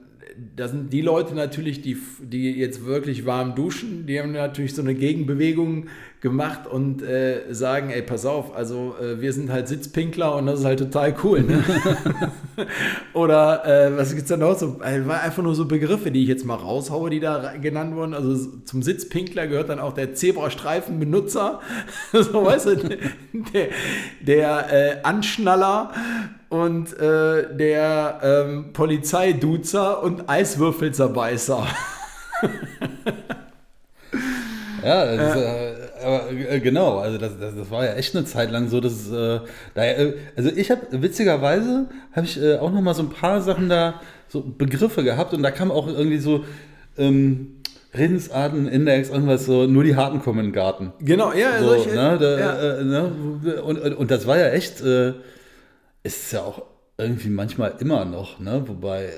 da 0.55 0.67
sind 0.67 0.91
die 0.91 1.01
Leute 1.01 1.35
natürlich, 1.35 1.81
die, 1.81 1.95
die 2.19 2.53
jetzt 2.53 2.85
wirklich 2.85 3.27
warm 3.27 3.53
duschen, 3.53 4.07
die 4.07 4.19
haben 4.19 4.31
natürlich 4.31 4.73
so 4.73 4.81
eine 4.81 4.95
Gegenbewegung 4.95 5.85
gemacht 6.19 6.65
und 6.65 7.03
äh, 7.03 7.53
sagen, 7.53 7.91
ey, 7.91 8.01
pass 8.01 8.25
auf, 8.25 8.55
also 8.55 8.95
äh, 8.99 9.21
wir 9.21 9.31
sind 9.33 9.51
halt 9.51 9.67
Sitzpinkler 9.67 10.35
und 10.35 10.47
das 10.47 10.61
ist 10.61 10.65
halt 10.65 10.79
total 10.79 11.15
cool. 11.23 11.43
Ne? 11.43 11.63
Oder 13.13 13.65
äh, 13.65 13.95
was 13.95 14.09
gibt 14.09 14.23
es 14.23 14.27
da 14.29 14.37
noch 14.37 14.57
so? 14.57 14.81
Äh, 14.83 15.07
war 15.07 15.21
einfach 15.21 15.43
nur 15.43 15.53
so 15.53 15.65
Begriffe, 15.65 16.09
die 16.09 16.23
ich 16.23 16.27
jetzt 16.27 16.43
mal 16.43 16.55
raushaue, 16.55 17.11
die 17.11 17.19
da 17.19 17.53
genannt 17.61 17.95
wurden. 17.95 18.15
Also 18.15 18.35
zum 18.65 18.81
Sitzpinkler 18.81 19.45
gehört 19.45 19.69
dann 19.69 19.79
auch 19.79 19.93
der 19.93 20.15
Zebrastreifenbenutzer, 20.15 21.61
so 22.13 22.45
weißt 22.45 22.65
du, 22.65 22.75
der, 23.53 23.67
der 24.21 24.73
äh, 24.73 24.97
Anschnaller 25.03 25.91
und 26.49 26.97
äh, 26.99 27.55
der 27.55 28.19
ähm, 28.23 28.73
Polizeiduzer 28.73 30.01
und 30.01 30.27
Eiswürfelzerbeißer. 30.27 31.67
Ja, 34.83 35.05
das 35.05 35.35
ist, 35.35 35.41
äh, 35.41 35.86
aber 36.07 36.31
äh, 36.31 36.59
genau, 36.59 36.99
also 36.99 37.17
das, 37.17 37.37
das, 37.39 37.55
das 37.55 37.69
war 37.69 37.85
ja 37.85 37.93
echt 37.93 38.15
eine 38.15 38.25
Zeit 38.25 38.49
lang 38.51 38.69
so, 38.69 38.79
dass 38.79 39.11
äh, 39.11 39.39
da, 39.73 39.83
äh, 39.83 40.13
also 40.35 40.49
ich 40.55 40.71
habe 40.71 40.81
witzigerweise 40.91 41.87
habe 42.13 42.25
ich 42.25 42.41
äh, 42.41 42.55
auch 42.57 42.71
noch 42.71 42.81
mal 42.81 42.93
so 42.93 43.03
ein 43.03 43.09
paar 43.09 43.41
Sachen 43.41 43.67
da 43.67 44.01
so 44.29 44.41
Begriffe 44.41 45.03
gehabt 45.03 45.33
und 45.33 45.43
da 45.43 45.51
kam 45.51 45.69
auch 45.69 45.87
irgendwie 45.87 46.19
so 46.19 46.45
ähm, 46.97 47.57
Redensartenindex, 47.93 49.09
irgendwas 49.09 49.45
so, 49.45 49.67
nur 49.67 49.83
die 49.83 49.95
Harten 49.95 50.21
kommen 50.21 50.39
in 50.39 50.45
den 50.47 50.53
Garten. 50.53 50.93
Genau, 50.99 51.33
ja, 51.33 51.59
So, 51.59 51.67
solche, 51.67 51.89
ne, 51.89 52.17
da, 52.19 52.39
ja. 52.39 52.77
äh, 52.79 52.83
ne, 52.83 53.11
und, 53.63 53.79
und, 53.79 53.93
und 53.93 54.11
das 54.11 54.27
war 54.27 54.37
ja 54.37 54.49
echt, 54.49 54.81
äh, 54.81 55.13
ist 56.03 56.31
ja 56.31 56.41
auch 56.41 56.63
irgendwie 56.97 57.29
manchmal 57.29 57.75
immer 57.79 58.05
noch, 58.05 58.39
ne, 58.39 58.63
wobei 58.65 59.05
äh, 59.05 59.09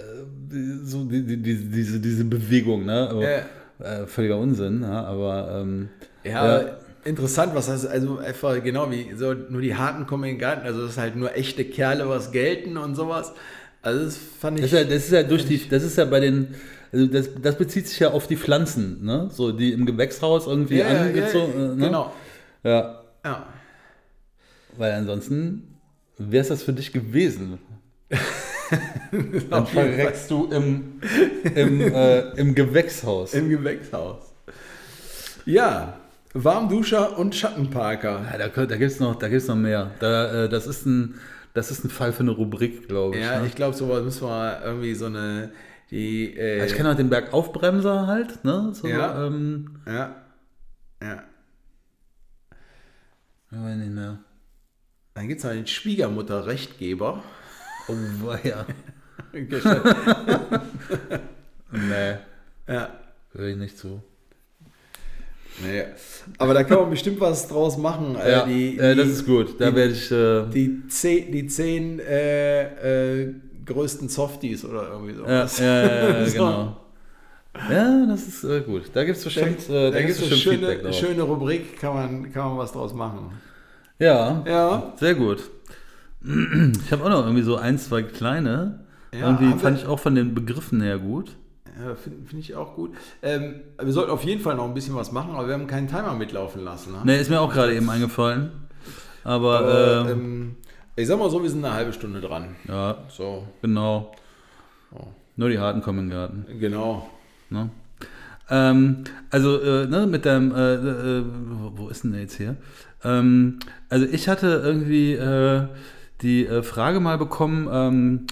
so 0.83 1.05
die, 1.05 1.25
die, 1.25 1.37
die, 1.37 1.69
diese, 1.69 1.99
diese 1.99 2.25
Bewegung, 2.25 2.85
ne, 2.85 3.09
aber, 3.09 3.23
äh, 3.23 4.05
völliger 4.07 4.37
Unsinn, 4.37 4.81
ja, 4.81 5.03
aber 5.05 5.61
ähm, 5.61 5.89
Ja, 6.30 6.61
Ja. 6.61 6.77
interessant, 7.05 7.53
was 7.55 7.67
das, 7.67 7.86
also 7.86 8.17
einfach 8.19 8.61
genau 8.63 8.89
wie 8.91 9.13
so 9.15 9.34
nur 9.34 9.61
die 9.61 9.75
Harten 9.75 10.05
kommen 10.05 10.23
in 10.25 10.30
den 10.36 10.39
Garten, 10.39 10.65
also 10.65 10.82
das 10.82 10.91
ist 10.91 10.97
halt 10.97 11.15
nur 11.15 11.36
echte 11.36 11.65
Kerle, 11.65 12.07
was 12.09 12.32
gelten 12.32 12.77
und 12.77 12.95
sowas. 12.95 13.34
Also 13.82 14.05
das 14.05 14.17
fand 14.17 14.59
ich. 14.59 14.63
Das 14.69 14.73
ist 14.73 14.77
ja, 14.80 14.84
das 14.95 15.03
ist 15.05 15.11
ja 15.11 15.23
durch 15.23 15.45
die, 15.45 15.69
das 15.69 15.84
ist 15.84 15.97
ja 15.97 16.05
bei 16.05 16.19
den, 16.19 16.55
also 16.91 17.05
das, 17.07 17.30
das 17.41 17.57
bezieht 17.57 17.88
sich 17.88 17.99
ja 17.99 18.09
auf 18.11 18.27
die 18.27 18.36
Pflanzen, 18.38 19.03
ne? 19.05 19.30
So 19.32 19.51
die 19.51 19.71
im 19.71 19.86
Gewächshaus 19.86 20.47
irgendwie 20.47 20.80
ja, 20.80 20.88
angezogen. 20.88 21.53
ja, 21.59 21.65
äh, 21.65 21.75
ne? 21.75 21.86
Genau. 21.86 22.13
Ja, 22.63 23.01
Ja. 23.23 23.47
weil 24.77 24.91
ansonsten 24.93 25.75
wäre 26.17 26.41
es 26.41 26.49
das 26.49 26.63
für 26.63 26.73
dich 26.73 26.91
gewesen. 26.91 27.59
Dann 29.49 29.65
verreckst 29.65 30.30
du 30.30 30.45
im, 30.51 31.01
im, 31.55 31.82
äh, 31.82 32.19
im 32.38 32.53
Gewächshaus. 32.53 33.34
Im 33.34 33.49
Gewächshaus. 33.49 34.17
Ja, 35.45 35.97
Warmduscher 36.34 37.17
und 37.17 37.36
Schattenparker. 37.36 38.25
Ja, 38.32 38.38
da 38.38 38.65
da 38.65 38.77
gibt 38.77 38.91
es 38.91 38.99
noch, 38.99 39.15
da 39.15 39.30
gibt's 39.30 39.47
noch 39.47 39.55
mehr. 39.55 39.91
Da, 39.99 40.45
äh, 40.45 40.49
das, 40.49 40.67
ist 40.67 40.86
ein, 40.86 41.15
das 41.53 41.71
ist 41.71 41.84
ein 41.84 41.89
Fall 41.89 42.13
für 42.13 42.21
eine 42.21 42.32
Rubrik, 42.32 42.88
glaube 42.88 43.17
ich. 43.17 43.23
Ja, 43.23 43.39
ne? 43.39 43.47
ich 43.47 43.55
glaube, 43.55 43.75
sowas 43.75 44.03
müssen 44.03 44.27
wir 44.27 44.61
irgendwie 44.63 44.93
so 44.93 45.07
eine. 45.07 45.51
Die, 45.89 46.38
äh, 46.38 46.65
ich 46.65 46.75
kenne 46.75 46.91
auch 46.91 46.95
den 46.95 47.09
Bergaufbremser 47.09 48.05
halt, 48.05 48.45
ne? 48.45 48.69
So, 48.73 48.88
Ja. 48.88 49.25
ähm, 49.25 49.80
ja. 49.88 50.15
Ja. 51.01 51.23
weiß 53.49 53.77
nicht 53.77 53.91
mehr. 53.91 54.19
Dann 55.15 55.27
gibt 55.27 55.39
es 55.39 55.43
noch 55.45 55.51
den 55.51 55.65
Schwiegermutter-Rechtgeber. 55.65 57.23
Oh, 57.88 57.93
ja. 58.43 58.67
nee, 61.71 62.17
ja. 62.67 62.89
höre 63.34 63.47
ich 63.47 63.57
nicht 63.57 63.77
zu. 63.77 64.03
Nee. 65.64 65.84
Aber 66.38 66.53
da 66.53 66.64
kann 66.64 66.80
man 66.80 66.89
bestimmt 66.89 67.20
was 67.20 67.47
draus 67.47 67.78
machen. 67.78 68.16
Äh, 68.16 68.32
Ja, 68.32 68.45
die, 68.45 68.78
äh, 68.78 68.95
das 68.95 69.05
die- 69.05 69.12
ist 69.12 69.26
gut. 69.26 69.60
Da 69.60 69.70
die- 69.72 69.76
werde 69.76 69.93
ich. 69.93 70.12
Äh, 70.12 70.45
Die 70.53 70.88
zehn, 70.88 71.32
die 71.32 71.47
zehn 71.47 71.99
äh, 71.99 73.22
äh, 73.24 73.34
größten 73.66 74.10
Softies 74.10 74.64
oder 74.66 74.89
irgendwie 74.89 75.14
sowas. 75.16 75.60
ja, 75.60 75.66
ja, 75.86 76.10
ja, 76.20 76.26
So. 76.26 76.32
genau. 76.34 76.78
Ja, 77.72 78.05
das 78.07 78.28
ist 78.28 78.43
äh, 78.43 78.62
gut. 78.62 78.84
Da 78.93 79.03
gibt 79.03 79.18
es 79.18 79.24
bestimmt, 79.24 79.57
da 79.70 79.89
gibt 80.01 80.12
es 80.12 80.20
eine 80.22 80.30
bestimmt 80.30 80.55
Feedback 80.55 80.78
schöne, 80.78 80.82
drauf. 80.91 80.95
schöne 80.95 81.22
Rubrik, 81.24 81.80
kann 81.80 81.93
man, 81.93 82.32
kann 82.32 82.49
man 82.49 82.57
was 82.60 82.72
draus 82.72 82.93
machen. 82.93 83.32
Ja, 83.97 84.43
Ja, 84.47 84.93
sehr 84.97 85.16
gut. 85.16 85.43
Ich 86.24 86.91
habe 86.91 87.03
auch 87.05 87.10
noch 87.10 87.24
irgendwie 87.26 87.43
so 87.43 87.55
ein, 87.57 87.78
zwei 87.78 88.03
kleine. 88.03 88.82
Ja, 89.14 89.32
irgendwie 89.32 89.57
fand 89.60 89.80
ich 89.80 89.86
auch 89.88 89.99
von 89.99 90.16
den 90.16 90.36
Begriffen 90.36 90.82
her 90.82 90.99
gut. 90.99 91.36
Ja 91.84 91.95
finde 91.95 92.27
find 92.27 92.41
ich 92.41 92.55
auch 92.55 92.75
gut. 92.75 92.91
Ähm, 93.21 93.61
wir 93.82 93.91
sollten 93.91 94.11
auf 94.11 94.23
jeden 94.23 94.41
Fall 94.41 94.55
noch 94.55 94.65
ein 94.65 94.73
bisschen 94.73 94.95
was 94.95 95.11
machen, 95.11 95.32
aber 95.36 95.47
wir 95.47 95.53
haben 95.53 95.67
keinen 95.67 95.88
Timer 95.88 96.13
mitlaufen 96.13 96.63
lassen. 96.63 96.93
Ne? 96.93 96.99
Ne, 97.03 97.17
ist 97.17 97.30
mir 97.30 97.39
auch 97.39 97.51
gerade 97.53 97.75
eben 97.75 97.89
eingefallen. 97.89 98.51
Aber, 99.23 100.05
äh, 100.07 100.11
ähm, 100.11 100.55
ich 100.95 101.07
sag 101.07 101.19
mal 101.19 101.30
so, 101.30 101.41
wir 101.41 101.49
sind 101.49 101.63
eine 101.63 101.73
halbe 101.73 101.93
Stunde 101.93 102.21
dran. 102.21 102.55
ja, 102.67 102.97
So, 103.09 103.47
genau. 103.61 104.11
Oh. 104.91 105.07
Nur 105.36 105.49
die 105.49 105.59
Harten 105.59 105.82
kommen 105.82 105.99
in 105.99 106.09
den 106.09 106.17
Garten. 106.17 106.45
genau. 106.59 107.09
Ne? 107.49 107.69
Ähm, 108.49 109.03
also, 109.30 109.61
äh, 109.61 109.86
ne, 109.88 110.07
mit 110.07 110.25
deinem, 110.25 110.53
äh, 110.53 110.73
äh, 110.73 111.23
wo, 111.75 111.89
ist 111.89 112.03
denn 112.03 112.13
der 112.13 112.21
jetzt 112.21 112.36
hier? 112.38 112.55
Ähm, 113.03 113.59
also, 113.89 114.05
ich 114.05 114.27
hatte 114.27 114.61
irgendwie 114.63 115.13
äh, 115.13 115.67
die 116.21 116.45
äh, 116.45 116.63
Frage 116.63 116.99
mal 116.99 117.17
bekommen, 117.17 117.69
ähm, 117.71 118.27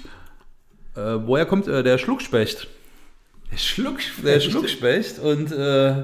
äh, 0.96 1.20
woher 1.28 1.46
kommt 1.46 1.68
der 1.68 1.98
Schluckspecht? 2.00 2.68
Der 3.52 3.58
Schluckspecht. 3.58 4.26
Der 4.28 4.40
Schluckspecht 4.40 5.20
und 5.20 5.52
äh, 5.52 6.04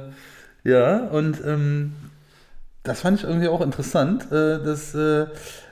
ja, 0.63 0.97
und 1.07 1.37
ähm, 1.45 1.93
das 2.83 3.01
fand 3.01 3.19
ich 3.19 3.25
irgendwie 3.25 3.47
auch 3.47 3.61
interessant, 3.61 4.31
äh, 4.31 4.63
dass, 4.63 4.95
äh, 4.95 5.27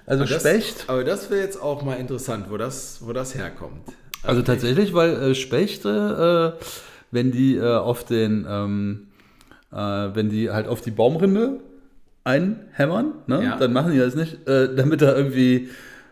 also 0.05 0.23
Aber 0.23 0.31
das, 0.31 0.41
Specht, 0.41 0.85
Aber 0.87 1.03
das 1.03 1.29
wäre 1.29 1.41
jetzt 1.41 1.61
auch 1.61 1.83
mal 1.83 1.95
interessant, 1.95 2.47
wo 2.49 2.57
das, 2.57 2.99
wo 3.01 3.13
das 3.13 3.35
herkommt. 3.35 3.81
also 4.23 4.41
tatsächlich, 4.41 4.93
weil 4.93 5.11
äh, 5.31 5.35
Spechte, 5.35 6.57
äh, 6.59 6.65
wenn 7.11 7.31
die 7.31 7.55
äh, 7.55 7.75
auf 7.77 8.03
den, 8.05 8.45
ähm, 8.49 9.07
äh, 9.71 9.75
wenn 9.77 10.29
die 10.29 10.49
halt 10.51 10.67
auf 10.67 10.81
die 10.81 10.91
Baumrinde 10.91 11.59
einhämmern, 12.23 13.13
ne, 13.27 13.43
Ja. 13.43 13.57
dann 13.57 13.73
machen 13.73 13.93
die 13.93 13.97
das 13.99 14.13
nicht, 14.15 14.37
damit 14.45 15.01
da 15.01 15.15
irgendwie, 15.15 15.69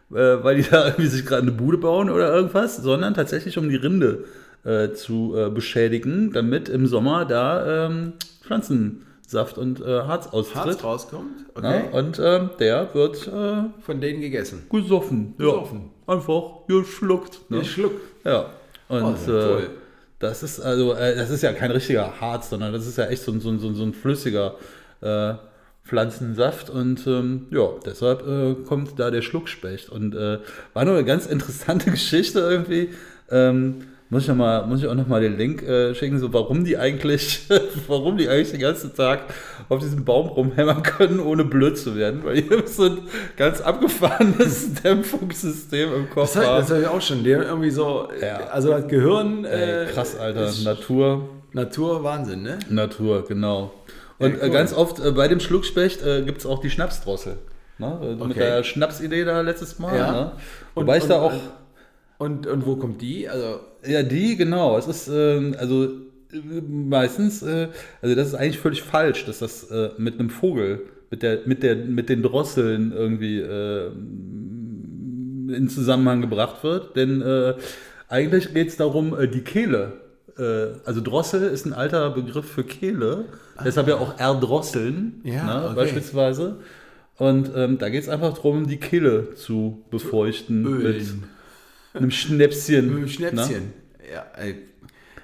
weil 0.10 0.55
die 0.55 0.64
da 0.68 0.86
irgendwie 0.88 1.05
sich 1.07 1.24
gerade 1.26 1.43
eine 1.43 1.51
Bude 1.51 1.78
bauen 1.78 2.10
oder 2.10 2.34
irgendwas, 2.34 2.78
sondern 2.78 3.14
tatsächlich 3.14 3.57
um 3.60 3.70
die 3.70 3.76
Rinde 3.76 4.26
äh, 4.64 4.91
zu 4.93 5.34
äh, 5.38 5.49
beschädigen, 5.49 6.32
damit 6.34 6.70
im 6.70 6.86
Sommer 6.88 7.26
da 7.26 7.86
ähm, 7.88 8.14
Pflanzensaft 8.41 9.57
und 9.57 9.80
äh, 9.82 10.01
Harz 10.01 10.28
austritt. 10.28 10.66
Harz 10.66 10.84
rauskommt, 10.84 11.45
Ja, 11.62 11.70
okay. 11.78 11.97
und 11.97 12.20
ähm, 12.24 12.49
der 12.60 12.93
wird 12.93 13.28
äh, 13.28 13.64
Von 13.82 14.01
denen 14.01 14.22
gegessen. 14.22 14.66
gesoffen. 14.70 15.36
Gesoffen. 15.38 15.91
Ja, 16.07 16.14
einfach 16.16 16.66
geschluckt. 16.68 17.39
Ne? 17.49 17.60
Geschluckt. 17.60 18.01
Ja. 18.26 18.47
Und 18.89 19.03
Oh, 19.03 19.32
äh, 19.32 19.32
cool. 19.32 19.70
das 20.20 20.43
ist 20.43 20.60
also, 20.60 20.93
äh, 20.93 21.16
das 21.16 21.30
ist 21.30 21.41
ja 21.43 21.53
kein 21.53 21.72
richtiger 21.72 22.20
Harz, 22.20 22.49
sondern 22.49 22.74
das 22.74 22.88
ist 22.88 22.97
ja 22.97 23.05
echt 23.05 23.22
so, 23.24 23.32
ein- 23.32 23.39
so, 23.39 23.49
ein- 23.49 23.60
so, 23.60 23.68
ein- 23.68 23.76
so 23.76 23.84
ein 23.84 23.93
flüssiger 23.93 24.55
Pflanzensaft 25.86 26.70
und 26.70 27.07
ähm, 27.07 27.47
ja, 27.51 27.70
deshalb 27.86 28.28
äh, 28.28 28.53
kommt 28.66 28.99
da 28.99 29.10
der 29.12 29.22
Schluckspecht. 29.22 29.89
Und 29.89 30.14
äh, 30.14 30.39
war 30.74 30.86
nur 30.86 30.95
eine 30.95 31.05
ganz 31.05 31.26
interessante 31.36 31.89
Geschichte 31.91 32.39
irgendwie. 32.41 32.89
Ähm, 33.32 33.76
muss 34.12 34.24
ich, 34.24 34.28
noch 34.30 34.36
mal, 34.36 34.66
muss 34.66 34.80
ich 34.82 34.88
auch 34.88 34.95
nochmal 34.95 35.22
den 35.22 35.38
Link 35.38 35.62
äh, 35.62 35.93
schicken, 35.93 36.18
so 36.20 36.34
warum 36.34 36.66
die 36.66 36.78
eigentlich, 36.78 37.47
warum 37.88 38.18
die 38.18 38.28
eigentlich 38.28 38.51
den 38.51 38.60
ganzen 38.60 38.95
Tag 38.95 39.22
auf 39.70 39.80
diesem 39.80 40.03
Baum 40.03 40.28
rumhämmern 40.30 40.82
können, 40.82 41.20
ohne 41.20 41.45
blöd 41.45 41.78
zu 41.78 41.95
werden, 41.95 42.24
weil 42.24 42.41
die 42.41 42.49
so 42.66 42.86
ein 42.86 42.97
ganz 43.38 43.62
abgefahrenes 43.62 44.74
Dämpfungssystem 44.84 45.93
im 45.93 46.10
Kopf 46.10 46.34
Das, 46.34 46.43
haben. 46.45 46.57
das 46.62 46.70
habe 46.72 46.82
ich 46.82 46.88
auch 46.88 47.01
schon. 47.01 47.24
Der 47.24 47.43
irgendwie 47.43 47.70
so, 47.70 48.10
Ja. 48.22 48.47
also 48.51 48.70
das 48.70 48.88
Gehirn. 48.88 49.45
Ey, 49.45 49.84
äh, 49.84 49.86
krass, 49.88 50.18
Alter. 50.18 50.45
ist 50.47 50.64
Natur. 50.64 51.30
Natur, 51.53 52.03
Wahnsinn, 52.03 52.43
ne? 52.43 52.60
Natur, 52.70 53.26
genau. 53.28 53.72
Und 54.18 54.32
Ja, 54.32 54.38
äh, 54.38 54.45
cool. 54.47 54.49
ganz 54.51 54.74
oft 54.74 54.99
äh, 54.99 55.12
bei 55.12 55.28
dem 55.28 55.39
Schluckspecht 55.39 56.03
äh, 56.05 56.24
gibt 56.24 56.39
es 56.39 56.45
auch 56.45 56.60
die 56.62 56.70
Schnapsdrossel. 56.70 57.38
Ne? 57.78 57.99
Äh, 58.01 58.05
Mit 58.16 58.22
Okay. 58.22 58.39
der 58.39 58.64
Schnapsidee 58.64 59.24
da 59.24 59.41
letztes 59.41 59.80
Mal. 59.80 59.95
Ja. 59.97 60.12
Ne? 60.12 60.32
Und- 60.76 60.84
Wobei 60.84 60.97
ich 60.97 61.05
da 61.05 61.22
und- 61.22 61.34
auch. 61.34 61.39
Und, 62.18 62.47
und 62.47 62.66
wo 62.66 62.76
kommt 62.76 63.01
die? 63.01 63.30
Also, 63.30 63.62
Ja, 63.86 64.04
die, 64.04 64.36
genau. 64.36 64.78
Es 64.78 64.88
ist, 64.88 65.08
ähm, 65.08 65.56
also 65.58 65.90
meistens, 66.68 67.42
äh, 67.42 67.70
also 68.02 68.16
das 68.16 68.28
ist 68.28 68.36
eigentlich 68.36 68.60
völlig 68.60 68.84
falsch, 68.84 69.26
dass 69.26 69.40
das 69.40 69.64
äh, 69.72 69.90
mit 69.98 70.20
einem 70.20 70.30
Vogel, 70.30 70.82
mit, 71.10 71.24
der, 71.24 71.40
mit, 71.46 71.64
der, 71.64 71.76
mit 71.76 72.10
den 72.10 72.22
Drosseln 72.22 72.92
irgendwie 72.92 73.40
äh, 73.40 73.88
in 75.56 75.70
Zusammenhang 75.70 76.22
gebracht 76.22 76.64
wird. 76.64 76.96
Denn 76.96 77.22
äh, 77.22 77.56
eigentlich 78.08 78.54
geht 78.54 78.68
es 78.68 78.78
darum, 78.78 79.18
äh, 79.18 79.28
die 79.28 79.42
Kehle. 79.42 79.94
Äh, 80.38 80.68
also 80.86 81.02
Drossel 81.02 81.44
ist 81.44 81.66
ein 81.66 81.74
alter 81.74 82.12
Begriff 82.12 82.46
für 82.46 82.64
Kehle. 82.64 83.26
Deshalb 83.64 83.88
ja 83.88 83.96
auch 83.96 84.20
erdrosseln, 84.20 85.22
Ja, 85.24 85.46
ne, 85.46 85.66
okay. 85.66 85.76
beispielsweise. 85.76 86.58
Und 87.18 87.52
ähm, 87.54 87.78
da 87.78 87.90
geht 87.90 88.04
es 88.04 88.10
einfach 88.10 88.34
darum, 88.34 88.68
die 88.68 88.78
Kehle 88.78 89.34
zu 89.36 89.84
befeuchten 89.92 90.64
mit 90.64 90.96
Ölen. 90.96 91.24
Einem 91.94 92.12
Schnäpschen. 92.12 92.86
Mit 92.88 92.96
dem 92.96 93.02
Ne? 93.02 93.08
Schnäpschen. 93.08 93.74
Ja, 94.14 94.26
ey. 94.42 94.56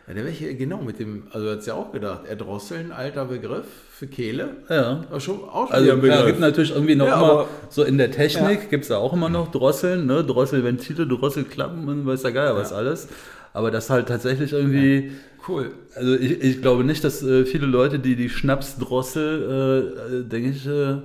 Ja, 0.07 0.13
der 0.13 0.23
wäre 0.23 0.33
hier 0.35 0.53
genau 0.53 0.81
mit 0.83 0.99
dem, 0.99 1.23
also 1.31 1.49
hat 1.49 1.59
es 1.59 1.65
ja 1.65 1.73
auch 1.73 1.91
gedacht, 1.91 2.25
Erdrosseln, 2.29 2.91
alter 2.91 3.25
Begriff 3.25 3.65
für 3.89 4.05
Kehle. 4.05 4.49
Ja. 4.69 5.03
Aber 5.09 5.19
schon, 5.19 5.43
auch 5.43 5.65
schon 5.67 5.75
Also 5.75 5.91
ein 5.91 5.97
ja, 5.97 6.01
Begriff. 6.01 6.25
gibt 6.27 6.39
natürlich 6.39 6.71
irgendwie 6.75 6.93
noch 6.95 7.07
Ja, 7.07 7.15
immer, 7.17 7.31
aber- 7.31 7.47
so 7.69 7.83
in 7.83 7.97
der 7.97 8.11
Technik 8.11 8.59
Ja. 8.63 8.69
gibt 8.69 8.83
es 8.83 8.89
da 8.89 8.97
auch 8.97 9.13
immer 9.13 9.29
noch 9.29 9.51
Drosseln, 9.51 10.05
ne? 10.05 10.23
Drosselventile, 10.23 11.07
Drosselklappen 11.07 11.87
und 11.87 12.05
weiß 12.05 12.21
der 12.21 12.33
Geier 12.33 12.55
was 12.55 12.69
Ja. 12.69 12.77
alles. 12.77 13.07
Aber 13.53 13.71
das 13.71 13.89
halt 13.89 14.07
tatsächlich 14.07 14.53
irgendwie, 14.53 15.11
Cool. 15.47 15.71
also 15.95 16.13
ich, 16.13 16.39
ich 16.41 16.61
glaube 16.61 16.83
nicht, 16.83 17.03
dass 17.03 17.23
äh, 17.23 17.45
viele 17.45 17.65
Leute, 17.65 17.97
die 17.97 18.15
die 18.15 18.29
Schnapsdrossel, 18.29 19.95
äh, 20.11 20.17
äh, 20.17 20.23
denke 20.23 20.49
ich, 20.49 20.67
äh, 20.67 20.97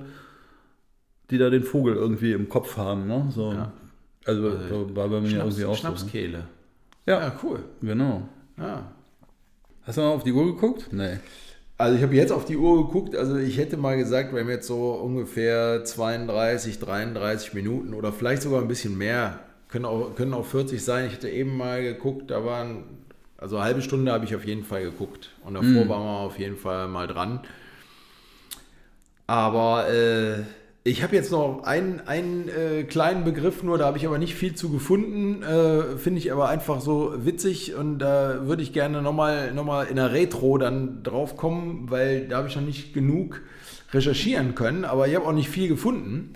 die 1.31 1.37
da 1.39 1.49
den 1.49 1.63
Vogel 1.63 1.95
irgendwie 1.95 2.33
im 2.33 2.49
Kopf 2.49 2.77
haben, 2.77 3.07
ne? 3.07 3.29
So. 3.33 3.53
Ja. 3.53 3.71
Also, 4.25 4.49
Also, 4.49 4.95
war 4.95 5.09
bei 5.09 5.19
mir 5.21 5.29
Schnaps, 5.29 5.57
irgendwie 5.57 5.65
auch 5.65 5.75
so. 5.75 5.81
Ne? 10.93 11.19
Also 11.77 11.97
ich 11.97 12.03
habe 12.03 12.13
jetzt 12.13 12.31
auf 12.31 12.45
die 12.45 12.57
Uhr 12.57 12.85
geguckt, 12.85 13.15
also 13.15 13.37
ich 13.37 13.57
hätte 13.57 13.75
mal 13.75 13.97
gesagt, 13.97 14.33
wir 14.33 14.41
haben 14.41 14.49
jetzt 14.49 14.67
so 14.67 14.91
ungefähr 14.91 15.83
32, 15.83 16.77
33 16.77 17.55
Minuten 17.55 17.95
oder 17.95 18.13
vielleicht 18.13 18.43
sogar 18.43 18.61
ein 18.61 18.67
bisschen 18.67 18.95
mehr. 18.97 19.39
Können 19.67 19.85
auch, 19.85 20.13
können 20.15 20.35
auch 20.35 20.45
40 20.45 20.83
sein. 20.83 21.07
Ich 21.07 21.13
hätte 21.13 21.29
eben 21.29 21.57
mal 21.57 21.81
geguckt, 21.81 22.29
da 22.29 22.45
waren, 22.45 22.83
also 23.37 23.55
eine 23.55 23.65
halbe 23.65 23.81
Stunde 23.81 24.11
habe 24.11 24.25
ich 24.25 24.35
auf 24.35 24.45
jeden 24.45 24.63
Fall 24.63 24.83
geguckt. 24.83 25.31
Und 25.43 25.55
davor 25.55 25.85
Mhm. 25.85 25.89
waren 25.89 26.03
wir 26.03 26.19
auf 26.19 26.37
jeden 26.37 26.57
Fall 26.57 26.87
mal 26.87 27.07
dran. 27.07 27.39
Aber 29.25 29.89
äh, 29.89 30.43
ich 30.83 31.03
habe 31.03 31.15
jetzt 31.15 31.31
noch 31.31 31.63
einen, 31.63 31.99
einen 32.07 32.49
äh, 32.49 32.83
kleinen 32.83 33.23
Begriff 33.23 33.61
nur, 33.61 33.77
da 33.77 33.85
habe 33.85 33.99
ich 33.99 34.07
aber 34.07 34.17
nicht 34.17 34.33
viel 34.33 34.55
zu 34.55 34.71
gefunden. 34.71 35.43
Äh, 35.43 35.97
Finde 35.97 36.19
ich 36.19 36.31
aber 36.31 36.49
einfach 36.49 36.81
so 36.81 37.13
witzig 37.23 37.75
und 37.75 37.99
da 37.99 38.47
würde 38.47 38.63
ich 38.63 38.73
gerne 38.73 39.03
nochmal 39.03 39.53
noch 39.53 39.63
mal 39.63 39.85
in 39.85 39.97
der 39.97 40.11
Retro 40.11 40.57
dann 40.57 41.03
drauf 41.03 41.37
kommen, 41.37 41.91
weil 41.91 42.27
da 42.27 42.37
habe 42.37 42.47
ich 42.47 42.55
noch 42.55 42.63
nicht 42.63 42.95
genug 42.95 43.41
recherchieren 43.93 44.55
können, 44.55 44.83
aber 44.83 45.07
ich 45.07 45.15
habe 45.15 45.25
auch 45.25 45.33
nicht 45.33 45.49
viel 45.49 45.67
gefunden. 45.67 46.33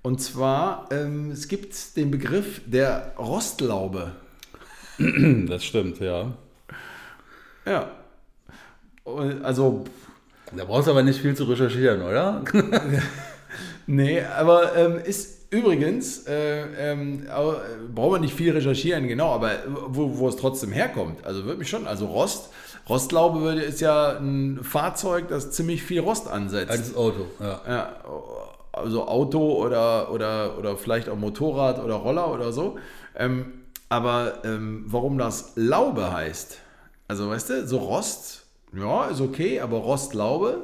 Und 0.00 0.20
zwar, 0.20 0.88
ähm, 0.90 1.30
es 1.30 1.48
gibt 1.48 1.96
den 1.96 2.10
Begriff 2.10 2.62
der 2.66 3.14
Rostlaube. 3.18 4.12
Das 5.48 5.64
stimmt, 5.64 5.98
ja. 5.98 6.32
Ja. 7.66 7.90
Und 9.02 9.44
Also 9.44 9.84
Da 10.54 10.64
brauchst 10.64 10.86
du 10.86 10.92
aber 10.92 11.02
nicht 11.02 11.20
viel 11.20 11.34
zu 11.34 11.44
recherchieren, 11.44 12.00
oder? 12.02 12.44
Nee, 13.86 14.22
aber 14.22 14.76
ähm, 14.76 14.98
ist 15.04 15.46
übrigens, 15.50 16.26
äh, 16.26 16.92
ähm, 16.92 17.26
äh, 17.26 17.28
brauchen 17.94 18.12
wir 18.14 18.18
nicht 18.18 18.34
viel 18.34 18.52
recherchieren, 18.52 19.06
genau, 19.08 19.30
aber 19.32 19.50
wo, 19.88 20.18
wo 20.18 20.28
es 20.28 20.36
trotzdem 20.36 20.72
herkommt. 20.72 21.24
Also 21.24 21.44
würde 21.44 21.58
mich 21.58 21.68
schon, 21.68 21.86
also 21.86 22.06
Rost, 22.06 22.50
Rostlaube 22.88 23.40
würde- 23.40 23.62
ist 23.62 23.80
ja 23.80 24.18
ein 24.18 24.60
Fahrzeug, 24.62 25.28
das 25.28 25.50
ziemlich 25.52 25.82
viel 25.82 26.00
Rost 26.00 26.28
ansetzt. 26.28 26.70
Altes 26.70 26.96
Auto, 26.96 27.26
ja. 27.40 27.60
Ja, 27.68 27.96
also 28.72 29.06
Auto 29.06 29.52
oder, 29.62 30.10
oder, 30.10 30.58
oder 30.58 30.76
vielleicht 30.76 31.08
auch 31.08 31.16
Motorrad 31.16 31.82
oder 31.82 31.94
Roller 31.94 32.32
oder 32.32 32.52
so. 32.52 32.76
Ähm, 33.16 33.52
aber 33.88 34.38
ähm, 34.44 34.84
warum 34.88 35.18
das 35.18 35.52
Laube 35.54 36.12
heißt, 36.12 36.58
also 37.06 37.28
weißt 37.30 37.50
du, 37.50 37.66
so 37.66 37.78
Rost, 37.78 38.44
ja, 38.76 39.06
ist 39.06 39.20
okay, 39.20 39.60
aber 39.60 39.76
Rostlaube, 39.78 40.58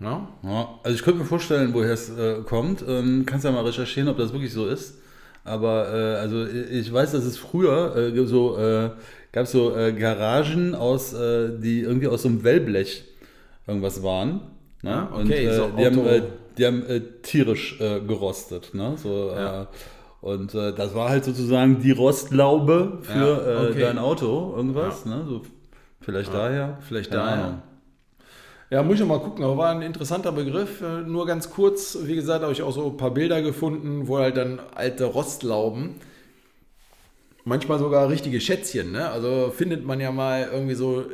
ja, 0.00 0.28
Ja, 0.42 0.68
also 0.82 0.94
ich 0.96 1.02
könnte 1.02 1.20
mir 1.20 1.26
vorstellen, 1.26 1.74
woher 1.74 1.92
es 1.92 2.10
äh, 2.10 2.42
kommt. 2.46 2.84
Ähm, 2.86 3.24
kannst 3.26 3.44
ja 3.44 3.52
mal 3.52 3.64
recherchieren, 3.64 4.08
ob 4.08 4.16
das 4.16 4.32
wirklich 4.32 4.52
so 4.52 4.66
ist. 4.66 4.98
Aber 5.44 5.88
äh, 5.92 6.16
also 6.16 6.46
ich 6.46 6.92
weiß, 6.92 7.12
dass 7.12 7.24
es 7.24 7.36
früher 7.38 7.96
äh, 7.96 8.26
so 8.26 8.58
äh, 8.58 8.90
gab 9.32 9.44
es 9.44 9.52
so 9.52 9.74
äh, 9.74 9.92
Garagen 9.92 10.74
aus, 10.74 11.12
äh, 11.14 11.58
die 11.58 11.80
irgendwie 11.80 12.08
aus 12.08 12.22
so 12.22 12.28
einem 12.28 12.44
Wellblech 12.44 13.04
irgendwas 13.66 14.02
waren. 14.02 14.40
Ne? 14.82 14.90
Ah, 14.94 15.08
okay, 15.12 15.20
Und 15.20 15.30
äh, 15.30 15.54
so 15.56 15.70
die, 15.78 15.86
haben, 15.86 16.22
die 16.58 16.66
haben 16.66 16.84
tierisch 17.22 17.78
gerostet. 17.78 18.74
Ne? 18.74 18.94
So, 18.96 19.30
Ja. 19.34 19.68
und 20.20 20.54
das 20.54 20.94
war 20.94 21.08
halt 21.10 21.24
sozusagen 21.24 21.80
die 21.80 21.92
Rostlaube 21.92 22.98
für 23.02 23.12
Ja, 23.62 23.68
okay. 23.68 23.80
dein 23.80 23.98
Auto, 23.98 24.52
irgendwas. 24.56 25.04
Ne? 25.06 25.24
So, 25.28 25.42
vielleicht 26.00 26.32
daher. 26.34 26.78
vielleicht 26.86 27.12
daher. 27.14 27.62
Ja, 28.70 28.82
muss 28.84 29.00
ich 29.00 29.06
mal 29.06 29.18
gucken, 29.18 29.44
aber 29.44 29.56
war 29.56 29.70
ein 29.70 29.82
interessanter 29.82 30.30
Begriff. 30.30 30.80
Äh, 30.80 31.00
Nur 31.02 31.26
ganz 31.26 31.50
kurz, 31.50 31.98
wie 32.02 32.14
gesagt, 32.14 32.42
habe 32.42 32.52
ich 32.52 32.62
auch 32.62 32.72
so 32.72 32.86
ein 32.86 32.96
paar 32.96 33.10
Bilder 33.10 33.42
gefunden, 33.42 34.06
wo 34.06 34.18
halt 34.18 34.36
dann 34.36 34.60
alte 34.74 35.04
Rostlauben, 35.06 35.96
manchmal 37.44 37.78
sogar 37.80 38.08
richtige 38.08 38.40
Schätzchen, 38.40 38.92
ne? 38.92 39.10
Also 39.10 39.52
findet 39.54 39.84
man 39.84 39.98
ja 39.98 40.12
mal 40.12 40.48
irgendwie 40.52 40.74
so 40.74 41.00
äh, 41.00 41.04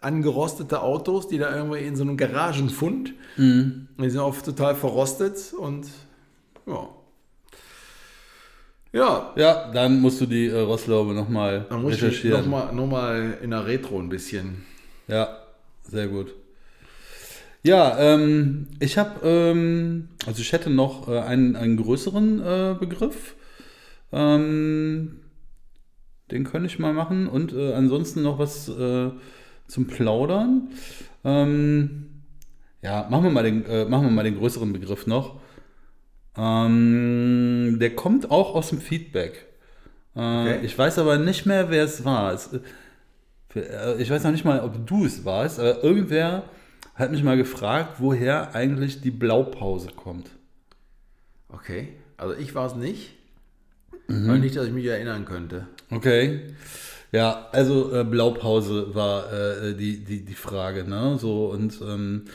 angerostete 0.00 0.82
Autos, 0.82 1.26
die 1.26 1.38
da 1.38 1.54
irgendwie 1.54 1.80
in 1.80 1.96
so 1.96 2.02
einem 2.04 2.16
Garagenfund, 2.16 3.12
Mhm. 3.36 3.88
die 3.98 4.10
sind 4.10 4.20
oft 4.20 4.44
total 4.44 4.74
verrostet 4.76 5.52
und 5.58 5.88
ja. 6.66 6.88
Ja, 8.92 9.32
Ja, 9.36 9.70
dann 9.72 10.00
musst 10.00 10.20
du 10.20 10.26
die 10.26 10.46
äh, 10.48 10.58
Rostlaube 10.60 11.12
nochmal 11.14 11.66
recherchieren. 11.70 12.40
nochmal 12.42 12.72
noch 12.72 12.86
mal 12.86 13.38
in 13.42 13.50
der 13.50 13.66
Retro 13.66 13.98
ein 13.98 14.08
bisschen. 14.08 14.64
Ja, 15.08 15.38
sehr 15.88 16.08
gut. 16.08 16.34
Ja, 17.62 17.98
ähm, 17.98 18.68
ich 18.80 18.96
habe, 18.96 19.20
ähm, 19.26 20.08
also 20.26 20.40
ich 20.40 20.52
hätte 20.52 20.70
noch 20.70 21.08
äh, 21.08 21.18
einen, 21.20 21.56
einen 21.56 21.76
größeren 21.76 22.40
äh, 22.40 22.76
Begriff. 22.78 23.34
Ähm, 24.12 25.20
den 26.30 26.44
könnte 26.44 26.66
ich 26.68 26.78
mal 26.78 26.92
machen 26.94 27.26
und 27.28 27.52
äh, 27.52 27.74
ansonsten 27.74 28.22
noch 28.22 28.38
was 28.38 28.68
äh, 28.68 29.10
zum 29.66 29.86
Plaudern. 29.86 30.68
Ähm, 31.24 32.06
ja, 32.82 33.06
machen 33.10 33.24
wir 33.24 33.30
mal 33.30 33.42
den, 33.42 33.66
äh, 33.66 33.84
machen 33.84 34.04
wir 34.04 34.10
mal 34.10 34.22
den 34.24 34.38
größeren 34.38 34.72
Begriff 34.72 35.06
noch. 35.06 35.40
Ähm, 36.36 37.76
der 37.80 37.94
kommt 37.94 38.30
auch 38.30 38.54
aus 38.54 38.70
dem 38.70 38.80
Feedback. 38.80 39.46
Äh, 40.16 40.20
Okay. 40.20 40.60
Ich 40.64 40.76
weiß 40.76 40.98
aber 40.98 41.18
nicht 41.18 41.46
mehr, 41.46 41.70
wer 41.70 41.84
es 41.84 42.04
war. 42.04 42.32
Es, 42.32 42.50
ich 43.98 44.10
weiß 44.10 44.24
noch 44.24 44.32
nicht 44.32 44.44
mal, 44.44 44.60
ob 44.60 44.86
du 44.86 45.04
es 45.04 45.24
warst, 45.24 45.58
aber 45.60 45.82
irgendwer 45.84 46.44
hat 47.00 47.10
mich 47.10 47.22
mal 47.22 47.36
gefragt, 47.36 47.96
woher 47.98 48.54
eigentlich 48.54 49.00
die 49.00 49.10
Blaupause 49.10 49.88
kommt. 49.94 50.30
Okay, 51.48 51.88
also 52.16 52.34
ich 52.36 52.54
war 52.54 52.66
es 52.66 52.74
nicht. 52.74 53.14
Aber 54.08 54.38
nicht, 54.38 54.56
dass 54.56 54.66
ich 54.66 54.72
mich 54.72 54.86
erinnern 54.86 55.24
könnte. 55.24 55.66
Okay. 55.90 56.40
Ja, 57.12 57.48
also 57.52 57.92
äh, 57.94 58.04
Blaupause 58.04 58.94
war 58.94 59.32
äh, 59.32 59.74
die, 59.74 60.04
die, 60.04 60.24
die 60.24 60.34
Frage, 60.34 60.84
ne? 60.84 61.16
So 61.18 61.46
und 61.46 61.80
ähm, 61.80 62.26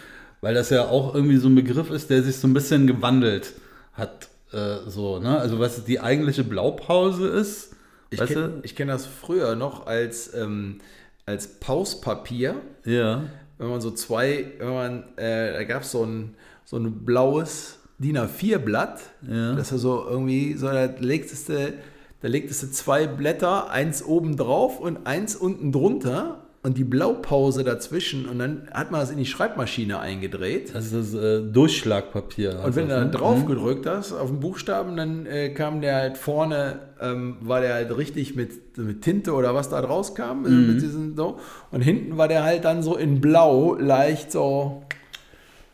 weil 0.42 0.54
das 0.54 0.70
ja 0.70 0.88
auch 0.88 1.16
irgendwie 1.16 1.38
so 1.38 1.48
ein 1.48 1.56
Begriff 1.56 1.90
ist, 1.92 2.10
der 2.10 2.24
sich 2.24 2.38
so 2.38 2.48
ein 2.48 2.54
bisschen 2.54 2.88
gewandelt 2.88 3.54
hat, 3.94 4.30
äh, 4.52 4.78
so, 4.88 5.20
ne? 5.20 5.40
Also 5.40 5.60
was 5.60 5.86
die 5.86 6.00
eigentliche 6.00 6.44
Blaupause 6.44 7.28
ist, 7.28 7.74
Ich 8.10 8.20
kenne 8.20 8.62
kenn 8.64 8.88
das 8.88 9.06
früher 9.06 9.56
noch 9.56 9.88
als, 9.88 10.34
ähm, 10.34 10.80
als 11.26 11.60
Pauspapier. 11.60 12.56
Ja. 12.84 13.24
Wenn 13.58 13.70
man 13.70 13.82
so 13.82 13.92
zwei, 13.92 14.54
wenn 14.58 14.74
man, 14.74 15.18
äh, 15.18 15.54
da 15.54 15.64
gab 15.64 15.84
es 15.84 15.92
so 15.92 16.04
ein, 16.04 16.36
so 16.66 16.78
ein 16.78 17.06
blaues 17.06 17.80
DIN 17.98 18.18
A4-Blatt. 18.18 19.02
Ja. 19.30 19.56
Das 19.56 19.72
ist 19.72 19.82
so 19.82 20.06
irgendwie, 20.08 20.54
so 20.56 20.68
da 20.68 20.86
legtest 21.00 21.50
du, 21.50 21.74
da 22.22 22.28
legtest 22.28 22.64
du 22.64 22.72
zwei 22.72 23.08
Blätter, 23.08 23.70
eins 23.70 24.04
oben 24.04 24.36
drauf 24.36 24.80
und 24.80 25.06
eins 25.06 25.36
unten 25.36 25.72
drunter 25.72 26.45
und 26.66 26.80
die 26.80 26.84
Blaupause 26.84 27.64
dazwischen 27.64 28.26
und 28.26 28.40
dann 28.40 28.68
hat 28.72 28.90
man 28.90 29.00
das 29.00 29.12
in 29.12 29.20
die 29.20 29.28
Schreibmaschine 29.28 30.00
eingedreht. 30.00 30.74
Das 30.74 30.92
ist 30.92 31.14
das 31.14 31.14
äh, 31.14 31.44
Durchschlagpapier. 31.44 32.60
Und 32.66 32.76
wenn 32.76 32.88
du 32.88 32.96
heißt 32.96 33.04
da 33.04 33.06
das, 33.06 33.06
ne? 33.06 33.12
drauf 33.12 33.46
gedrückt 33.46 33.86
hast 33.86 34.14
auf 34.14 34.30
den 34.30 34.40
Buchstaben, 34.40 34.98
dann 34.98 35.28
äh, 35.28 35.50
kam 35.50 35.80
der 35.80 35.96
halt 35.98 36.18
vorne, 36.18 36.80
ähm, 37.00 37.38
war 37.42 37.62
der 37.62 37.76
halt 37.76 37.96
richtig 37.96 38.36
mit, 38.36 38.80
mit 38.80 39.04
Tinte 39.04 39.34
oder 39.34 39.54
was 39.54 39.70
da 39.70 39.80
draus 39.80 40.16
kam. 40.16 40.44
also 40.44 40.58
Mhm. 40.58 40.68
Mit 40.74 40.82
diesen, 40.82 41.16
so. 41.16 41.38
Und 41.70 41.82
hinten 41.82 42.18
war 42.18 42.28
der 42.28 42.44
halt 42.44 42.66
dann 42.66 42.82
so 42.82 42.96
in 42.96 43.22
Blau, 43.22 43.76
leicht 43.76 44.32
so. 44.32 44.82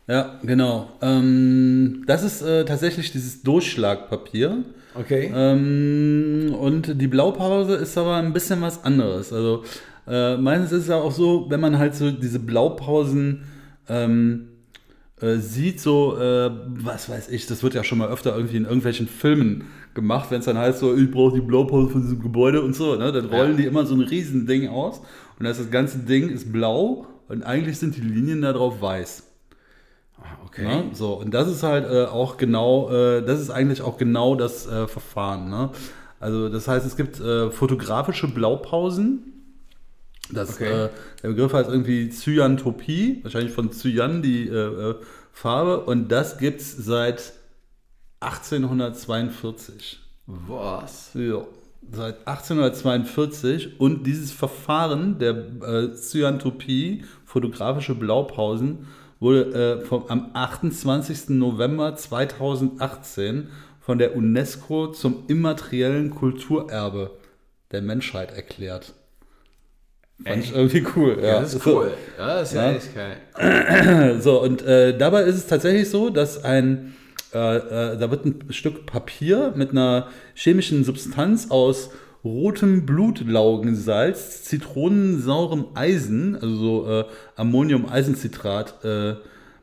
Ja, 0.08 0.40
genau. 0.44 0.90
Ähm, 1.02 2.04
das 2.06 2.24
ist 2.24 2.42
äh, 2.42 2.66
tatsächlich 2.66 3.14
dieses 3.14 3.44
Durchschlagpapier. 3.44 4.66
Okay. 4.94 5.32
Ähm, 5.34 6.54
und 6.60 7.00
die 7.00 7.08
Blaupause 7.08 7.76
ist 7.76 7.98
aber 7.98 8.18
ein 8.18 8.34
bisschen 8.34 8.62
was 8.62 8.84
anderes. 8.84 9.32
Also 9.32 9.64
äh, 10.08 10.38
meistens 10.38 10.72
ist 10.72 10.82
es 10.84 10.88
ja 10.88 10.96
auch 10.98 11.12
so, 11.12 11.46
wenn 11.50 11.60
man 11.60 11.78
halt 11.78 11.96
so 11.96 12.12
diese 12.12 12.40
Blaupausen 12.40 13.44
ähm, 13.88 14.48
äh, 15.22 15.38
sieht, 15.38 15.80
so, 15.80 16.18
äh, 16.18 16.52
was 16.68 17.10
weiß 17.10 17.30
ich, 17.30 17.46
das 17.46 17.62
wird 17.64 17.74
ja 17.74 17.84
schon 17.84 17.98
mal 18.00 18.10
öfter 18.10 18.36
irgendwie 18.36 18.58
in 18.58 18.64
irgendwelchen 18.66 19.08
Filmen 19.08 19.66
gemacht, 19.94 20.32
wenn 20.32 20.40
es 20.40 20.46
dann 20.46 20.58
heißt 20.58 20.80
so, 20.80 20.96
ich 20.96 21.12
brauche 21.12 21.36
die 21.36 21.42
Blaupause 21.46 21.90
von 21.90 22.02
diesem 22.02 22.22
Gebäude 22.22 22.62
und 22.62 22.76
so, 22.76 22.96
ne? 22.96 23.12
dann 23.12 23.26
rollen 23.26 23.52
Ja. 23.52 23.58
die 23.58 23.66
immer 23.66 23.86
so 23.86 23.94
ein 23.94 24.02
Riesending 24.02 24.70
aus 24.70 25.02
und 25.38 25.46
das, 25.46 25.58
das 25.58 25.70
ganze 25.70 26.00
Ding 26.00 26.30
ist 26.30 26.52
blau 26.52 27.06
und 27.28 27.44
eigentlich 27.44 27.78
sind 27.78 27.96
die 27.96 28.02
Linien 28.02 28.42
da 28.42 28.54
drauf 28.54 28.82
weiß. 28.82 29.24
Ah, 30.18 30.38
okay. 30.46 30.66
Ne? 30.68 30.84
So, 30.94 31.14
und 31.14 31.34
das 31.34 31.48
ist 31.48 31.64
halt 31.64 31.86
äh, 31.86 32.06
auch 32.06 32.38
genau, 32.38 32.90
äh, 32.92 33.22
das 33.24 33.42
ist 33.42 33.50
eigentlich 33.50 33.82
auch 33.82 33.98
genau 33.98 34.36
das 34.36 34.68
äh, 34.68 34.88
Verfahren. 34.88 35.50
Ne? 35.50 35.70
Also 36.20 36.50
das 36.50 36.68
heißt, 36.68 36.86
es 36.86 36.96
gibt 36.96 37.20
äh, 37.20 37.50
fotografische 37.52 38.28
Blaupausen. 38.28 39.31
Das, 40.34 40.54
Okay. 40.56 40.86
äh, 40.86 40.90
der 41.24 41.30
Begriff 41.30 41.54
heißt 41.54 41.70
irgendwie 41.70 42.10
Cyantopie, 42.10 43.20
wahrscheinlich 43.24 43.54
von 43.54 43.72
Cyan 43.72 44.22
die 44.22 44.48
äh, 44.48 44.92
äh, 44.92 44.96
Farbe. 45.32 45.82
Und 45.82 46.10
das 46.10 46.38
gibt 46.38 46.62
es 46.62 46.76
seit 46.76 47.34
1842. 48.22 50.00
Was? 50.28 51.12
Ja, 51.16 51.46
seit 51.92 52.28
1842 52.28 53.80
und 53.80 54.06
dieses 54.06 54.32
Verfahren 54.32 55.18
der 55.20 55.36
äh, 55.62 55.94
Cyantopie, 55.96 57.04
fotografische 57.26 57.96
Blaupausen, 57.96 58.88
wurde 59.20 59.82
äh, 59.82 59.86
vom, 59.86 60.06
am 60.08 60.32
28. 60.34 61.30
November 61.30 61.96
2018 61.96 63.50
von 63.80 63.98
der 63.98 64.16
UNESCO 64.16 64.88
zum 64.92 65.24
immateriellen 65.28 66.12
Kulturerbe 66.12 67.12
der 67.72 67.82
Menschheit 67.82 68.32
erklärt. 68.32 68.94
Fand 70.26 70.44
ich 70.44 70.54
irgendwie 70.56 70.86
cool. 70.96 71.18
Ja, 71.22 71.42
das 71.42 71.54
ist 71.56 71.66
cool. 71.66 71.92
Ja, 72.18 72.36
das 72.40 72.50
ist 72.50 72.56
ja, 72.56 72.72
Ja. 72.72 72.76
echt 72.78 72.96
geil. 72.96 74.18
So, 74.22 74.42
und 74.42 74.62
äh, 74.64 74.98
dabei 74.98 75.24
ist 75.24 75.36
es 75.36 75.48
tatsächlich 75.48 75.90
so, 75.90 76.10
dass 76.10 76.44
ein, 76.44 76.94
äh, 77.34 77.38
äh, 77.58 77.98
da 77.98 78.12
wird 78.12 78.26
ein 78.26 78.46
Stück 78.52 78.86
Papier 78.86 79.54
mit 79.56 79.72
einer 79.72 80.08
chemischen 80.36 80.84
Substanz 80.84 81.50
aus 81.50 81.90
rotem 82.24 82.86
Blutlaugensalz, 82.86 84.44
zitronensaurem 84.44 85.66
Eisen, 85.74 86.36
also 86.36 86.56
so 86.56 86.88
äh, 86.90 87.06
Ammonium-Eisenzitrat, 87.36 88.86
äh, 88.86 89.16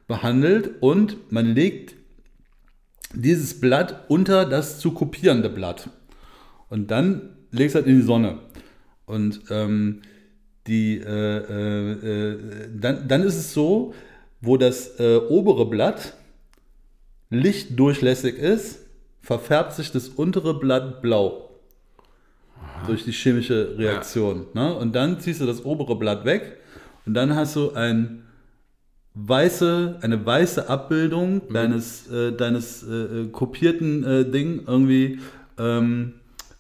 behandelt 0.09 0.71
und 0.81 1.31
man 1.31 1.55
legt 1.55 1.95
dieses 3.15 3.61
Blatt 3.61 4.05
unter 4.09 4.45
das 4.45 4.81
zu 4.81 4.93
kopierende 4.93 5.49
Blatt. 5.51 5.91
Und 6.69 6.91
dann 6.91 7.37
legst 7.51 7.75
du 7.75 7.79
halt 7.79 7.87
in 7.87 7.97
die 8.01 8.07
Sonne. 8.07 8.39
Und 9.07 9.41
ähm, 9.51 10.03
die, 10.69 10.99
äh, 10.99 11.39
äh, 11.39 11.93
äh, 11.93 12.69
dann, 12.75 13.09
dann 13.09 13.23
ist 13.23 13.37
es 13.37 13.53
so, 13.53 13.95
wo 14.41 14.57
das 14.57 15.01
äh, 15.01 15.17
obere 15.17 15.67
Blatt 15.67 16.15
lichtdurchlässig 17.31 18.37
ist, 18.37 18.81
verfärbt 19.23 19.73
sich 19.73 19.91
das 19.91 20.09
untere 20.09 20.59
Blatt 20.59 21.03
blau. 21.03 21.45
Durch 22.87 23.05
die 23.05 23.13
chemische 23.13 23.77
Reaktion. 23.77 24.47
Ne? 24.55 24.73
Und 24.75 24.95
dann 24.95 25.21
ziehst 25.21 25.41
du 25.41 25.47
das 25.47 25.65
obere 25.65 25.97
Blatt 25.97 26.25
weg 26.25 26.59
und 27.07 27.15
dann 27.15 27.35
hast 27.35 27.57
du 27.57 27.73
ein 27.73 28.25
weiße, 29.15 29.99
eine 30.01 30.25
weiße 30.25 30.69
Abbildung 30.69 31.43
deines, 31.53 32.11
äh, 32.11 32.33
deines 32.33 32.83
äh, 32.83 33.27
kopierten 33.33 34.05
äh, 34.05 34.31
Ding 34.31 34.63
irgendwie 34.67 35.19
ähm, 35.59 36.15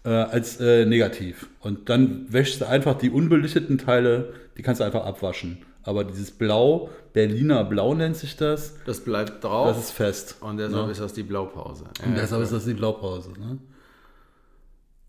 äh, 0.04 0.08
als 0.10 0.60
äh, 0.60 0.84
negativ. 0.86 1.48
Und 1.60 1.88
dann 1.88 2.26
wäschst 2.32 2.60
du 2.60 2.66
einfach 2.68 2.96
die 2.98 3.10
unbelichteten 3.10 3.78
Teile, 3.78 4.32
die 4.56 4.62
kannst 4.62 4.80
du 4.80 4.84
einfach 4.84 5.04
abwaschen. 5.04 5.58
Aber 5.82 6.04
dieses 6.04 6.30
Blau, 6.30 6.90
Berliner 7.14 7.64
Blau 7.64 7.94
nennt 7.94 8.16
sich 8.16 8.36
das, 8.36 8.74
Das 8.84 9.00
bleibt 9.00 9.42
drauf. 9.44 9.68
das 9.68 9.78
ist 9.78 9.90
fest. 9.92 10.36
und 10.40 10.58
deshalb 10.58 10.86
Ja. 10.86 10.90
ist 10.92 11.00
das 11.00 11.12
die 11.14 11.22
Blaupause. 11.22 11.84
Und 12.04 12.14
Ja, 12.14 12.22
deshalb 12.22 12.40
cool. 12.40 12.44
ist 12.44 12.52
das 12.52 12.64
die 12.66 12.74
Blaupause. 12.74 13.30
Ne? 13.32 13.58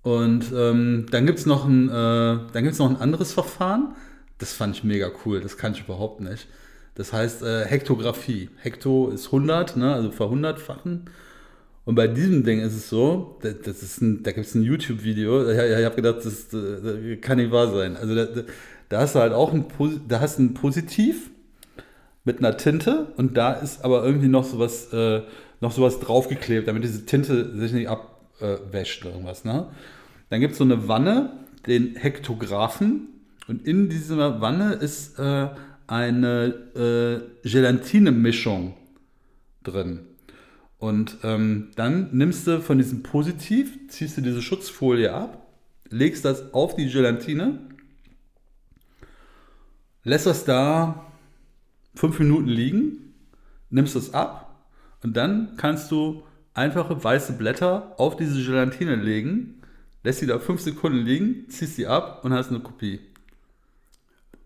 Und 0.01 0.45
ähm, 0.55 1.05
dann 1.11 1.25
gibt 1.25 1.39
es 1.39 1.45
noch, 1.45 1.65
ein, 1.65 1.89
äh, 1.89 1.91
dann 1.91 2.63
gibt's 2.63 2.79
noch 2.79 2.89
ein 2.89 2.95
anderes 2.97 3.33
Verfahren. 3.33 3.95
Das 4.37 4.53
fand 4.53 4.75
ich 4.77 4.83
mega 4.85 5.11
cool. 5.25 5.41
Das 5.41 5.57
kann 5.57 5.73
ich 5.73 5.81
überhaupt 5.81 6.21
nicht. 6.21 6.47
Das 6.95 7.11
heißt 7.11 7.43
äh, 7.43 7.65
Hektographie. 7.65 8.49
Hekto 8.61 9.09
ist 9.09 9.27
100, 9.27 9.75
ne? 9.75 9.93
also 9.93 10.11
verhundertfachen. 10.11 11.09
Und 11.89 11.95
bei 11.95 12.05
diesem 12.07 12.43
Ding 12.43 12.59
ist 12.59 12.75
es 12.75 12.87
so, 12.87 13.39
das, 13.41 13.61
das 13.65 13.81
ist 13.81 13.99
ein, 13.99 14.21
da 14.21 14.31
gibt 14.31 14.45
es 14.45 14.53
ein 14.53 14.61
YouTube-Video, 14.61 15.49
ich, 15.49 15.57
ich 15.57 15.83
habe 15.85 15.95
gedacht, 15.95 16.17
das, 16.23 16.53
äh, 16.53 17.15
kann 17.15 17.39
nicht 17.39 17.49
wahr 17.49 17.71
sein. 17.73 17.97
Also 17.97 18.13
da, 18.13 18.27
da- 18.89 18.99
hast 18.99 19.15
du 19.15 19.19
halt 19.19 19.33
auch 19.33 19.51
ein, 19.51 19.65
da 20.07 20.19
hast 20.19 20.37
ein 20.37 20.53
Positiv 20.53 21.31
mit 22.25 22.37
einer 22.37 22.57
Tinte 22.57 23.07
und 23.17 23.37
da 23.37 23.53
ist 23.53 23.83
aber 23.83 24.05
irgendwie 24.05 24.27
noch 24.27 24.43
sowas, 24.43 24.93
äh, 24.93 25.23
noch 25.61 25.71
sowas 25.71 25.99
draufgeklebt, 25.99 26.67
damit 26.67 26.83
diese 26.83 27.07
Tinte 27.07 27.57
sich 27.57 27.73
nicht 27.73 27.89
abwäscht 27.89 29.03
oder 29.03 29.13
irgendwas. 29.15 29.43
Ne? 29.43 29.65
Dann 30.29 30.41
gibt 30.41 30.51
es 30.51 30.59
so 30.59 30.65
eine 30.65 30.87
Wanne, 30.87 31.31
den 31.65 31.95
Hektographen 31.95 33.07
und 33.47 33.65
in 33.65 33.89
dieser 33.89 34.39
Wanne 34.41 34.73
ist 34.73 35.17
äh, 35.17 35.47
eine 35.87 36.53
äh, 37.43 37.49
Gelatine-Mischung 37.49 38.75
drin. 39.63 40.01
Und 40.79 41.17
ähm, 41.23 41.71
dann 41.75 42.09
nimmst 42.13 42.47
du 42.47 42.61
von 42.61 42.77
diesem 42.77 43.03
Positiv, 43.03 43.77
ziehst 43.89 44.17
du 44.17 44.21
diese 44.21 44.41
Schutzfolie 44.41 45.13
ab, 45.13 45.45
legst 45.89 46.23
das 46.23 46.53
auf 46.53 46.75
die 46.75 46.89
Gelatine, 46.89 47.59
lässt 50.05 50.25
das 50.25 50.45
da 50.45 51.05
fünf 51.95 52.17
Minuten 52.19 52.47
liegen, 52.47 53.13
nimmst 53.69 53.97
es 53.97 54.13
ab 54.13 54.55
und 55.03 55.17
dann 55.17 55.55
kannst 55.57 55.91
du 55.91 56.23
einfache 56.53 57.03
weiße 57.03 57.33
Blätter 57.33 57.93
auf 57.97 58.15
diese 58.15 58.41
Gelatine 58.41 58.95
legen, 58.95 59.61
lässt 60.03 60.19
sie 60.19 60.27
da 60.27 60.39
fünf 60.39 60.61
Sekunden 60.61 60.99
liegen, 60.99 61.49
ziehst 61.49 61.75
sie 61.75 61.87
ab 61.87 62.23
und 62.23 62.31
hast 62.31 62.49
eine 62.49 62.61
Kopie. 62.61 63.01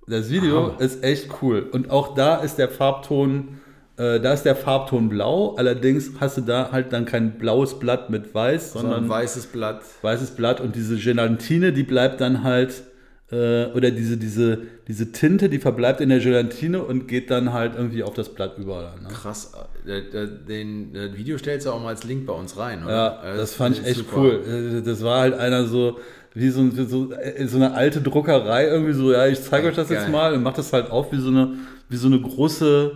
Das 0.08 0.30
Video 0.30 0.74
Hammer. 0.74 0.82
ist 0.82 1.04
echt 1.04 1.30
cool. 1.42 1.62
Und 1.72 1.90
auch 1.90 2.14
da 2.14 2.38
ist 2.38 2.58
der 2.58 2.70
Farbton, 2.70 3.62
äh, 3.98 4.20
da 4.20 4.34
ist 4.34 4.44
der 4.44 4.56
Farbton 4.56 5.10
blau. 5.10 5.56
Allerdings 5.56 6.12
hast 6.20 6.38
du 6.38 6.42
da 6.42 6.72
halt 6.72 6.92
dann 6.94 7.06
kein 7.06 7.38
blaues 7.38 7.80
Blatt 7.80 8.10
mit 8.10 8.34
weiß, 8.34 8.74
Sondern 8.74 8.92
sondern 8.94 9.10
weißes 9.10 9.48
Blatt. 9.48 9.82
weißes 10.02 10.32
Blatt 10.32 10.60
und 10.62 10.76
diese 10.76 10.96
Gelatine, 10.98 11.74
die 11.74 11.84
bleibt 11.84 12.20
dann 12.22 12.44
halt, 12.44 12.84
äh, 13.32 13.66
oder 13.68 13.92
diese, 13.92 14.18
diese, 14.18 14.60
diese 14.88 15.12
Tinte, 15.12 15.48
die 15.50 15.60
verbleibt 15.60 16.02
in 16.02 16.10
der 16.10 16.20
Gelatine 16.20 16.84
und 16.84 17.08
geht 17.08 17.30
dann 17.32 17.54
halt 17.54 17.74
irgendwie 17.76 18.04
auf 18.04 18.14
das 18.16 18.30
Blatt 18.30 18.58
über. 18.58 18.96
Ne? 19.02 19.08
Krass. 19.10 19.54
Der, 19.88 20.28
den, 20.28 20.94
das 20.94 21.14
Video 21.16 21.38
stellst 21.38 21.66
du 21.68 21.72
auch 21.72 21.82
mal 21.82 21.90
als 21.90 22.04
Link 22.04 22.26
bei 22.26 22.34
uns 22.34 22.58
rein, 22.58 22.84
oder? 22.84 22.94
Ja, 22.94 23.16
Also 23.20 23.42
das 23.42 23.54
fand 23.54 23.78
ich 23.80 23.86
echt 23.86 23.98
super. 23.98 24.18
cool. 24.18 24.80
Äh, 24.80 24.82
Das 24.82 25.04
war 25.04 25.22
halt 25.22 25.34
einer 25.36 25.66
so, 25.66 26.00
wie 26.34 26.50
so, 26.50 26.76
wie 26.76 26.86
so, 26.86 27.12
äh, 27.14 27.46
so 27.48 27.58
eine 27.58 27.74
alte 27.76 28.02
Druckerei, 28.02 28.66
irgendwie 28.68 28.94
so, 28.94 29.12
ja, 29.12 29.28
ich 29.28 29.42
zeige 29.42 29.68
euch 29.68 29.76
das 29.76 29.90
jetzt 29.90 30.04
Geil. 30.04 30.12
mal 30.12 30.34
und 30.34 30.42
macht 30.42 30.58
das 30.58 30.74
halt 30.74 30.90
auf 30.90 31.12
wie 31.12 31.20
so 31.20 31.30
eine, 31.30 31.54
wie 31.90 31.96
so 31.98 32.08
eine 32.08 32.20
große, 32.20 32.94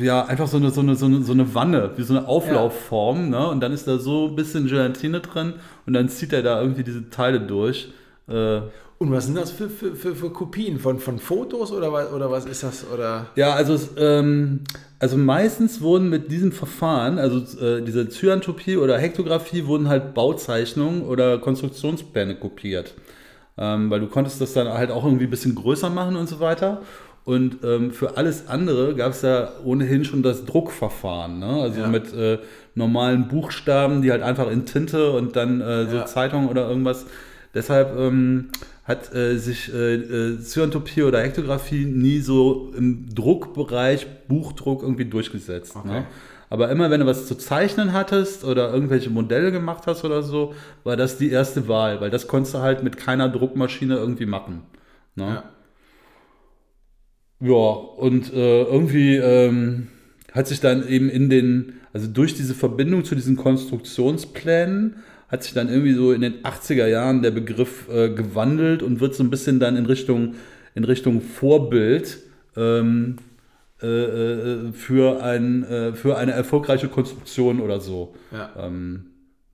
ja, 0.00 0.24
einfach 0.24 0.48
so 0.48 0.56
eine, 0.56 0.70
so 0.70 0.80
eine, 0.80 0.94
so 0.96 1.06
eine, 1.06 1.22
so 1.22 1.32
eine 1.32 1.54
Wanne, 1.54 1.90
wie 1.96 2.02
so 2.02 2.16
eine 2.16 2.26
Auflaufform, 2.28 3.30
ne? 3.30 3.48
Und 3.48 3.60
dann 3.60 3.72
ist 3.72 3.86
da 3.86 3.98
so 3.98 4.28
ein 4.28 4.36
bisschen 4.36 4.66
Gelatine 4.66 5.20
drin 5.20 5.54
und 5.86 5.92
dann 5.92 6.08
zieht 6.08 6.32
er 6.32 6.42
da 6.42 6.60
irgendwie 6.60 6.84
diese 6.84 7.10
Teile 7.10 7.40
durch. 7.40 7.92
Äh, 8.28 8.60
Und 8.98 9.10
was 9.10 9.26
sind 9.26 9.36
das 9.36 9.50
für, 9.50 9.68
für, 9.68 9.96
für, 9.96 10.14
für 10.14 10.30
Kopien? 10.30 10.78
Von, 10.78 11.00
von 11.00 11.18
Fotos 11.18 11.72
oder 11.72 11.92
was, 11.92 12.12
oder 12.12 12.30
was 12.30 12.44
ist 12.46 12.62
das? 12.62 12.86
Oder? 12.92 13.26
Ja, 13.34 13.52
also, 13.54 13.76
ähm, 13.96 14.60
also 15.00 15.16
meistens 15.16 15.80
wurden 15.80 16.08
mit 16.08 16.30
diesem 16.30 16.52
Verfahren, 16.52 17.18
also 17.18 17.38
äh, 17.60 17.82
diese 17.82 18.08
Cyanotopie 18.08 18.76
oder 18.76 18.96
Hektographie, 18.98 19.66
wurden 19.66 19.88
halt 19.88 20.14
Bauzeichnungen 20.14 21.02
oder 21.02 21.38
Konstruktionspläne 21.38 22.36
kopiert. 22.36 22.94
Ähm, 23.58 23.90
weil 23.90 24.00
du 24.00 24.06
konntest 24.06 24.40
das 24.40 24.52
dann 24.54 24.68
halt 24.68 24.90
auch 24.90 25.04
irgendwie 25.04 25.24
ein 25.24 25.30
bisschen 25.30 25.54
größer 25.56 25.90
machen 25.90 26.16
und 26.16 26.28
so 26.28 26.38
weiter. 26.40 26.82
Und 27.24 27.58
ähm, 27.62 27.92
für 27.92 28.16
alles 28.16 28.48
andere 28.48 28.94
gab 28.96 29.12
es 29.12 29.22
ja 29.22 29.50
ohnehin 29.64 30.04
schon 30.04 30.22
das 30.24 30.44
Druckverfahren. 30.44 31.38
Ne? 31.38 31.46
Also 31.46 31.80
Ja. 31.82 31.86
mit 31.86 32.12
äh, 32.12 32.38
normalen 32.74 33.28
Buchstaben, 33.28 34.02
die 34.02 34.10
halt 34.10 34.22
einfach 34.22 34.50
in 34.50 34.66
Tinte 34.66 35.12
und 35.12 35.36
dann 35.36 35.60
äh, 35.60 35.86
so 35.86 35.96
Ja. 35.98 36.06
Zeitung 36.06 36.48
oder 36.48 36.68
irgendwas. 36.68 37.06
Deshalb 37.54 37.96
ähm, 37.96 38.48
hat 38.84 39.14
äh, 39.14 39.36
sich 39.38 39.72
äh, 39.72 39.94
äh, 39.94 40.38
Cyanotopie 40.40 41.02
oder 41.04 41.20
Hektographie 41.20 41.84
nie 41.84 42.18
so 42.18 42.72
im 42.76 43.06
Druckbereich, 43.14 44.06
Buchdruck 44.26 44.82
irgendwie 44.82 45.04
durchgesetzt. 45.04 45.76
Okay. 45.76 45.88
Ne? 45.88 46.04
Aber 46.50 46.70
immer 46.70 46.90
wenn 46.90 47.00
du 47.00 47.06
was 47.06 47.26
zu 47.26 47.34
zeichnen 47.36 47.92
hattest 47.92 48.44
oder 48.44 48.72
irgendwelche 48.74 49.10
Modelle 49.10 49.52
gemacht 49.52 49.84
hast 49.86 50.04
oder 50.04 50.22
so, 50.22 50.54
war 50.84 50.96
das 50.96 51.16
die 51.18 51.30
erste 51.30 51.68
Wahl, 51.68 52.00
weil 52.00 52.10
das 52.10 52.26
konntest 52.26 52.54
du 52.54 52.58
halt 52.58 52.82
mit 52.82 52.96
keiner 52.96 53.28
Druckmaschine 53.28 53.94
irgendwie 53.96 54.26
machen. 54.26 54.62
Ne? 55.14 55.24
Ja. 55.26 55.44
Ja, 57.42 57.52
und 57.52 58.32
äh, 58.32 58.62
irgendwie 58.62 59.16
ähm, 59.16 59.88
hat 60.32 60.46
sich 60.46 60.60
dann 60.60 60.86
eben 60.88 61.08
in 61.08 61.28
den, 61.28 61.74
also 61.92 62.06
durch 62.06 62.34
diese 62.34 62.54
Verbindung 62.54 63.04
zu 63.04 63.16
diesen 63.16 63.36
Konstruktionsplänen, 63.36 64.96
hat 65.28 65.42
sich 65.42 65.52
dann 65.52 65.68
irgendwie 65.68 65.94
so 65.94 66.12
in 66.12 66.20
den 66.20 66.42
80er 66.42 66.86
Jahren 66.86 67.22
der 67.22 67.32
Begriff 67.32 67.88
äh, 67.88 68.10
gewandelt 68.10 68.82
und 68.82 69.00
wird 69.00 69.14
so 69.14 69.24
ein 69.24 69.30
bisschen 69.30 69.58
dann 69.58 69.76
in 69.76 69.86
Richtung, 69.86 70.34
in 70.74 70.84
Richtung 70.84 71.20
Vorbild 71.20 72.18
ähm, 72.56 73.16
äh, 73.82 73.86
äh, 73.86 74.72
für, 74.72 75.22
ein, 75.24 75.64
äh, 75.64 75.94
für 75.94 76.16
eine 76.18 76.32
erfolgreiche 76.32 76.86
Konstruktion 76.88 77.60
oder 77.60 77.80
so 77.80 78.14
Ja. 78.30 78.50
ähm, 78.56 79.06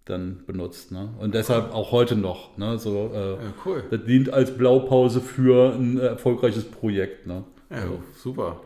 dann 0.04 0.40
benutzt. 0.46 0.92
Ne? 0.92 1.10
Und 1.20 1.34
deshalb 1.34 1.72
auch 1.72 1.92
heute 1.92 2.16
noch. 2.16 2.56
Ne? 2.58 2.78
So, 2.78 3.10
äh, 3.14 3.30
ja, 3.32 3.38
cool. 3.64 3.84
das 3.90 4.04
dient 4.04 4.30
als 4.32 4.50
Blaupause 4.50 5.20
für 5.20 5.74
ein 5.74 5.98
erfolgreiches 5.98 6.64
Projekt. 6.64 7.26
Ne? 7.26 7.44
Ja, 7.70 7.84
super. 8.14 8.60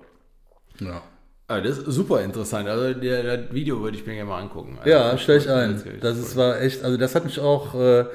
Ja. 0.80 1.02
Ah, 1.48 1.60
das 1.60 1.78
ist 1.78 1.86
super 1.86 2.22
interessant. 2.22 2.68
Also 2.68 2.98
der, 2.98 3.36
das 3.36 3.52
Video 3.54 3.80
würde 3.82 3.96
ich 3.96 4.06
mir 4.06 4.14
gerne 4.14 4.28
mal 4.30 4.40
angucken. 4.40 4.78
Also, 4.78 4.90
Ja, 4.90 5.18
stell 5.18 5.38
ich 5.38 5.50
ein. 5.50 5.82
Das 6.00 6.16
ist, 6.18 6.36
war 6.36 6.60
echt, 6.60 6.82
also 6.84 6.96
das 6.96 7.14
hat 7.14 7.24
mich 7.24 7.38
auch, 7.40 7.74
äh, 7.74 8.06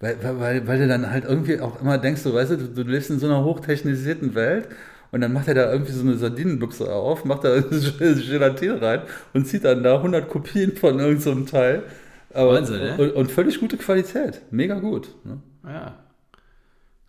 weil, 0.00 0.16
weil- 0.22 0.66
weil, 0.68 0.78
du 0.78 0.86
dann 0.86 1.10
halt 1.10 1.24
irgendwie 1.24 1.60
auch 1.60 1.80
immer 1.80 1.98
denkst, 1.98 2.22
du 2.22 2.32
weißt, 2.34 2.52
du, 2.52 2.56
du 2.56 2.82
lebst 2.82 3.10
in 3.10 3.18
so 3.18 3.26
einer 3.26 3.42
hochtechnisierten 3.42 4.34
Welt 4.34 4.68
und 5.10 5.22
dann 5.22 5.32
macht 5.32 5.48
er 5.48 5.54
da 5.54 5.72
irgendwie 5.72 5.92
so 5.92 6.02
eine 6.02 6.16
Sardinenbüchse 6.16 6.92
auf, 6.92 7.24
macht 7.24 7.42
da 7.44 7.58
Gelatine 7.98 8.80
rein 8.80 9.02
und 9.32 9.46
zieht 9.46 9.64
dann 9.64 9.82
da 9.82 9.96
100 9.96 10.28
Kopien 10.28 10.76
von 10.76 11.00
irgendeinem 11.00 11.46
so 11.46 11.50
Teil. 11.50 11.82
Aber, 12.32 12.54
Wahnsinn, 12.54 12.78
ne? 12.80 12.96
und, 12.98 13.10
und 13.12 13.30
völlig 13.32 13.58
gute 13.58 13.76
Qualität. 13.78 14.42
Mega 14.52 14.78
gut. 14.78 15.08
Ne? 15.24 15.40
Ja. 15.64 15.96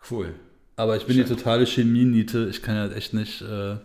Cool. 0.10 0.34
Aber 0.80 0.96
ich 0.96 1.06
bin 1.06 1.18
die 1.18 1.26
totale 1.26 1.66
Chemie-Niete. 1.66 2.48
Ich 2.50 2.62
kann 2.62 2.76
ja 2.76 2.88
echt 2.96 3.14
nicht. 3.14 3.42
Äh, 3.42 3.76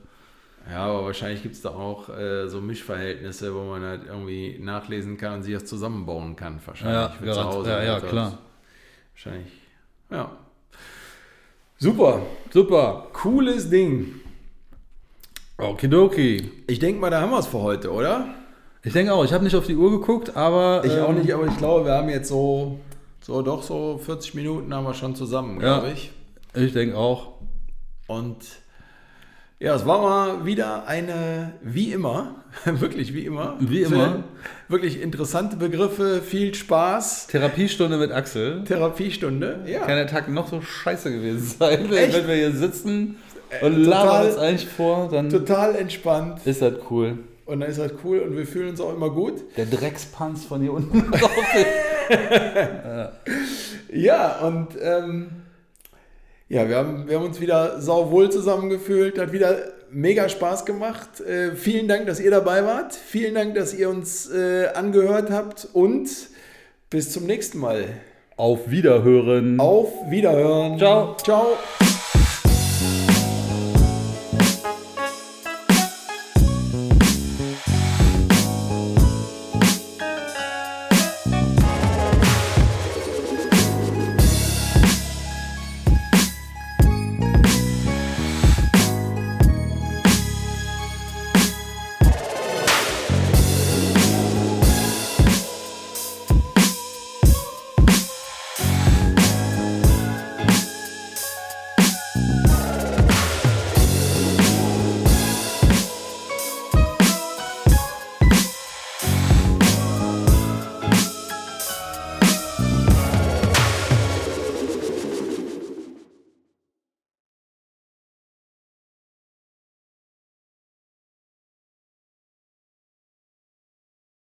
Ja, 0.70 0.86
aber 0.86 1.04
wahrscheinlich 1.06 1.42
gibt 1.42 1.56
es 1.56 1.60
da 1.62 1.70
auch 1.70 2.08
äh, 2.08 2.48
so 2.48 2.60
Mischverhältnisse, 2.60 3.52
wo 3.54 3.64
man 3.64 3.82
halt 3.82 4.02
irgendwie 4.06 4.58
nachlesen 4.60 5.16
kann 5.16 5.34
und 5.34 5.42
sich 5.42 5.54
das 5.54 5.64
zusammenbauen 5.64 6.36
kann. 6.36 6.60
Wahrscheinlich 6.64 6.94
ja, 6.96 7.08
für 7.08 7.24
garant- 7.24 7.66
ja, 7.66 7.82
ja, 7.82 7.94
Also 7.94 8.06
klar. 8.06 8.38
Wahrscheinlich. 9.12 9.52
Ja. 10.10 10.30
Super. 11.78 12.22
Super. 12.52 13.08
Cooles 13.12 13.68
Ding. 13.68 14.20
Okidoki. 15.58 16.50
Ich 16.66 16.78
denke 16.78 17.00
mal, 17.00 17.10
da 17.10 17.20
haben 17.20 17.30
wir 17.30 17.38
es 17.40 17.46
für 17.46 17.60
heute, 17.60 17.90
oder? 17.92 18.26
Ich 18.84 18.92
denke 18.92 19.12
auch, 19.14 19.24
ich 19.24 19.32
habe 19.32 19.42
nicht 19.44 19.56
auf 19.56 19.66
die 19.66 19.76
Uhr 19.76 19.90
geguckt, 19.90 20.36
aber. 20.36 20.82
Ich 20.84 20.92
auch 21.00 21.08
ähm, 21.10 21.18
nicht, 21.18 21.32
aber 21.32 21.46
ich 21.46 21.56
glaube, 21.56 21.86
wir 21.86 21.92
haben 21.94 22.08
jetzt 22.08 22.28
so, 22.28 22.78
so 23.20 23.42
doch 23.42 23.62
so 23.62 23.98
40 23.98 24.34
Minuten 24.34 24.72
haben 24.74 24.84
wir 24.84 24.94
schon 24.94 25.14
zusammen, 25.16 25.60
Ja. 25.60 25.78
glaube 25.80 25.92
ich. 25.94 26.10
Ich 26.54 26.72
denke 26.72 26.96
auch. 26.96 27.34
Und 28.06 28.36
ja, 29.60 29.74
es 29.74 29.86
war 29.86 30.00
mal 30.02 30.44
wieder 30.46 30.86
eine, 30.86 31.54
wie 31.62 31.92
immer, 31.92 32.44
wirklich 32.64 33.14
wie 33.14 33.24
immer. 33.26 33.56
Wie 33.60 33.82
immer. 33.82 34.24
Wirklich 34.68 35.00
interessante 35.00 35.56
Begriffe, 35.56 36.20
viel 36.22 36.54
Spaß. 36.54 37.28
Therapiestunde 37.28 37.96
mit 37.96 38.12
Axel. 38.12 38.64
Therapiestunde, 38.64 39.60
ja. 39.66 39.80
Kann 39.80 39.96
der 39.96 40.06
Tag 40.06 40.28
noch 40.28 40.48
so 40.48 40.60
scheiße 40.60 41.10
gewesen 41.12 41.54
sein, 41.58 41.86
wenn 41.90 41.98
Echt? 41.98 42.14
wenn 42.16 42.28
wir 42.28 42.34
hier 42.34 42.52
sitzen 42.52 43.16
und 43.62 43.84
total- 43.84 44.06
labern 44.06 44.26
uns 44.26 44.36
eigentlich 44.38 44.68
vor, 44.68 45.08
dann 45.10 45.30
Total 45.30 45.74
entspannt. 45.76 46.40
ist 46.46 46.60
das 46.62 46.74
cool. 46.90 47.18
Und 47.46 47.60
dann 47.60 47.68
ist 47.70 47.78
das 47.78 47.92
cool 48.04 48.20
und 48.20 48.36
wir 48.36 48.46
fühlen 48.46 48.70
uns 48.70 48.80
auch 48.80 48.94
immer 48.94 49.10
gut. 49.10 49.34
Der 49.56 49.66
Dreckspanz 49.66 50.44
von 50.46 50.60
hier 50.62 50.72
unten. 50.72 51.10
Ja, 53.92 54.38
und 54.40 54.68
ähm, 54.82 55.30
ja, 56.48 56.68
wir 56.68 56.76
haben, 56.76 57.08
wir 57.08 57.16
haben 57.16 57.26
uns 57.26 57.40
wieder 57.40 57.80
sauwohl 57.80 58.30
zusammengefühlt, 58.30 59.18
hat 59.18 59.32
wieder 59.32 59.72
mega 59.90 60.28
Spaß 60.28 60.64
gemacht. 60.66 61.20
Äh, 61.20 61.52
vielen 61.56 61.88
Dank, 61.88 62.06
dass 62.06 62.20
ihr 62.20 62.30
dabei 62.30 62.64
wart. 62.64 62.94
Vielen 62.94 63.34
Dank, 63.34 63.54
dass 63.54 63.72
ihr 63.72 63.88
uns 63.88 64.30
äh, 64.30 64.66
angehört 64.74 65.30
habt 65.30 65.68
und 65.72 66.08
bis 66.90 67.12
zum 67.12 67.24
nächsten 67.24 67.58
Mal. 67.58 67.84
Auf 68.36 68.70
Wiederhören. 68.70 69.60
Auf 69.60 70.10
Wiederhören. 70.10 70.78
Ciao. 70.78 71.16
Ciao. 71.16 71.46